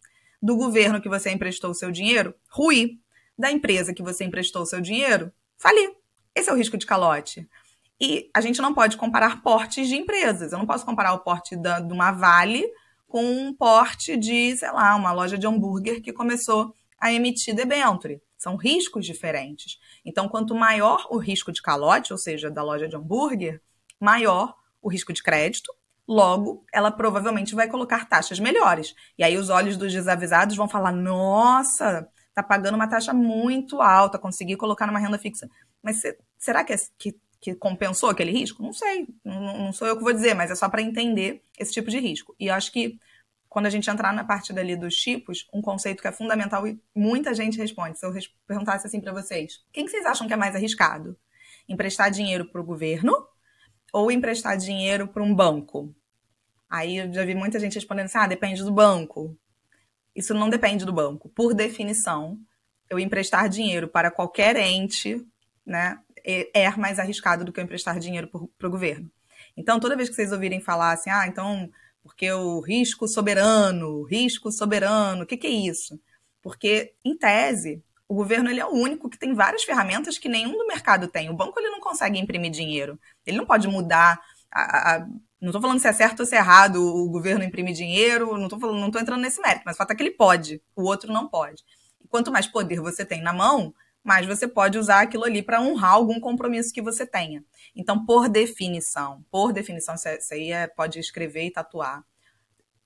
do 0.41 0.55
governo 0.55 1.01
que 1.01 1.09
você 1.09 1.29
emprestou 1.29 1.71
o 1.71 1.75
seu 1.75 1.91
dinheiro 1.91 2.33
ruir, 2.49 2.91
da 3.37 3.51
empresa 3.51 3.93
que 3.93 4.01
você 4.01 4.23
emprestou 4.23 4.61
o 4.61 4.65
seu 4.65 4.79
dinheiro 4.79 5.29
falir. 5.57 5.91
Esse 6.33 6.49
é 6.49 6.53
o 6.53 6.55
risco 6.55 6.77
de 6.77 6.85
calote. 6.85 7.45
E 7.99 8.29
a 8.33 8.39
gente 8.39 8.61
não 8.61 8.73
pode 8.73 8.95
comparar 8.95 9.43
portes 9.43 9.89
de 9.89 9.97
empresas. 9.97 10.53
Eu 10.53 10.57
não 10.57 10.65
posso 10.65 10.85
comparar 10.85 11.11
o 11.11 11.19
porte 11.19 11.57
da, 11.57 11.81
de 11.81 11.91
uma 11.91 12.13
Vale 12.13 12.65
com 13.09 13.23
um 13.25 13.53
porte 13.53 14.15
de, 14.15 14.55
sei 14.55 14.71
lá, 14.71 14.95
uma 14.95 15.11
loja 15.11 15.37
de 15.37 15.47
hambúrguer 15.47 16.01
que 16.01 16.13
começou 16.13 16.73
a 16.97 17.11
emitir 17.11 17.55
debenture. 17.55 18.21
São 18.37 18.55
riscos 18.55 19.05
diferentes. 19.05 19.77
Então, 20.05 20.29
quanto 20.29 20.55
maior 20.55 21.07
o 21.09 21.17
risco 21.17 21.51
de 21.51 21.61
calote, 21.61 22.13
ou 22.13 22.19
seja, 22.19 22.49
da 22.49 22.63
loja 22.63 22.87
de 22.87 22.95
hambúrguer, 22.95 23.61
maior 23.99 24.55
o 24.81 24.89
risco 24.89 25.11
de 25.11 25.23
crédito, 25.23 25.73
logo 26.07 26.63
ela 26.71 26.91
provavelmente 26.91 27.55
vai 27.55 27.67
colocar 27.67 28.07
taxas 28.07 28.39
melhores. 28.39 28.93
E 29.17 29.23
aí 29.23 29.35
os 29.37 29.49
olhos 29.49 29.75
dos 29.75 29.91
desavisados 29.91 30.55
vão 30.55 30.69
falar: 30.69 30.91
nossa, 30.91 32.07
tá 32.33 32.43
pagando 32.43 32.75
uma 32.75 32.87
taxa 32.87 33.13
muito 33.13 33.81
alta, 33.81 34.19
consegui 34.19 34.55
colocar 34.55 34.85
numa 34.85 34.99
renda 34.99 35.17
fixa. 35.17 35.49
Mas 35.81 36.01
será 36.37 36.63
que, 36.63 36.73
é, 36.73 36.77
que 36.97 37.15
que 37.41 37.55
compensou 37.55 38.09
aquele 38.09 38.31
risco? 38.31 38.61
Não 38.61 38.73
sei, 38.73 39.07
não, 39.23 39.57
não 39.57 39.73
sou 39.73 39.87
eu 39.87 39.97
que 39.97 40.03
vou 40.03 40.13
dizer, 40.13 40.33
mas 40.33 40.51
é 40.51 40.55
só 40.55 40.67
para 40.69 40.81
entender 40.81 41.41
esse 41.57 41.71
tipo 41.71 41.89
de 41.89 41.99
risco. 41.99 42.35
E 42.39 42.49
acho 42.49 42.71
que 42.71 42.99
quando 43.49 43.65
a 43.65 43.69
gente 43.69 43.89
entrar 43.89 44.13
na 44.13 44.23
parte 44.23 44.53
dali 44.53 44.75
dos 44.75 44.95
tipos, 44.95 45.47
um 45.51 45.61
conceito 45.61 46.01
que 46.01 46.07
é 46.07 46.11
fundamental 46.11 46.67
e 46.67 46.79
muita 46.95 47.33
gente 47.33 47.57
responde. 47.57 47.97
Se 47.97 48.05
eu 48.05 48.13
perguntasse 48.45 48.85
assim 48.85 49.01
para 49.01 49.11
vocês, 49.11 49.63
quem 49.73 49.85
que 49.85 49.91
vocês 49.91 50.05
acham 50.05 50.27
que 50.27 50.33
é 50.33 50.37
mais 50.37 50.55
arriscado? 50.55 51.17
Emprestar 51.67 52.11
dinheiro 52.11 52.45
para 52.45 52.61
o 52.61 52.63
governo 52.63 53.11
ou 53.91 54.11
emprestar 54.11 54.55
dinheiro 54.55 55.07
para 55.07 55.23
um 55.23 55.33
banco? 55.33 55.93
Aí 56.69 56.97
eu 56.97 57.11
já 57.11 57.25
vi 57.25 57.33
muita 57.33 57.59
gente 57.59 57.73
respondendo 57.73 58.05
assim: 58.05 58.19
ah, 58.19 58.27
depende 58.27 58.63
do 58.63 58.71
banco. 58.71 59.35
isso 60.15 60.33
não 60.33 60.49
depende 60.49 60.85
do 60.85 60.93
banco. 60.93 61.29
Por 61.29 61.55
definição, 61.55 62.37
eu 62.89 62.99
emprestar 62.99 63.49
dinheiro 63.49 63.87
para 63.87 64.11
qualquer 64.11 64.55
ente, 64.57 65.25
né, 65.65 65.99
é, 66.29 66.63
é 66.63 66.75
mais 66.77 66.99
arriscado 66.99 67.43
do 67.43 67.51
que 67.51 67.59
eu 67.59 67.63
emprestar 67.63 67.99
dinheiro 67.99 68.29
para 68.57 68.67
o 68.67 68.71
governo. 68.71 69.09
Então, 69.55 69.79
toda 69.79 69.95
vez 69.95 70.09
que 70.09 70.15
vocês 70.15 70.31
ouvirem 70.31 70.61
falar 70.61 70.93
assim, 70.93 71.09
ah, 71.09 71.27
então, 71.27 71.69
porque 72.03 72.31
o 72.31 72.59
risco 72.59 73.07
soberano, 73.07 74.03
risco 74.03 74.51
soberano, 74.51 75.23
o 75.23 75.25
que, 75.25 75.37
que 75.37 75.47
é 75.47 75.51
isso? 75.51 75.99
Porque, 76.41 76.93
em 77.03 77.17
tese, 77.17 77.83
o 78.07 78.15
governo 78.15 78.49
ele 78.49 78.59
é 78.59 78.65
o 78.65 78.73
único 78.73 79.09
que 79.09 79.19
tem 79.19 79.33
várias 79.33 79.63
ferramentas 79.63 80.17
que 80.17 80.29
nenhum 80.29 80.57
do 80.57 80.67
mercado 80.67 81.07
tem. 81.07 81.29
O 81.29 81.35
banco 81.35 81.59
ele 81.59 81.69
não 81.69 81.79
consegue 81.79 82.17
imprimir 82.17 82.51
dinheiro. 82.51 82.99
Ele 83.25 83.37
não 83.37 83.45
pode 83.45 83.67
mudar 83.67 84.19
a, 84.51 84.95
a 84.95 85.07
não 85.41 85.49
estou 85.49 85.61
falando 85.61 85.79
se 85.79 85.87
é 85.87 85.93
certo 85.93 86.21
ou 86.21 86.25
se 86.25 86.35
é 86.35 86.39
errado 86.39 86.83
o 86.83 87.09
governo 87.09 87.43
imprimir 87.45 87.73
dinheiro, 87.73 88.35
não 88.37 88.45
estou 88.45 88.59
falando, 88.59 88.79
não 88.79 88.87
estou 88.87 89.01
entrando 89.01 89.21
nesse 89.21 89.41
mérito, 89.41 89.63
mas 89.65 89.75
o 89.75 89.77
fato 89.77 89.91
é 89.91 89.95
que 89.95 90.03
ele 90.03 90.11
pode, 90.11 90.61
o 90.75 90.83
outro 90.83 91.13
não 91.13 91.29
pode. 91.29 91.63
Quanto 92.09 92.31
mais 92.31 92.45
poder 92.45 92.81
você 92.81 93.05
tem 93.05 93.21
na 93.21 93.31
mão, 93.31 93.73
mais 94.03 94.25
você 94.25 94.47
pode 94.47 94.77
usar 94.77 95.01
aquilo 95.01 95.25
ali 95.25 95.41
para 95.41 95.61
honrar 95.61 95.93
algum 95.93 96.19
compromisso 96.19 96.73
que 96.73 96.81
você 96.81 97.05
tenha. 97.05 97.43
Então, 97.75 98.05
por 98.05 98.29
definição, 98.29 99.23
por 99.29 99.53
definição, 99.53 99.95
isso 99.95 100.33
aí 100.33 100.51
é, 100.51 100.67
pode 100.67 100.99
escrever 100.99 101.45
e 101.45 101.51
tatuar. 101.51 102.03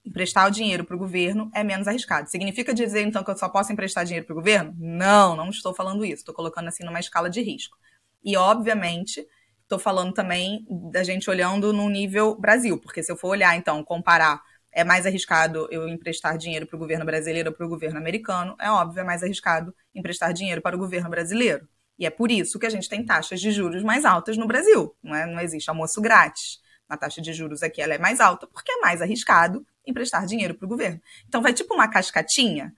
Emprestar 0.06 0.48
o 0.48 0.52
dinheiro 0.52 0.84
para 0.84 0.96
o 0.96 1.00
governo 1.00 1.50
é 1.54 1.64
menos 1.64 1.88
arriscado. 1.88 2.30
Significa 2.30 2.74
dizer, 2.74 3.04
então, 3.04 3.24
que 3.24 3.32
eu 3.32 3.38
só 3.38 3.48
posso 3.48 3.72
emprestar 3.72 4.04
dinheiro 4.04 4.26
para 4.26 4.34
o 4.34 4.36
governo? 4.36 4.76
Não, 4.78 5.36
não 5.36 5.50
estou 5.50 5.74
falando 5.74 6.04
isso. 6.04 6.22
Estou 6.22 6.36
colocando 6.36 6.68
assim 6.68 6.84
numa 6.84 7.00
escala 7.00 7.30
de 7.30 7.42
risco. 7.42 7.78
E, 8.22 8.36
obviamente, 8.36 9.26
estou 9.62 9.80
falando 9.80 10.14
também 10.14 10.66
da 10.92 11.04
gente 11.04 11.30
olhando 11.30 11.72
no 11.72 11.90
nível 11.90 12.36
Brasil, 12.36 12.78
porque 12.78 13.02
se 13.02 13.12
eu 13.12 13.18
for 13.18 13.30
olhar, 13.30 13.56
então, 13.56 13.84
comparar, 13.84 14.42
é 14.74 14.84
mais 14.84 15.06
arriscado 15.06 15.68
eu 15.70 15.88
emprestar 15.88 16.38
dinheiro 16.38 16.66
para 16.66 16.76
o 16.76 16.80
governo 16.80 17.06
brasileiro 17.06 17.50
ou 17.50 17.56
para 17.56 17.66
o 17.66 17.70
governo 17.70 17.98
americano, 18.00 18.56
é 18.60 18.70
óbvio, 18.72 19.02
é 19.02 19.04
mais 19.04 19.22
arriscado 19.22 19.74
emprestar 19.94 20.34
dinheiro 20.34 20.62
para 20.62 20.76
o 20.76 20.80
governo 20.80 21.10
brasileiro. 21.10 21.68
E 21.98 22.06
é 22.08 22.10
por 22.10 22.32
isso 22.32 22.58
que 22.58 22.66
a 22.66 22.70
gente 22.70 22.90
tem 22.90 23.06
taxas 23.06 23.40
de 23.40 23.52
juros 23.52 23.84
mais 23.84 24.04
altas 24.04 24.36
no 24.36 24.48
Brasil. 24.48 24.96
Não, 25.04 25.16
é? 25.16 25.26
não 25.28 25.40
existe 25.40 25.70
almoço 25.70 26.02
grátis. 26.02 26.60
A 26.90 26.98
taxa 26.98 27.22
de 27.22 27.32
juros 27.34 27.62
aqui 27.62 27.82
ela 27.82 27.94
é 27.94 27.98
mais 27.98 28.20
alta 28.20 28.48
porque 28.48 28.72
é 28.72 28.80
mais 28.80 29.02
arriscado 29.02 29.66
emprestar 29.86 30.26
dinheiro 30.26 30.56
para 30.56 30.66
o 30.66 30.70
governo. 30.70 31.00
Então 31.28 31.42
vai 31.42 31.54
tipo 31.54 31.74
uma 31.74 31.88
cascatinha. 31.88 32.74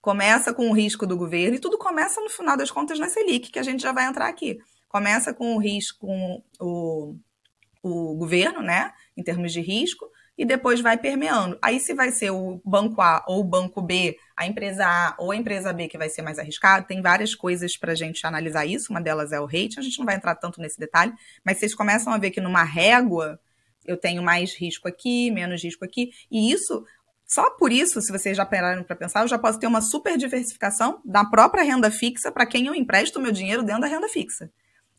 Começa 0.00 0.52
com 0.52 0.70
o 0.70 0.72
risco 0.72 1.06
do 1.06 1.16
governo 1.16 1.56
e 1.56 1.58
tudo 1.58 1.78
começa 1.78 2.20
no 2.20 2.28
final 2.28 2.56
das 2.56 2.70
contas 2.70 2.98
na 2.98 3.08
Selic, 3.08 3.50
que 3.50 3.58
a 3.58 3.62
gente 3.62 3.82
já 3.82 3.92
vai 3.92 4.06
entrar 4.06 4.28
aqui. 4.28 4.58
Começa 4.86 5.34
com 5.34 5.56
o 5.56 5.58
risco, 5.58 6.06
com 6.06 6.42
o, 6.60 7.16
o 7.82 8.14
governo, 8.16 8.62
né, 8.62 8.92
em 9.16 9.22
termos 9.22 9.52
de 9.52 9.60
risco, 9.60 10.08
e 10.38 10.44
depois 10.44 10.80
vai 10.80 10.96
permeando. 10.96 11.58
Aí, 11.60 11.80
se 11.80 11.92
vai 11.92 12.12
ser 12.12 12.30
o 12.30 12.62
banco 12.64 13.02
A 13.02 13.24
ou 13.26 13.40
o 13.40 13.44
banco 13.44 13.82
B, 13.82 14.16
a 14.36 14.46
empresa 14.46 14.86
A 14.86 15.16
ou 15.18 15.32
a 15.32 15.36
empresa 15.36 15.72
B 15.72 15.88
que 15.88 15.98
vai 15.98 16.08
ser 16.08 16.22
mais 16.22 16.38
arriscado, 16.38 16.86
tem 16.86 17.02
várias 17.02 17.34
coisas 17.34 17.76
para 17.76 17.90
a 17.90 17.94
gente 17.96 18.24
analisar 18.24 18.64
isso. 18.64 18.92
Uma 18.92 19.00
delas 19.00 19.32
é 19.32 19.40
o 19.40 19.46
rate, 19.46 19.80
a 19.80 19.82
gente 19.82 19.98
não 19.98 20.06
vai 20.06 20.14
entrar 20.14 20.36
tanto 20.36 20.60
nesse 20.60 20.78
detalhe, 20.78 21.12
mas 21.44 21.58
vocês 21.58 21.74
começam 21.74 22.12
a 22.12 22.18
ver 22.18 22.30
que 22.30 22.40
numa 22.40 22.62
régua 22.62 23.40
eu 23.84 23.96
tenho 23.96 24.22
mais 24.22 24.54
risco 24.54 24.86
aqui, 24.86 25.28
menos 25.32 25.64
risco 25.64 25.84
aqui, 25.84 26.10
e 26.30 26.52
isso. 26.52 26.84
Só 27.26 27.50
por 27.50 27.72
isso, 27.72 28.00
se 28.00 28.12
vocês 28.12 28.36
já 28.36 28.46
pararam 28.46 28.84
para 28.84 28.94
pensar, 28.94 29.22
eu 29.22 29.28
já 29.28 29.38
posso 29.38 29.58
ter 29.58 29.66
uma 29.66 29.80
super 29.80 30.16
diversificação 30.16 31.00
da 31.04 31.24
própria 31.24 31.64
renda 31.64 31.90
fixa 31.90 32.30
para 32.30 32.46
quem 32.46 32.66
eu 32.66 32.74
empresto 32.74 33.20
meu 33.20 33.32
dinheiro 33.32 33.62
dentro 33.62 33.82
da 33.82 33.86
renda 33.88 34.08
fixa. 34.08 34.50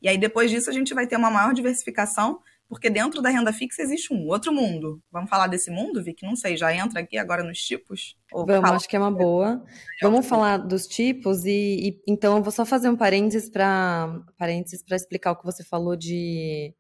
E 0.01 0.07
aí, 0.07 0.17
depois 0.17 0.51
disso, 0.51 0.69
a 0.69 0.73
gente 0.73 0.93
vai 0.93 1.07
ter 1.07 1.15
uma 1.15 1.31
maior 1.31 1.53
diversificação, 1.53 2.39
porque 2.69 2.89
dentro 2.89 3.19
da 3.19 3.29
renda 3.29 3.51
fixa 3.51 3.81
existe 3.81 4.13
um 4.13 4.27
outro 4.27 4.53
mundo. 4.53 5.01
Vamos 5.11 5.29
falar 5.29 5.47
desse 5.47 5.71
mundo, 5.71 6.03
Vicky? 6.03 6.23
Não 6.23 6.35
sei, 6.35 6.55
já 6.55 6.73
entra 6.73 6.99
aqui 6.99 7.17
agora 7.17 7.43
nos 7.43 7.59
tipos? 7.59 8.15
Vamos, 8.31 8.61
fala... 8.61 8.75
acho 8.75 8.87
que 8.87 8.95
é 8.95 8.99
uma 8.99 9.11
boa. 9.11 9.65
Vamos 10.01 10.27
falar 10.27 10.57
dos 10.57 10.85
tipos 10.85 11.45
e, 11.45 11.49
e 11.51 12.01
então 12.07 12.37
eu 12.37 12.43
vou 12.43 12.51
só 12.51 12.63
fazer 12.63 12.87
um 12.87 12.95
parênteses 12.95 13.49
para 13.49 14.21
parênteses 14.37 14.83
para 14.83 14.95
explicar 14.95 15.31
o 15.31 15.35
que 15.35 15.43
você 15.43 15.63
falou 15.63 15.95
de 15.95 16.71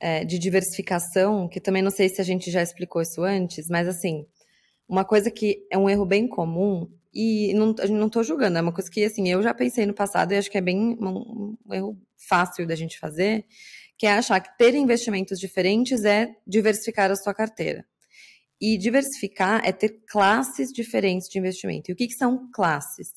é, 0.00 0.24
de 0.24 0.36
diversificação, 0.36 1.48
que 1.48 1.60
também 1.60 1.80
não 1.80 1.92
sei 1.92 2.08
se 2.08 2.20
a 2.20 2.24
gente 2.24 2.50
já 2.50 2.60
explicou 2.60 3.00
isso 3.00 3.22
antes, 3.22 3.68
mas 3.68 3.86
assim, 3.86 4.26
uma 4.88 5.04
coisa 5.04 5.30
que 5.30 5.64
é 5.70 5.78
um 5.78 5.88
erro 5.88 6.04
bem 6.04 6.26
comum 6.26 6.90
e 7.14 7.54
não, 7.54 7.72
não 7.90 8.08
tô 8.08 8.22
julgando, 8.24 8.58
é 8.58 8.60
uma 8.60 8.72
coisa 8.72 8.90
que, 8.90 9.04
assim, 9.04 9.28
eu 9.28 9.42
já 9.42 9.54
pensei 9.54 9.86
no 9.86 9.94
passado 9.94 10.32
e 10.32 10.36
acho 10.36 10.50
que 10.50 10.58
é 10.58 10.60
bem 10.60 10.98
um, 11.00 11.56
um 11.64 11.74
erro 11.74 11.96
fácil 12.16 12.66
da 12.66 12.74
gente 12.74 12.98
fazer, 12.98 13.44
que 13.98 14.06
é 14.06 14.12
achar 14.12 14.40
que 14.40 14.56
ter 14.56 14.74
investimentos 14.74 15.38
diferentes 15.38 16.04
é 16.04 16.34
diversificar 16.46 17.10
a 17.10 17.16
sua 17.16 17.34
carteira. 17.34 17.84
E 18.60 18.78
diversificar 18.78 19.60
é 19.64 19.72
ter 19.72 20.02
classes 20.08 20.72
diferentes 20.72 21.28
de 21.28 21.38
investimento. 21.38 21.90
E 21.90 21.94
o 21.94 21.96
que, 21.96 22.06
que 22.06 22.14
são 22.14 22.50
classes? 22.52 23.10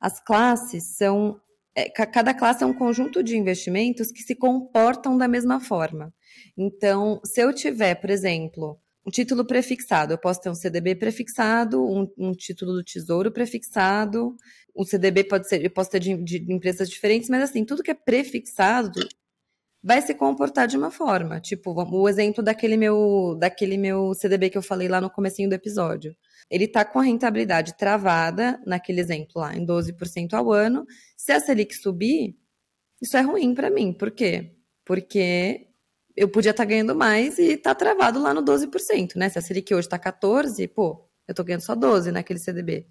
As 0.00 0.22
classes 0.22 0.96
são. 0.96 1.40
É, 1.76 1.88
cada 1.90 2.32
classe 2.32 2.62
é 2.62 2.66
um 2.66 2.74
conjunto 2.74 3.20
de 3.20 3.36
investimentos 3.36 4.12
que 4.12 4.22
se 4.22 4.36
comportam 4.36 5.18
da 5.18 5.26
mesma 5.26 5.58
forma. 5.58 6.14
Então, 6.56 7.20
se 7.24 7.40
eu 7.40 7.52
tiver, 7.52 7.96
por 7.96 8.10
exemplo, 8.10 8.78
um 9.06 9.10
título 9.10 9.44
prefixado. 9.44 10.12
Eu 10.12 10.18
posso 10.18 10.40
ter 10.40 10.50
um 10.50 10.54
CDB 10.54 10.94
prefixado, 10.94 11.84
um, 11.84 12.10
um 12.16 12.32
título 12.32 12.72
do 12.72 12.82
Tesouro 12.82 13.30
prefixado. 13.30 14.36
O 14.74 14.84
CDB 14.84 15.24
pode 15.24 15.48
ser, 15.48 15.62
eu 15.62 15.70
posso 15.70 15.90
ter 15.90 16.00
de, 16.00 16.16
de, 16.16 16.52
empresas 16.52 16.88
diferentes, 16.88 17.28
mas 17.28 17.42
assim, 17.42 17.64
tudo 17.64 17.82
que 17.82 17.90
é 17.90 17.94
prefixado 17.94 19.00
vai 19.84 20.00
se 20.00 20.14
comportar 20.14 20.66
de 20.66 20.78
uma 20.78 20.90
forma. 20.90 21.38
Tipo, 21.38 21.74
o 21.74 22.08
exemplo 22.08 22.42
daquele 22.42 22.74
meu, 22.74 23.36
daquele 23.38 23.76
meu 23.76 24.14
CDB 24.14 24.48
que 24.48 24.56
eu 24.56 24.62
falei 24.62 24.88
lá 24.88 24.98
no 24.98 25.10
comecinho 25.10 25.50
do 25.50 25.52
episódio. 25.52 26.16
Ele 26.50 26.64
está 26.64 26.86
com 26.86 26.98
a 26.98 27.02
rentabilidade 27.02 27.76
travada, 27.76 28.58
naquele 28.66 29.00
exemplo 29.00 29.32
lá, 29.36 29.54
em 29.54 29.66
12% 29.66 30.32
ao 30.32 30.50
ano. 30.50 30.86
Se 31.14 31.32
a 31.32 31.40
Selic 31.40 31.74
subir, 31.74 32.34
isso 33.00 33.14
é 33.18 33.20
ruim 33.20 33.54
para 33.54 33.68
mim. 33.68 33.92
Por 33.92 34.10
quê? 34.10 34.52
Porque 34.86 35.68
eu 36.16 36.30
podia 36.30 36.52
estar 36.52 36.64
tá 36.64 36.68
ganhando 36.70 36.94
mais 36.94 37.38
e 37.38 37.54
tá 37.58 37.74
travado 37.74 38.22
lá 38.22 38.32
no 38.32 38.42
12%, 38.42 39.16
né? 39.16 39.28
Se 39.28 39.38
a 39.38 39.42
Selic 39.42 39.74
hoje 39.74 39.86
está 39.86 39.98
14%, 39.98 40.66
pô, 40.72 41.06
eu 41.28 41.34
tô 41.34 41.44
ganhando 41.44 41.62
só 41.62 41.76
12% 41.76 42.10
naquele 42.10 42.38
CDB. 42.38 42.86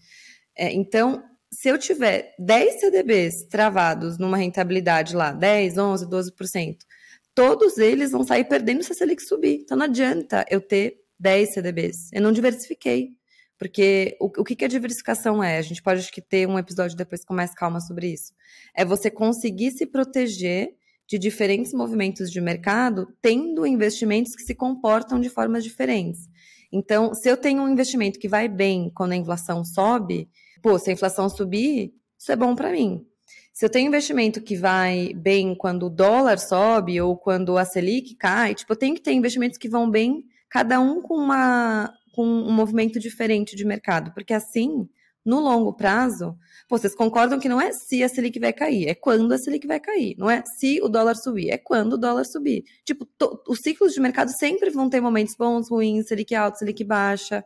É, 0.55 0.71
então, 0.71 1.23
se 1.53 1.69
eu 1.69 1.77
tiver 1.77 2.33
10 2.39 2.79
CDBs 2.79 3.47
travados 3.49 4.17
numa 4.17 4.37
rentabilidade 4.37 5.15
lá, 5.15 5.31
10, 5.31 5.77
11, 5.77 6.05
12%, 6.07 6.77
todos 7.33 7.77
eles 7.77 8.11
vão 8.11 8.23
sair 8.23 8.43
perdendo 8.45 8.83
se 8.83 8.91
a 8.91 8.95
Selic 8.95 9.21
subir. 9.21 9.61
Então 9.61 9.77
não 9.77 9.85
adianta 9.85 10.45
eu 10.49 10.59
ter 10.59 10.97
10 11.19 11.53
CDBs. 11.53 12.11
Eu 12.11 12.21
não 12.21 12.31
diversifiquei. 12.31 13.11
Porque 13.57 14.17
o, 14.19 14.25
o 14.25 14.43
que, 14.43 14.55
que 14.55 14.65
a 14.65 14.67
diversificação 14.67 15.41
é? 15.41 15.57
A 15.57 15.61
gente 15.61 15.81
pode 15.81 16.01
acho 16.01 16.11
que 16.11 16.21
ter 16.21 16.47
um 16.47 16.59
episódio 16.59 16.97
depois 16.97 17.23
com 17.23 17.33
mais 17.33 17.53
calma 17.53 17.79
sobre 17.79 18.11
isso. 18.11 18.33
É 18.75 18.83
você 18.83 19.09
conseguir 19.09 19.71
se 19.71 19.85
proteger 19.85 20.75
de 21.07 21.17
diferentes 21.17 21.73
movimentos 21.73 22.31
de 22.31 22.41
mercado, 22.41 23.07
tendo 23.21 23.65
investimentos 23.65 24.35
que 24.35 24.41
se 24.41 24.55
comportam 24.55 25.19
de 25.19 25.29
formas 25.29 25.63
diferentes. 25.63 26.27
Então, 26.71 27.13
se 27.13 27.29
eu 27.29 27.37
tenho 27.37 27.61
um 27.61 27.69
investimento 27.69 28.19
que 28.19 28.27
vai 28.27 28.47
bem 28.47 28.91
quando 28.93 29.11
a 29.11 29.15
inflação 29.15 29.63
sobe, 29.63 30.27
pô, 30.63 30.79
se 30.79 30.89
a 30.89 30.93
inflação 30.93 31.29
subir, 31.29 31.93
isso 32.17 32.31
é 32.31 32.35
bom 32.35 32.55
para 32.55 32.71
mim. 32.71 33.05
Se 33.51 33.65
eu 33.65 33.69
tenho 33.69 33.87
investimento 33.87 34.41
que 34.41 34.55
vai 34.55 35.13
bem 35.13 35.53
quando 35.53 35.85
o 35.85 35.89
dólar 35.89 36.39
sobe 36.39 36.99
ou 36.99 37.15
quando 37.15 37.55
a 37.57 37.65
Selic 37.65 38.15
cai, 38.15 38.55
tipo, 38.55 38.71
eu 38.71 38.77
tenho 38.77 38.95
que 38.95 39.01
ter 39.01 39.11
investimentos 39.11 39.59
que 39.59 39.69
vão 39.69 39.91
bem, 39.91 40.23
cada 40.49 40.79
um 40.79 41.01
com 41.01 41.15
uma 41.15 41.93
com 42.13 42.23
um 42.25 42.51
movimento 42.51 42.99
diferente 42.99 43.55
de 43.55 43.65
mercado, 43.65 44.13
porque 44.13 44.33
assim 44.33 44.87
no 45.25 45.39
longo 45.39 45.73
prazo, 45.73 46.37
pô, 46.67 46.77
vocês 46.77 46.93
concordam 46.93 47.39
que 47.39 47.49
não 47.49 47.59
é 47.59 47.71
se 47.71 48.03
a 48.03 48.09
Selic 48.09 48.39
vai 48.39 48.51
cair, 48.51 48.87
é 48.87 48.93
quando 48.93 49.31
a 49.31 49.37
Selic 49.37 49.65
vai 49.65 49.79
cair. 49.79 50.15
Não 50.17 50.29
é 50.29 50.43
se 50.45 50.81
o 50.81 50.89
dólar 50.89 51.15
subir, 51.15 51.49
é 51.49 51.57
quando 51.57 51.93
o 51.93 51.97
dólar 51.97 52.25
subir. 52.25 52.63
Tipo, 52.83 53.07
os 53.47 53.59
ciclos 53.59 53.93
de 53.93 54.01
mercado 54.01 54.29
sempre 54.29 54.69
vão 54.69 54.89
ter 54.89 54.99
momentos 54.99 55.35
bons, 55.35 55.69
ruins, 55.69 56.07
Selic 56.07 56.35
alta, 56.35 56.59
Selic 56.59 56.83
baixa. 56.83 57.43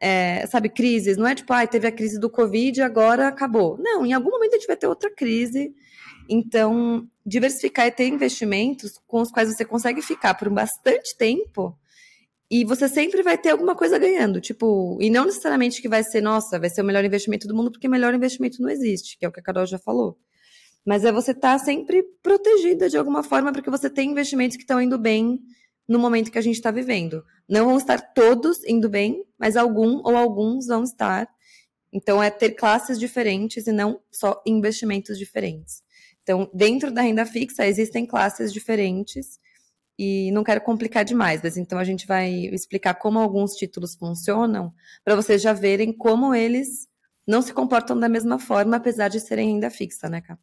É, 0.00 0.46
sabe, 0.46 0.68
crises. 0.68 1.16
Não 1.16 1.26
é 1.26 1.34
tipo, 1.34 1.52
ah, 1.52 1.66
teve 1.66 1.86
a 1.86 1.92
crise 1.92 2.20
do 2.20 2.28
Covid 2.28 2.78
e 2.78 2.82
agora 2.82 3.28
acabou. 3.28 3.78
Não, 3.78 4.04
em 4.04 4.12
algum 4.12 4.30
momento 4.30 4.54
a 4.54 4.58
gente 4.58 4.66
vai 4.66 4.76
ter 4.76 4.86
outra 4.86 5.10
crise. 5.10 5.74
Então, 6.28 7.08
diversificar 7.24 7.86
e 7.86 7.90
ter 7.90 8.08
investimentos 8.08 9.00
com 9.06 9.20
os 9.20 9.30
quais 9.30 9.48
você 9.48 9.64
consegue 9.64 10.02
ficar 10.02 10.34
por 10.34 10.50
bastante 10.50 11.16
tempo 11.16 11.78
e 12.50 12.64
você 12.64 12.88
sempre 12.88 13.22
vai 13.22 13.36
ter 13.36 13.50
alguma 13.50 13.74
coisa 13.74 13.98
ganhando, 13.98 14.40
tipo, 14.40 14.96
e 15.00 15.10
não 15.10 15.24
necessariamente 15.24 15.82
que 15.82 15.88
vai 15.88 16.04
ser, 16.04 16.20
nossa, 16.20 16.58
vai 16.60 16.70
ser 16.70 16.80
o 16.82 16.84
melhor 16.84 17.04
investimento 17.04 17.48
do 17.48 17.54
mundo, 17.54 17.72
porque 17.72 17.88
melhor 17.88 18.14
investimento 18.14 18.62
não 18.62 18.70
existe, 18.70 19.18
que 19.18 19.24
é 19.24 19.28
o 19.28 19.32
que 19.32 19.40
a 19.40 19.42
Carol 19.42 19.66
já 19.66 19.78
falou. 19.78 20.16
Mas 20.84 21.04
é 21.04 21.10
você 21.10 21.32
estar 21.32 21.58
tá 21.58 21.64
sempre 21.64 22.04
protegida 22.22 22.88
de 22.88 22.96
alguma 22.96 23.24
forma, 23.24 23.52
porque 23.52 23.70
você 23.70 23.90
tem 23.90 24.12
investimentos 24.12 24.56
que 24.56 24.62
estão 24.62 24.80
indo 24.80 24.96
bem 24.96 25.40
no 25.88 25.98
momento 25.98 26.30
que 26.30 26.38
a 26.38 26.42
gente 26.42 26.56
está 26.56 26.70
vivendo. 26.70 27.24
Não 27.48 27.66
vão 27.66 27.78
estar 27.78 28.00
todos 28.12 28.64
indo 28.64 28.88
bem, 28.88 29.24
mas 29.38 29.56
algum 29.56 29.98
ou 30.04 30.16
alguns 30.16 30.66
vão 30.66 30.82
estar. 30.82 31.28
Então, 31.92 32.22
é 32.22 32.30
ter 32.30 32.50
classes 32.50 32.98
diferentes 32.98 33.66
e 33.66 33.72
não 33.72 34.00
só 34.10 34.42
investimentos 34.46 35.18
diferentes. 35.18 35.82
Então, 36.22 36.50
dentro 36.52 36.90
da 36.90 37.02
renda 37.02 37.24
fixa, 37.24 37.66
existem 37.66 38.04
classes 38.04 38.52
diferentes 38.52 39.38
e 39.98 40.30
não 40.32 40.44
quero 40.44 40.60
complicar 40.60 41.04
demais, 41.04 41.40
mas 41.42 41.56
então 41.56 41.78
a 41.78 41.84
gente 41.84 42.06
vai 42.06 42.30
explicar 42.52 42.94
como 42.94 43.18
alguns 43.18 43.52
títulos 43.52 43.94
funcionam 43.94 44.74
para 45.04 45.16
vocês 45.16 45.40
já 45.40 45.52
verem 45.52 45.92
como 45.92 46.34
eles 46.34 46.86
não 47.26 47.40
se 47.40 47.52
comportam 47.52 47.98
da 47.98 48.08
mesma 48.08 48.38
forma, 48.38 48.76
apesar 48.76 49.08
de 49.08 49.20
serem 49.20 49.54
renda 49.54 49.70
fixa, 49.70 50.08
né, 50.08 50.20
Cá? 50.20 50.34